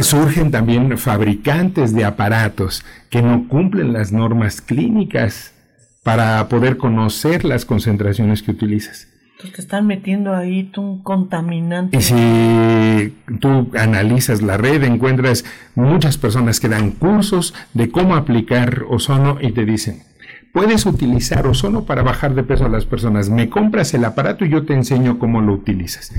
Surgen 0.00 0.50
también 0.50 0.96
fabricantes 0.98 1.94
de 1.94 2.04
aparatos 2.04 2.84
que 3.10 3.22
no 3.22 3.46
cumplen 3.48 3.92
las 3.92 4.12
normas 4.12 4.60
clínicas 4.60 5.52
para 6.02 6.48
poder 6.48 6.78
conocer 6.78 7.44
las 7.44 7.64
concentraciones 7.64 8.42
que 8.42 8.50
utilizas 8.50 9.08
te 9.38 9.60
están 9.60 9.86
metiendo 9.86 10.34
ahí 10.34 10.70
un 10.76 11.02
contaminante. 11.02 11.96
Y 11.96 12.00
si 12.00 13.14
tú 13.40 13.70
analizas 13.78 14.42
la 14.42 14.56
red, 14.56 14.82
encuentras 14.84 15.44
muchas 15.74 16.18
personas 16.18 16.60
que 16.60 16.68
dan 16.68 16.92
cursos 16.92 17.54
de 17.74 17.90
cómo 17.90 18.14
aplicar 18.14 18.84
ozono 18.88 19.38
y 19.40 19.52
te 19.52 19.64
dicen, 19.64 20.02
puedes 20.52 20.86
utilizar 20.86 21.46
ozono 21.46 21.84
para 21.84 22.02
bajar 22.02 22.34
de 22.34 22.44
peso 22.44 22.66
a 22.66 22.68
las 22.68 22.86
personas. 22.86 23.28
Me 23.28 23.50
compras 23.50 23.92
el 23.94 24.04
aparato 24.04 24.44
y 24.44 24.50
yo 24.50 24.64
te 24.64 24.74
enseño 24.74 25.18
cómo 25.18 25.40
lo 25.40 25.52
utilizas. 25.52 26.12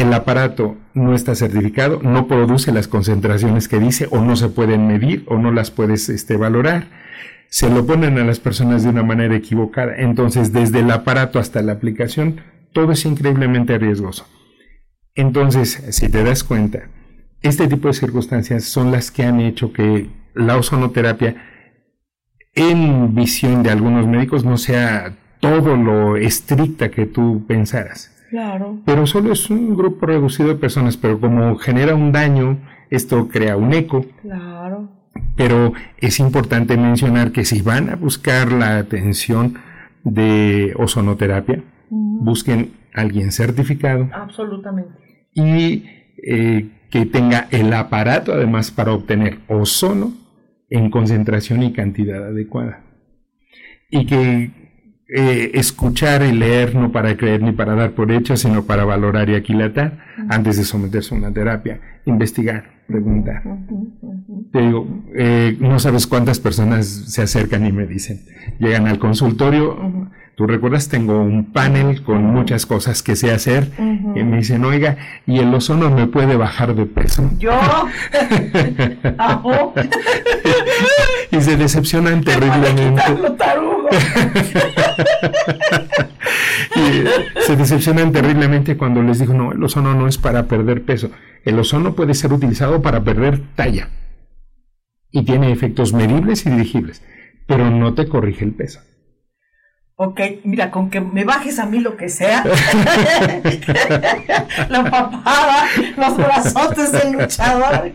El 0.00 0.12
aparato 0.14 0.76
no 0.94 1.14
está 1.14 1.34
certificado, 1.34 2.00
no 2.02 2.26
produce 2.26 2.72
las 2.72 2.88
concentraciones 2.88 3.68
que 3.68 3.78
dice 3.78 4.08
o 4.10 4.20
no 4.20 4.36
se 4.36 4.48
pueden 4.48 4.86
medir 4.86 5.24
o 5.26 5.38
no 5.38 5.52
las 5.52 5.70
puedes 5.70 6.08
este, 6.08 6.36
valorar 6.36 6.86
se 7.50 7.68
lo 7.68 7.84
ponen 7.84 8.16
a 8.16 8.24
las 8.24 8.38
personas 8.38 8.84
de 8.84 8.88
una 8.88 9.02
manera 9.02 9.34
equivocada. 9.34 9.96
Entonces, 9.96 10.52
desde 10.52 10.80
el 10.80 10.90
aparato 10.90 11.38
hasta 11.38 11.60
la 11.62 11.72
aplicación, 11.72 12.40
todo 12.72 12.92
es 12.92 13.04
increíblemente 13.04 13.76
riesgoso. 13.76 14.26
Entonces, 15.16 15.82
si 15.90 16.08
te 16.08 16.22
das 16.22 16.44
cuenta, 16.44 16.88
este 17.42 17.66
tipo 17.66 17.88
de 17.88 17.94
circunstancias 17.94 18.64
son 18.64 18.92
las 18.92 19.10
que 19.10 19.24
han 19.24 19.40
hecho 19.40 19.72
que 19.72 20.08
la 20.34 20.56
ozonoterapia, 20.56 21.36
en 22.54 23.14
visión 23.14 23.64
de 23.64 23.70
algunos 23.70 24.06
médicos, 24.06 24.44
no 24.44 24.56
sea 24.56 25.16
todo 25.40 25.76
lo 25.76 26.16
estricta 26.16 26.90
que 26.90 27.06
tú 27.06 27.44
pensaras. 27.48 28.16
Claro. 28.30 28.80
Pero 28.86 29.06
solo 29.06 29.32
es 29.32 29.50
un 29.50 29.76
grupo 29.76 30.06
reducido 30.06 30.48
de 30.48 30.54
personas, 30.54 30.96
pero 30.96 31.20
como 31.20 31.56
genera 31.56 31.94
un 31.94 32.12
daño, 32.12 32.58
esto 32.88 33.28
crea 33.28 33.56
un 33.56 33.72
eco. 33.74 34.06
Claro 34.22 35.00
pero 35.36 35.72
es 35.98 36.20
importante 36.20 36.76
mencionar 36.76 37.32
que 37.32 37.44
si 37.44 37.62
van 37.62 37.90
a 37.90 37.96
buscar 37.96 38.52
la 38.52 38.78
atención 38.78 39.54
de 40.04 40.74
ozonoterapia, 40.76 41.62
busquen 41.88 42.72
a 42.94 43.02
alguien 43.02 43.32
certificado. 43.32 44.08
Absolutamente. 44.12 44.92
Y 45.34 45.84
eh, 46.22 46.68
que 46.90 47.06
tenga 47.06 47.48
el 47.50 47.72
aparato 47.72 48.32
además 48.32 48.70
para 48.70 48.92
obtener 48.92 49.38
ozono 49.48 50.12
en 50.68 50.90
concentración 50.90 51.62
y 51.62 51.72
cantidad 51.72 52.28
adecuada. 52.28 52.84
Y 53.90 54.06
que 54.06 54.50
eh, 55.12 55.50
escuchar 55.54 56.22
y 56.22 56.32
leer 56.32 56.76
no 56.76 56.92
para 56.92 57.16
creer 57.16 57.42
ni 57.42 57.50
para 57.50 57.74
dar 57.74 57.92
por 57.92 58.12
hecho, 58.12 58.36
sino 58.36 58.64
para 58.64 58.84
valorar 58.84 59.28
y 59.28 59.34
aquilatar 59.34 59.98
antes 60.28 60.56
de 60.56 60.64
someterse 60.64 61.14
a 61.14 61.18
una 61.18 61.32
terapia. 61.32 61.80
Investigar, 62.06 62.64
preguntar. 62.86 63.42
Te 64.52 64.60
digo, 64.60 64.86
eh, 65.16 65.56
no 65.58 65.80
sabes 65.80 66.06
cuántas 66.06 66.38
personas 66.38 66.86
se 66.86 67.22
acercan 67.22 67.66
y 67.66 67.72
me 67.72 67.86
dicen, 67.86 68.20
llegan 68.60 68.86
al 68.86 69.00
consultorio, 69.00 70.08
tú 70.36 70.46
recuerdas, 70.46 70.88
tengo 70.88 71.20
un 71.20 71.52
panel 71.52 72.02
con 72.04 72.24
muchas 72.24 72.64
cosas 72.64 73.02
que 73.02 73.16
sé 73.16 73.32
hacer, 73.32 73.68
y 73.78 74.22
me 74.22 74.38
dicen, 74.38 74.64
oiga, 74.64 74.96
¿y 75.26 75.38
el 75.38 75.52
ozono 75.52 75.90
me 75.90 76.06
puede 76.06 76.36
bajar 76.36 76.74
de 76.74 76.86
peso? 76.86 77.28
Yo. 77.38 77.50
y 81.32 81.40
se 81.40 81.56
decepcionan 81.56 82.20
terriblemente. 82.24 83.02
Se 87.46 87.56
decepcionan 87.56 88.12
terriblemente 88.12 88.76
cuando 88.76 89.02
les 89.02 89.18
digo, 89.18 89.34
no, 89.34 89.52
el 89.52 89.62
ozono 89.62 89.94
no 89.94 90.06
es 90.08 90.18
para 90.18 90.46
perder 90.46 90.84
peso. 90.84 91.10
El 91.44 91.58
ozono 91.58 91.94
puede 91.94 92.14
ser 92.14 92.32
utilizado 92.32 92.82
para 92.82 93.02
perder 93.02 93.40
talla. 93.54 93.88
Y 95.10 95.24
tiene 95.24 95.52
efectos 95.52 95.92
medibles 95.92 96.46
y 96.46 96.50
dirigibles, 96.50 97.02
pero 97.46 97.70
no 97.70 97.94
te 97.94 98.08
corrige 98.08 98.44
el 98.44 98.52
peso. 98.52 98.80
Ok, 100.02 100.18
mira, 100.44 100.70
con 100.70 100.88
que 100.88 100.98
me 100.98 101.24
bajes 101.24 101.58
a 101.58 101.66
mí 101.66 101.78
lo 101.78 101.98
que 101.98 102.08
sea. 102.08 102.42
la 104.70 104.90
papada, 104.90 105.66
los 105.94 106.16
brazotes 106.16 106.90
del 106.90 107.12
luchador. 107.12 107.92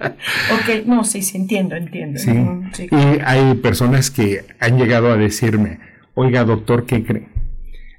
ok, 0.00 0.86
no, 0.86 1.04
sí, 1.04 1.20
sí, 1.20 1.36
entiendo, 1.36 1.76
entiendo. 1.76 2.18
Sí. 2.18 2.88
Y 2.90 3.20
hay 3.22 3.56
personas 3.56 4.10
que 4.10 4.46
han 4.58 4.78
llegado 4.78 5.12
a 5.12 5.18
decirme, 5.18 5.80
oiga, 6.14 6.44
doctor, 6.44 6.86
¿qué 6.86 7.04
cree? 7.04 7.28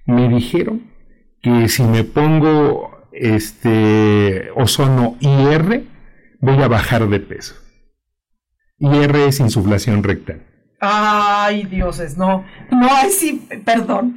Me 0.07 0.27
dijeron 0.27 0.81
que 1.43 1.69
si 1.69 1.83
me 1.83 2.03
pongo 2.03 2.97
este 3.11 4.49
ozono 4.55 5.17
IR, 5.19 5.83
voy 6.39 6.63
a 6.63 6.67
bajar 6.67 7.07
de 7.07 7.19
peso. 7.19 7.53
IR 8.79 9.15
es 9.17 9.39
insuflación 9.39 10.01
rectal. 10.01 10.47
Ay, 10.83 11.63
dioses, 11.65 12.17
no. 12.17 12.43
No, 12.71 12.87
ay 12.91 13.11
sí, 13.11 13.47
perdón. 13.63 14.15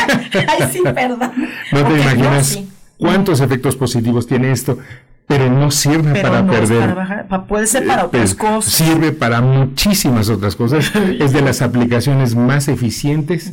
ay 0.32 0.68
sí, 0.72 0.82
perdón. 0.82 1.30
No 1.72 1.84
te 1.84 2.00
imaginas 2.00 2.58
cuántos 2.96 3.40
efectos 3.40 3.76
positivos 3.76 4.26
tiene 4.26 4.50
esto, 4.50 4.78
pero 5.26 5.50
no 5.50 5.70
sirve 5.70 6.12
Pero 6.14 6.22
para 6.28 6.42
no 6.42 6.52
perder. 6.52 6.80
para 6.80 6.94
bajar, 6.94 7.46
puede 7.46 7.66
ser 7.66 7.86
para 7.86 8.02
Eh, 8.02 8.06
otras 8.06 8.34
cosas. 8.34 8.72
Sirve 8.72 9.12
para 9.12 9.42
muchísimas 9.42 10.30
otras 10.30 10.56
cosas. 10.56 10.90
es 11.20 11.32
de 11.32 11.42
las 11.42 11.60
aplicaciones 11.60 12.34
más 12.34 12.68
eficientes 12.68 13.52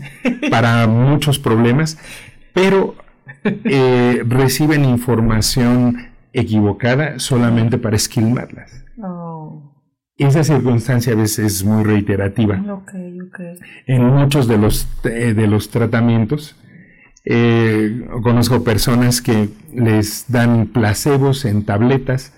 para 0.49 0.87
muchos 0.87 1.39
problemas, 1.39 1.97
pero 2.53 2.95
eh, 3.43 4.23
reciben 4.25 4.85
información 4.85 6.11
equivocada 6.31 7.19
solamente 7.19 7.77
para 7.77 7.97
esquilmarlas. 7.97 8.82
Esa 10.17 10.43
circunstancia 10.43 11.13
a 11.13 11.15
veces 11.15 11.39
es 11.39 11.63
muy 11.63 11.83
reiterativa. 11.83 12.61
ok, 12.69 12.91
ok. 13.27 13.39
En 13.87 14.05
muchos 14.05 14.47
de 14.47 14.57
los, 14.57 14.87
eh, 15.05 15.33
de 15.33 15.47
los 15.47 15.69
tratamientos, 15.69 16.55
eh, 17.25 18.05
conozco 18.21 18.63
personas 18.63 19.21
que 19.21 19.49
les 19.73 20.25
dan 20.27 20.67
placebos 20.67 21.45
en 21.45 21.65
tabletas 21.65 22.33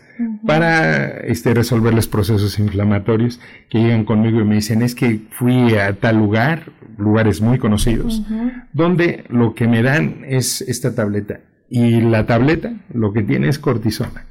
para 0.45 1.07
este, 1.21 1.53
resolverles 1.53 2.07
procesos 2.07 2.59
inflamatorios, 2.59 3.41
que 3.69 3.79
llegan 3.79 4.05
conmigo 4.05 4.39
y 4.39 4.45
me 4.45 4.55
dicen, 4.55 4.81
es 4.81 4.95
que 4.95 5.21
fui 5.31 5.75
a 5.75 5.93
tal 5.99 6.17
lugar, 6.17 6.71
lugares 6.97 7.41
muy 7.41 7.57
conocidos, 7.57 8.23
donde 8.71 9.25
lo 9.27 9.53
que 9.55 9.67
me 9.67 9.81
dan 9.81 10.23
es 10.25 10.61
esta 10.61 10.95
tableta. 10.95 11.41
Y 11.69 11.99
la 11.99 12.25
tableta 12.25 12.73
lo 12.93 13.11
que 13.11 13.23
tiene 13.23 13.49
es 13.49 13.59
cortisona. 13.59 14.25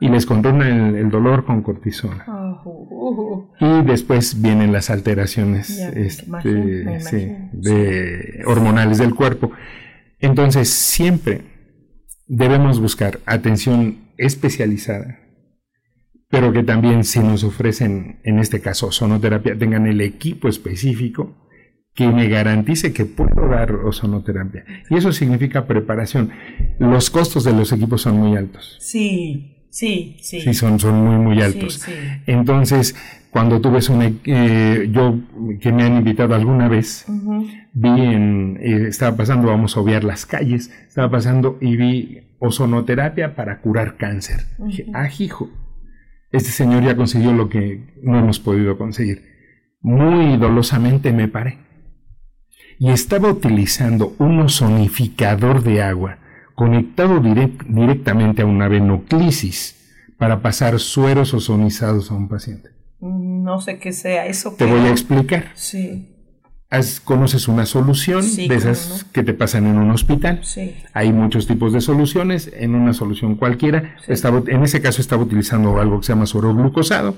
Y 0.00 0.08
les 0.08 0.26
controla 0.26 0.68
el, 0.68 0.96
el 0.96 1.10
dolor 1.10 1.44
con 1.44 1.62
cortisona. 1.62 2.24
Oh, 2.28 2.62
uh, 2.64 3.64
uh. 3.64 3.80
Y 3.80 3.86
después 3.86 4.40
vienen 4.42 4.72
las 4.72 4.90
alteraciones 4.90 5.78
Ya, 5.78 5.88
este, 5.88 6.26
imagino, 6.26 7.00
sí, 7.00 7.28
hormonales 8.46 8.98
del 8.98 9.14
cuerpo. 9.14 9.50
Entonces, 10.18 10.68
siempre 10.68 11.42
debemos 12.26 12.80
buscar 12.80 13.20
atención 13.26 14.12
especializada, 14.18 15.18
pero 16.28 16.52
que 16.52 16.62
también 16.62 17.04
si 17.04 17.20
nos 17.20 17.42
ofrecen, 17.42 18.20
en 18.24 18.38
este 18.38 18.60
caso, 18.60 18.92
sonoterapia, 18.92 19.58
tengan 19.58 19.86
el 19.86 20.00
equipo 20.00 20.48
específico 20.48 21.38
que 21.94 22.08
me 22.08 22.28
garantice 22.28 22.92
que 22.92 23.04
puedo 23.04 23.48
dar 23.48 23.72
ozonoterapia. 23.72 24.64
Y 24.88 24.96
eso 24.96 25.12
significa 25.12 25.66
preparación. 25.66 26.30
Los 26.78 27.10
costos 27.10 27.44
de 27.44 27.52
los 27.52 27.70
equipos 27.72 28.00
son 28.02 28.16
muy 28.16 28.36
altos. 28.36 28.78
Sí, 28.80 29.51
sí, 29.72 30.16
sí. 30.20 30.40
Sí, 30.42 30.54
son, 30.54 30.78
son 30.78 30.94
muy, 31.02 31.16
muy 31.16 31.42
altos. 31.42 31.74
sí. 31.74 31.92
Entonces, 32.26 32.94
cuando 33.30 33.60
tú 33.62 33.70
ves 33.70 33.88
una, 33.88 34.12
eh, 34.24 34.90
yo 34.92 35.18
que 35.58 35.72
me 35.72 35.84
han 35.84 35.96
invitado 35.96 36.34
alguna 36.34 36.68
vez, 36.68 37.06
Ujú. 37.08 37.46
vi 37.72 37.88
en, 37.88 38.58
eh, 38.60 38.88
estaba 38.88 39.16
pasando, 39.16 39.48
vamos 39.48 39.76
a 39.76 39.80
obviar 39.80 40.04
las 40.04 40.26
calles, 40.26 40.70
estaba 40.86 41.10
pasando 41.10 41.56
y 41.60 41.76
vi 41.76 42.18
ozonoterapia 42.38 43.34
para 43.34 43.60
curar 43.62 43.96
cáncer. 43.96 44.40
Dije, 44.58 44.86
ah, 44.92 45.08
hijo, 45.18 45.50
este 46.30 46.50
señor 46.50 46.84
ya 46.84 46.94
consiguió 46.94 47.32
lo 47.32 47.48
que 47.48 47.94
no 48.02 48.18
hemos 48.18 48.38
podido 48.38 48.76
conseguir. 48.76 49.22
Muy 49.80 50.36
dolosamente 50.36 51.12
me 51.12 51.28
paré. 51.28 51.58
Y 52.78 52.90
estaba 52.90 53.30
utilizando 53.30 54.14
un 54.18 54.40
ozonificador 54.40 55.62
de 55.62 55.82
agua 55.82 56.18
conectado 56.54 57.20
direct- 57.20 57.64
directamente 57.66 58.42
a 58.42 58.46
una 58.46 58.68
venoclisis 58.68 59.78
para 60.18 60.40
pasar 60.42 60.78
sueros 60.78 61.34
ozonizados 61.34 62.10
a 62.10 62.14
un 62.14 62.28
paciente. 62.28 62.70
No 63.00 63.60
sé 63.60 63.78
qué 63.78 63.92
sea 63.92 64.26
eso. 64.26 64.50
Te 64.50 64.64
pero- 64.66 64.76
voy 64.78 64.86
a 64.86 64.90
explicar. 64.90 65.46
Sí, 65.54 66.08
Haz- 66.70 67.00
conoces 67.00 67.48
una 67.48 67.66
solución 67.66 68.22
Sí, 68.22 68.48
de 68.48 68.54
esas 68.54 69.04
no. 69.06 69.12
que 69.12 69.22
te 69.22 69.34
pasan 69.34 69.66
en 69.66 69.76
un 69.76 69.90
hospital. 69.90 70.40
sí. 70.42 70.76
Hay 70.94 71.12
muchos 71.12 71.46
tipos 71.46 71.72
de 71.72 71.80
soluciones. 71.82 72.50
En 72.56 72.74
una 72.74 72.94
solución 72.94 73.34
cualquiera, 73.34 73.96
estaba, 74.08 74.42
en 74.46 74.62
ese 74.62 74.80
caso 74.80 75.00
estaba 75.02 75.22
utilizando 75.22 75.78
algo 75.80 76.00
que 76.00 76.06
se 76.06 76.12
llama 76.14 76.24
suero 76.26 76.54
glucosado 76.54 77.16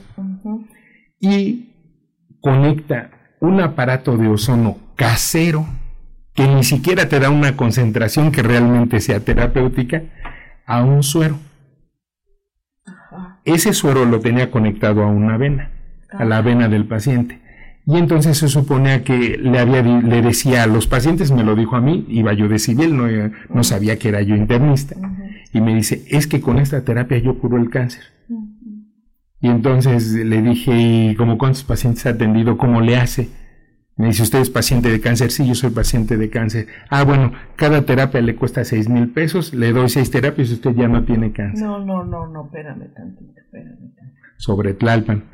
y 1.21 1.71
conecta 2.41 3.11
un 3.41 3.61
aparato 3.61 4.17
de 4.17 4.29
ozono 4.29 4.79
casero 4.97 5.67
que 6.35 6.47
ni 6.49 6.65
siquiera 6.65 7.09
te 7.09 7.21
da 7.21 7.31
una 7.31 7.57
concentración 7.57 8.33
que 8.33 8.43
realmente 8.43 9.01
sea 9.01 9.21
terapéutica 9.21 10.03
a 10.67 10.83
un 10.83 11.03
suero. 11.03 11.39
Ajá. 12.87 13.41
Ese 13.45 13.73
suero 13.73 14.05
lo 14.05 14.21
tenía 14.21 14.51
conectado 14.51 15.03
a 15.03 15.07
una 15.07 15.37
vena, 15.37 15.71
a 16.11 16.25
la 16.25 16.43
vena 16.43 16.69
del 16.69 16.87
paciente. 16.87 17.41
Y 17.87 17.99
entonces 17.99 18.39
se 18.39 18.49
suponía 18.49 19.05
que 19.05 19.37
le, 19.37 19.59
había, 19.59 19.83
di- 19.83 20.01
le 20.03 20.23
decía 20.23 20.63
a 20.63 20.67
los 20.67 20.87
pacientes, 20.87 21.31
me 21.31 21.45
lo 21.45 21.55
dijo 21.55 21.77
a 21.77 21.81
mí, 21.83 22.07
iba 22.09 22.33
yo 22.33 22.49
de 22.49 22.59
civil, 22.59 22.97
no, 22.97 23.07
eh, 23.09 23.31
no 23.51 23.63
sabía 23.63 23.99
que 23.99 24.09
era 24.09 24.23
yo 24.23 24.35
internista, 24.35 24.97
y 25.53 25.61
me 25.61 25.75
dice, 25.75 26.03
es 26.09 26.27
que 26.27 26.41
con 26.41 26.59
esta 26.59 26.83
terapia 26.83 27.19
yo 27.19 27.39
curo 27.39 27.59
el 27.59 27.69
cáncer. 27.69 28.03
Y 29.41 29.49
entonces 29.49 30.13
le 30.15 30.41
dije, 30.41 30.73
¿y 30.75 31.15
como 31.15 31.37
cuántos 31.37 31.63
pacientes 31.65 32.07
ha 32.07 32.11
atendido? 32.11 32.57
¿Cómo 32.57 32.81
le 32.81 32.97
hace? 32.97 33.29
Me 33.97 34.09
dice, 34.09 34.25
¿usted 34.25 34.41
es 34.41 34.51
paciente 34.51 34.91
de 34.91 35.01
cáncer? 35.01 35.31
Sí, 35.31 35.47
yo 35.47 35.55
soy 35.55 35.71
paciente 35.71 36.17
de 36.17 36.29
cáncer. 36.29 36.67
Ah, 36.91 37.05
bueno, 37.05 37.33
cada 37.57 37.83
terapia 37.83 38.21
le 38.21 38.35
cuesta 38.35 38.65
seis 38.65 38.89
mil 38.89 39.11
pesos, 39.13 39.55
le 39.55 39.73
doy 39.73 39.89
seis 39.89 40.11
terapias 40.11 40.51
y 40.51 40.55
usted 40.55 40.75
ya 40.75 40.89
no 40.89 41.05
tiene 41.05 41.33
cáncer 41.33 41.65
No, 41.67 41.79
no, 41.85 42.03
no, 42.05 42.27
no, 42.27 42.47
espérame 42.47 42.93
tantito, 42.93 43.41
espérame 43.41 43.77
tantito. 43.95 44.03
sobre 44.37 44.75
Tlalpan, 44.75 45.25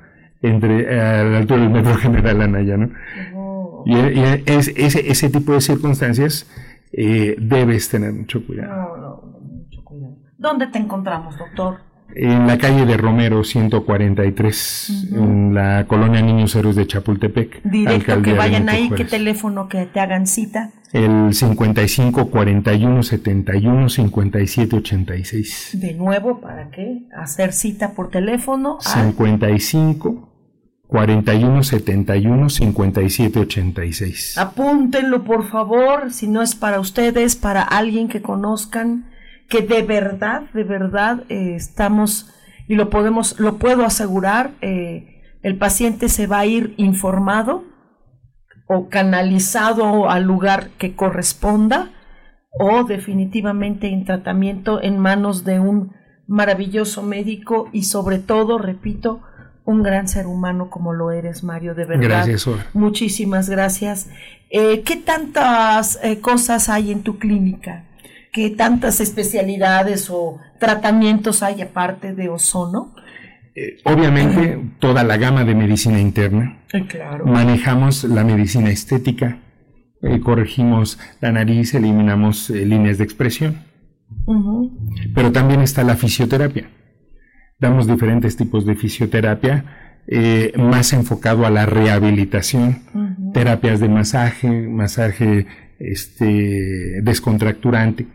entre, 0.42 0.82
eh, 0.94 1.00
a 1.00 1.24
la 1.24 1.38
altura 1.38 1.60
del 1.62 1.70
Metro 1.70 1.94
General 1.96 2.40
Anaya, 2.42 2.76
¿no? 2.76 2.90
Oh, 3.34 3.82
Y, 3.86 3.94
y 3.94 4.20
es- 4.46 4.68
ese, 4.76 5.10
ese 5.10 5.30
tipo 5.30 5.54
de 5.54 5.62
circunstancias 5.62 6.46
eh, 6.92 7.36
debes 7.40 7.88
tener 7.88 8.12
mucho 8.12 8.46
cuidado. 8.46 8.68
no, 8.76 8.96
no, 8.96 9.22
no, 9.32 9.40
mucho 9.40 9.82
cuidado. 9.84 10.16
¿Dónde 10.36 10.66
te 10.66 10.78
encontramos, 10.78 11.38
doctor? 11.38 11.78
En 12.14 12.46
la 12.46 12.58
calle 12.58 12.86
de 12.86 12.96
Romero 12.96 13.44
143, 13.44 15.10
en 15.12 15.54
la 15.54 15.86
colonia 15.86 16.20
Niños 16.22 16.54
Héroes 16.56 16.76
de 16.76 16.86
Chapultepec. 16.86 17.62
Directo, 17.62 18.22
que 18.22 18.34
vayan 18.34 18.68
ahí, 18.68 18.82
¿qué 18.82 18.88
Juárez. 18.88 19.10
teléfono 19.10 19.68
que 19.68 19.86
te 19.86 20.00
hagan 20.00 20.26
cita? 20.26 20.70
El 20.92 21.32
55 21.32 22.30
41 22.30 23.02
71 23.02 23.88
57 23.88 24.76
86. 24.76 25.70
De 25.74 25.94
nuevo, 25.94 26.40
¿para 26.40 26.70
qué? 26.70 27.04
Hacer 27.16 27.52
cita 27.52 27.92
por 27.92 28.10
teléfono 28.10 28.78
a 28.84 29.04
55 29.04 30.30
41 30.90 31.62
71 31.62 32.50
57 32.50 33.38
86. 33.38 34.36
Apúntenlo, 34.36 35.22
por 35.22 35.48
favor, 35.48 36.12
si 36.12 36.26
no 36.26 36.42
es 36.42 36.56
para 36.56 36.80
ustedes, 36.80 37.36
para 37.36 37.62
alguien 37.62 38.08
que 38.08 38.20
conozcan, 38.20 39.09
que 39.50 39.60
de 39.62 39.82
verdad, 39.82 40.44
de 40.54 40.64
verdad 40.64 41.24
eh, 41.28 41.54
estamos, 41.56 42.32
y 42.68 42.76
lo 42.76 42.88
podemos, 42.88 43.38
lo 43.38 43.58
puedo 43.58 43.84
asegurar, 43.84 44.52
eh, 44.62 45.20
el 45.42 45.58
paciente 45.58 46.08
se 46.08 46.26
va 46.26 46.38
a 46.38 46.46
ir 46.46 46.72
informado 46.78 47.64
o 48.68 48.88
canalizado 48.88 50.08
al 50.08 50.22
lugar 50.22 50.70
que 50.78 50.94
corresponda 50.94 51.90
o 52.52 52.84
definitivamente 52.84 53.88
en 53.88 54.04
tratamiento 54.04 54.80
en 54.82 54.98
manos 54.98 55.44
de 55.44 55.58
un 55.58 55.92
maravilloso 56.28 57.02
médico 57.02 57.68
y 57.72 57.82
sobre 57.82 58.18
todo, 58.18 58.56
repito, 58.56 59.20
un 59.64 59.82
gran 59.82 60.06
ser 60.06 60.26
humano 60.26 60.70
como 60.70 60.92
lo 60.92 61.10
eres, 61.10 61.42
Mario, 61.42 61.74
de 61.74 61.84
verdad. 61.86 62.24
Gracias. 62.26 62.48
Muchísimas 62.72 63.50
gracias. 63.50 64.08
Eh, 64.50 64.82
¿Qué 64.82 64.96
tantas 64.96 65.98
eh, 66.02 66.20
cosas 66.20 66.68
hay 66.68 66.92
en 66.92 67.02
tu 67.02 67.18
clínica? 67.18 67.89
¿Qué 68.32 68.50
tantas 68.50 69.00
especialidades 69.00 70.08
o 70.10 70.38
tratamientos 70.58 71.42
hay 71.42 71.62
aparte 71.62 72.14
de 72.14 72.28
ozono? 72.28 72.94
Eh, 73.54 73.78
obviamente, 73.84 74.60
toda 74.78 75.02
la 75.02 75.16
gama 75.16 75.44
de 75.44 75.54
medicina 75.54 76.00
interna. 76.00 76.60
claro. 76.88 77.26
Manejamos 77.26 78.04
la 78.04 78.22
medicina 78.22 78.70
estética, 78.70 79.38
eh, 80.02 80.20
corregimos 80.20 80.98
la 81.20 81.32
nariz, 81.32 81.74
eliminamos 81.74 82.48
eh, 82.50 82.64
líneas 82.64 82.98
de 82.98 83.04
expresión, 83.04 83.64
pero 85.14 85.30
también 85.30 85.60
está 85.60 85.82
la 85.82 85.96
fisioterapia. 85.96 86.70
Damos 87.58 87.86
diferentes 87.86 88.36
tipos 88.36 88.64
de 88.64 88.76
fisioterapia, 88.76 89.98
eh, 90.06 90.52
más 90.56 90.94
enfocado 90.94 91.44
a 91.44 91.50
la 91.50 91.66
rehabilitación, 91.66 92.82
terapias 93.34 93.80
de 93.80 93.88
masaje, 93.90 94.48
masaje 94.48 95.46
este, 95.78 97.02
descontracturante, 97.02 98.06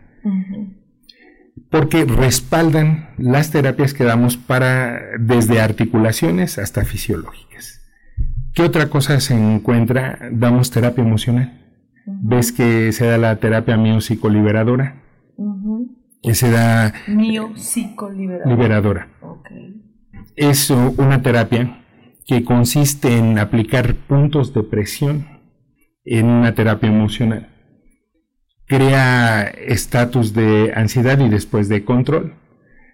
porque 1.70 2.06
respaldan 2.06 3.10
las 3.18 3.52
terapias 3.52 3.94
que 3.94 4.04
damos 4.04 4.38
para 4.38 5.02
desde 5.20 5.60
articulaciones 5.60 6.58
hasta 6.58 6.86
fisiológicas. 6.86 7.82
¿Qué 8.54 8.64
otra 8.64 8.90
cosa 8.90 9.20
se 9.20 9.36
encuentra? 9.36 10.30
Damos 10.32 10.72
terapia 10.72 11.04
emocional. 11.04 11.62
¿Ves 12.06 12.52
que 12.52 12.92
se 12.92 13.06
da 13.06 13.18
la 13.18 13.36
terapia 13.38 13.78
miopsicoliberadora? 13.78 15.02
Que 16.22 16.36
se 16.36 16.52
da 16.52 16.94
Mío 17.08 17.52
psicoliberador. 17.56 18.48
liberadora. 18.48 19.10
Es 20.36 20.70
uh, 20.70 20.96
una 20.98 21.22
terapia 21.22 21.84
que 22.26 22.44
consiste 22.44 23.18
en 23.18 23.38
aplicar 23.38 23.96
puntos 23.96 24.54
de 24.54 24.64
presión 24.64 25.28
en 26.04 26.28
una 26.28 26.56
terapia 26.56 26.90
emocional. 26.90 27.55
Crea 28.68 29.44
estatus 29.44 30.34
de 30.34 30.74
ansiedad 30.76 31.20
y 31.20 31.30
después 31.30 31.70
de 31.70 31.86
control, 31.86 32.36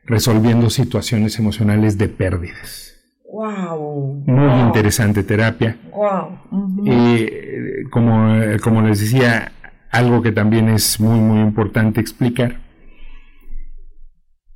resolviendo 0.06 0.70
situaciones 0.70 1.40
emocionales 1.40 1.98
de 1.98 2.10
pérdidas. 2.10 2.90
Wow. 3.32 4.24
Muy 4.28 4.62
interesante 4.62 5.24
terapia. 5.24 5.78
Wow. 5.94 6.86
Y 6.86 7.90
como, 7.90 8.36
como 8.62 8.82
les 8.82 9.00
decía, 9.00 9.54
algo 9.90 10.22
que 10.22 10.32
también 10.32 10.70
es 10.70 11.00
muy, 11.00 11.20
muy 11.20 11.40
importante 11.40 12.02
explicar. 12.02 12.60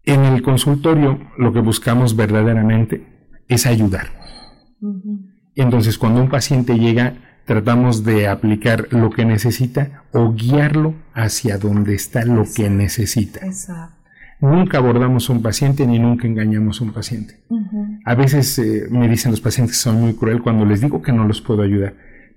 En 0.03 0.24
el 0.26 0.41
consultorio 0.41 1.20
lo 1.38 1.53
que 1.53 1.61
buscamos 1.61 2.16
verdaderamente 2.16 3.07
es 3.47 3.66
ayudar. 3.66 4.07
Entonces, 5.55 5.97
cuando 5.97 6.22
un 6.22 6.30
paciente 6.30 6.78
llega, 6.78 7.35
tratamos 7.46 8.04
de 8.04 8.28
aplicar 8.28 8.88
lo 8.91 9.10
que 9.10 9.26
necesita 9.26 10.04
o 10.12 10.34
guiarlo 10.34 10.93
hacia 11.14 11.58
donde 11.58 11.96
está 11.96 12.26
lo 12.26 12.43
que 12.54 12.70
necesita. 12.70 13.46
Exacto. 13.46 13.93
Nunca 14.41 14.80
abordamos 14.80 15.30
a 15.30 15.34
un 15.34 15.41
paciente 15.41 15.88
ni 15.88 15.98
nunca 15.98 16.28
engañamos 16.28 16.82
a 16.82 16.84
un 16.84 16.91
paciente. 16.91 17.39
A 18.04 18.16
veces 18.16 18.60
eh, 18.60 18.88
me 18.91 19.08
dicen 19.08 19.32
los 19.32 19.41
pacientes 19.41 19.78
que 19.78 19.82
son 19.82 20.02
muy 20.02 20.14
cruel 20.14 20.41
cuando 20.41 20.66
les 20.66 20.82
digo 20.82 21.02
que 21.02 21.14
no 21.14 21.26
los 21.26 21.41
puedo 21.41 21.62
ayudar, 21.62 21.93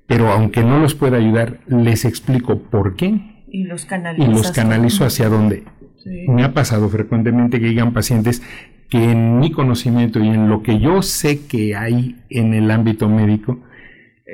pero 0.06 0.28
aunque 0.30 0.62
no 0.62 0.78
los 0.78 0.94
pueda 0.94 1.16
ayudar, 1.16 1.58
les 1.66 2.04
explico 2.04 2.58
por 2.60 2.94
qué 2.94 3.42
Y 3.50 3.64
los 3.64 3.84
y 3.84 3.86
canalizas. 3.88 4.28
los 4.28 4.52
canalizo 4.52 5.04
hacia 5.04 5.28
dónde. 5.28 5.64
Sí. 6.02 6.26
Me 6.28 6.44
ha 6.44 6.54
pasado 6.54 6.88
frecuentemente 6.88 7.58
que 7.60 7.68
llegan 7.70 7.92
pacientes 7.92 8.42
que 8.88 9.10
en 9.10 9.40
mi 9.40 9.50
conocimiento 9.50 10.20
y 10.20 10.28
en 10.28 10.48
lo 10.48 10.62
que 10.62 10.78
yo 10.78 11.02
sé 11.02 11.46
que 11.46 11.76
hay 11.76 12.16
en 12.30 12.54
el 12.54 12.70
ámbito 12.70 13.08
médico, 13.08 13.60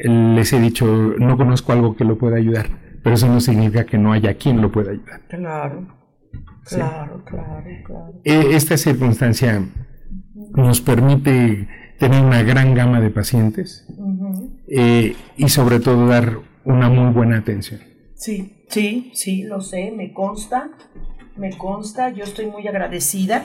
les 0.03 0.53
he 0.53 0.61
dicho, 0.61 0.87
no 0.87 1.37
conozco 1.37 1.73
algo 1.73 1.97
que 1.97 2.05
lo 2.05 2.19
pueda 2.19 2.37
ayudar, 2.37 2.67
pero 3.03 3.15
eso 3.15 3.29
no 3.29 3.41
significa 3.41 3.85
que 3.85 3.99
no 3.99 4.13
haya 4.13 4.35
quien 4.35 4.61
lo 4.61 4.73
pueda 4.73 4.91
ayudar. 4.93 5.21
Claro. 5.29 5.87
Sí. 6.67 6.77
Claro, 6.77 7.23
claro, 7.25 7.65
claro. 7.85 8.21
Eh, 8.25 8.49
Esta 8.53 8.77
circunstancia 8.77 9.63
nos 10.55 10.81
permite 10.81 11.69
tener 11.99 12.25
una 12.25 12.43
gran 12.43 12.75
gama 12.75 13.01
de 13.01 13.11
pacientes 13.11 13.87
eh, 14.69 15.15
y 15.37 15.49
sobre 15.49 15.81
todo 15.81 16.07
dar 16.07 16.39
una 16.65 16.89
muy 16.89 17.13
buena 17.13 17.39
atención. 17.39 17.81
Sí, 18.15 18.65
sí, 18.69 19.11
sí, 19.15 19.43
lo 19.43 19.61
sé, 19.61 19.93
me 19.93 20.13
consta, 20.13 20.71
me 21.37 21.57
consta, 21.57 22.11
yo 22.11 22.25
estoy 22.25 22.47
muy 22.47 22.67
agradecida 22.67 23.45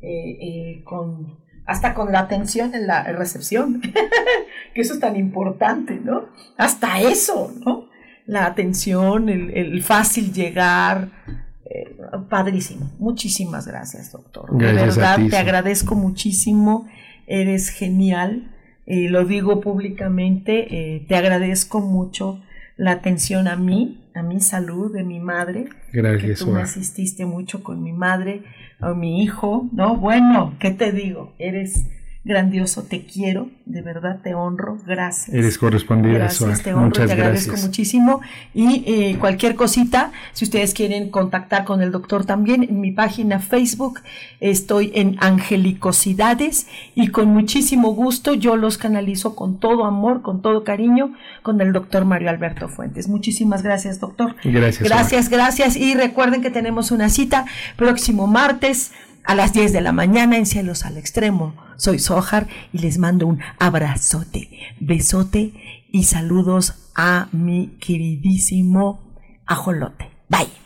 eh, 0.00 0.38
eh, 0.40 0.82
con 0.84 1.38
hasta 1.66 1.94
con 1.94 2.12
la 2.12 2.20
atención 2.20 2.74
en 2.74 2.86
la 2.86 3.02
recepción, 3.04 3.82
que 4.74 4.80
eso 4.80 4.94
es 4.94 5.00
tan 5.00 5.16
importante, 5.16 6.00
¿no? 6.02 6.26
Hasta 6.56 7.00
eso, 7.00 7.52
¿no? 7.64 7.88
La 8.26 8.46
atención, 8.46 9.28
el, 9.28 9.50
el 9.50 9.82
fácil 9.82 10.32
llegar, 10.32 11.10
eh, 11.64 11.96
padrísimo. 12.28 12.90
Muchísimas 12.98 13.66
gracias, 13.66 14.12
doctor. 14.12 14.46
Gracias 14.52 14.94
De 14.96 15.00
verdad, 15.02 15.16
ti, 15.16 15.24
te 15.24 15.30
sí. 15.30 15.36
agradezco 15.36 15.94
muchísimo, 15.94 16.88
eres 17.26 17.68
genial, 17.70 18.52
y 18.86 19.08
lo 19.08 19.24
digo 19.24 19.60
públicamente, 19.60 20.66
eh, 20.94 21.04
te 21.08 21.16
agradezco 21.16 21.80
mucho 21.80 22.40
la 22.76 22.92
atención 22.92 23.48
a 23.48 23.56
mí, 23.56 24.04
a 24.14 24.22
mi 24.22 24.40
salud, 24.40 24.92
de 24.92 25.04
mi 25.04 25.20
madre, 25.20 25.68
que 25.92 26.02
Gracias, 26.02 26.40
tú 26.40 26.50
me 26.50 26.62
asististe 26.62 27.24
mucho 27.24 27.62
con 27.62 27.82
mi 27.82 27.92
madre, 27.92 28.42
a 28.80 28.92
mi 28.94 29.22
hijo, 29.22 29.68
¿no? 29.72 29.96
Bueno, 29.96 30.54
¿qué 30.58 30.70
te 30.70 30.92
digo? 30.92 31.34
Eres 31.38 31.86
grandioso, 32.26 32.82
te 32.82 33.04
quiero, 33.06 33.50
de 33.66 33.82
verdad 33.82 34.18
te 34.20 34.34
honro, 34.34 34.78
gracias. 34.84 35.32
Eres 35.32 35.58
correspondida, 35.58 36.18
Gracias, 36.18 36.62
te 36.64 36.74
honro, 36.74 36.86
Muchas 36.86 37.06
te 37.06 37.12
agradezco 37.12 37.52
gracias. 37.52 37.68
muchísimo. 37.68 38.20
Y 38.52 38.82
eh, 38.84 39.16
cualquier 39.20 39.54
cosita, 39.54 40.10
si 40.32 40.44
ustedes 40.44 40.74
quieren 40.74 41.10
contactar 41.10 41.64
con 41.64 41.82
el 41.82 41.92
doctor 41.92 42.24
también, 42.24 42.64
en 42.64 42.80
mi 42.80 42.90
página 42.90 43.38
Facebook 43.38 44.00
estoy 44.40 44.90
en 44.96 45.16
Angelicosidades 45.20 46.66
y 46.96 47.08
con 47.08 47.28
muchísimo 47.28 47.94
gusto 47.94 48.34
yo 48.34 48.56
los 48.56 48.76
canalizo 48.76 49.36
con 49.36 49.60
todo 49.60 49.84
amor, 49.84 50.22
con 50.22 50.42
todo 50.42 50.64
cariño, 50.64 51.14
con 51.42 51.60
el 51.60 51.72
doctor 51.72 52.06
Mario 52.06 52.30
Alberto 52.30 52.68
Fuentes. 52.68 53.08
Muchísimas 53.08 53.62
gracias, 53.62 54.00
doctor. 54.00 54.34
Gracias. 54.42 54.88
Gracias, 54.88 55.28
gracias. 55.28 55.76
Y 55.76 55.94
recuerden 55.94 56.42
que 56.42 56.50
tenemos 56.50 56.90
una 56.90 57.08
cita 57.08 57.46
próximo 57.76 58.26
martes 58.26 58.90
a 59.26 59.34
las 59.34 59.52
10 59.52 59.72
de 59.72 59.80
la 59.80 59.92
mañana 59.92 60.38
en 60.38 60.46
Cielos 60.46 60.84
al 60.84 60.96
Extremo. 60.96 61.54
Soy 61.76 61.98
Sojar 61.98 62.46
y 62.72 62.78
les 62.78 62.98
mando 62.98 63.26
un 63.26 63.40
abrazote, 63.58 64.48
besote 64.80 65.52
y 65.90 66.04
saludos 66.04 66.90
a 66.94 67.28
mi 67.32 67.76
queridísimo 67.80 69.00
ajolote. 69.46 70.10
Bye. 70.28 70.65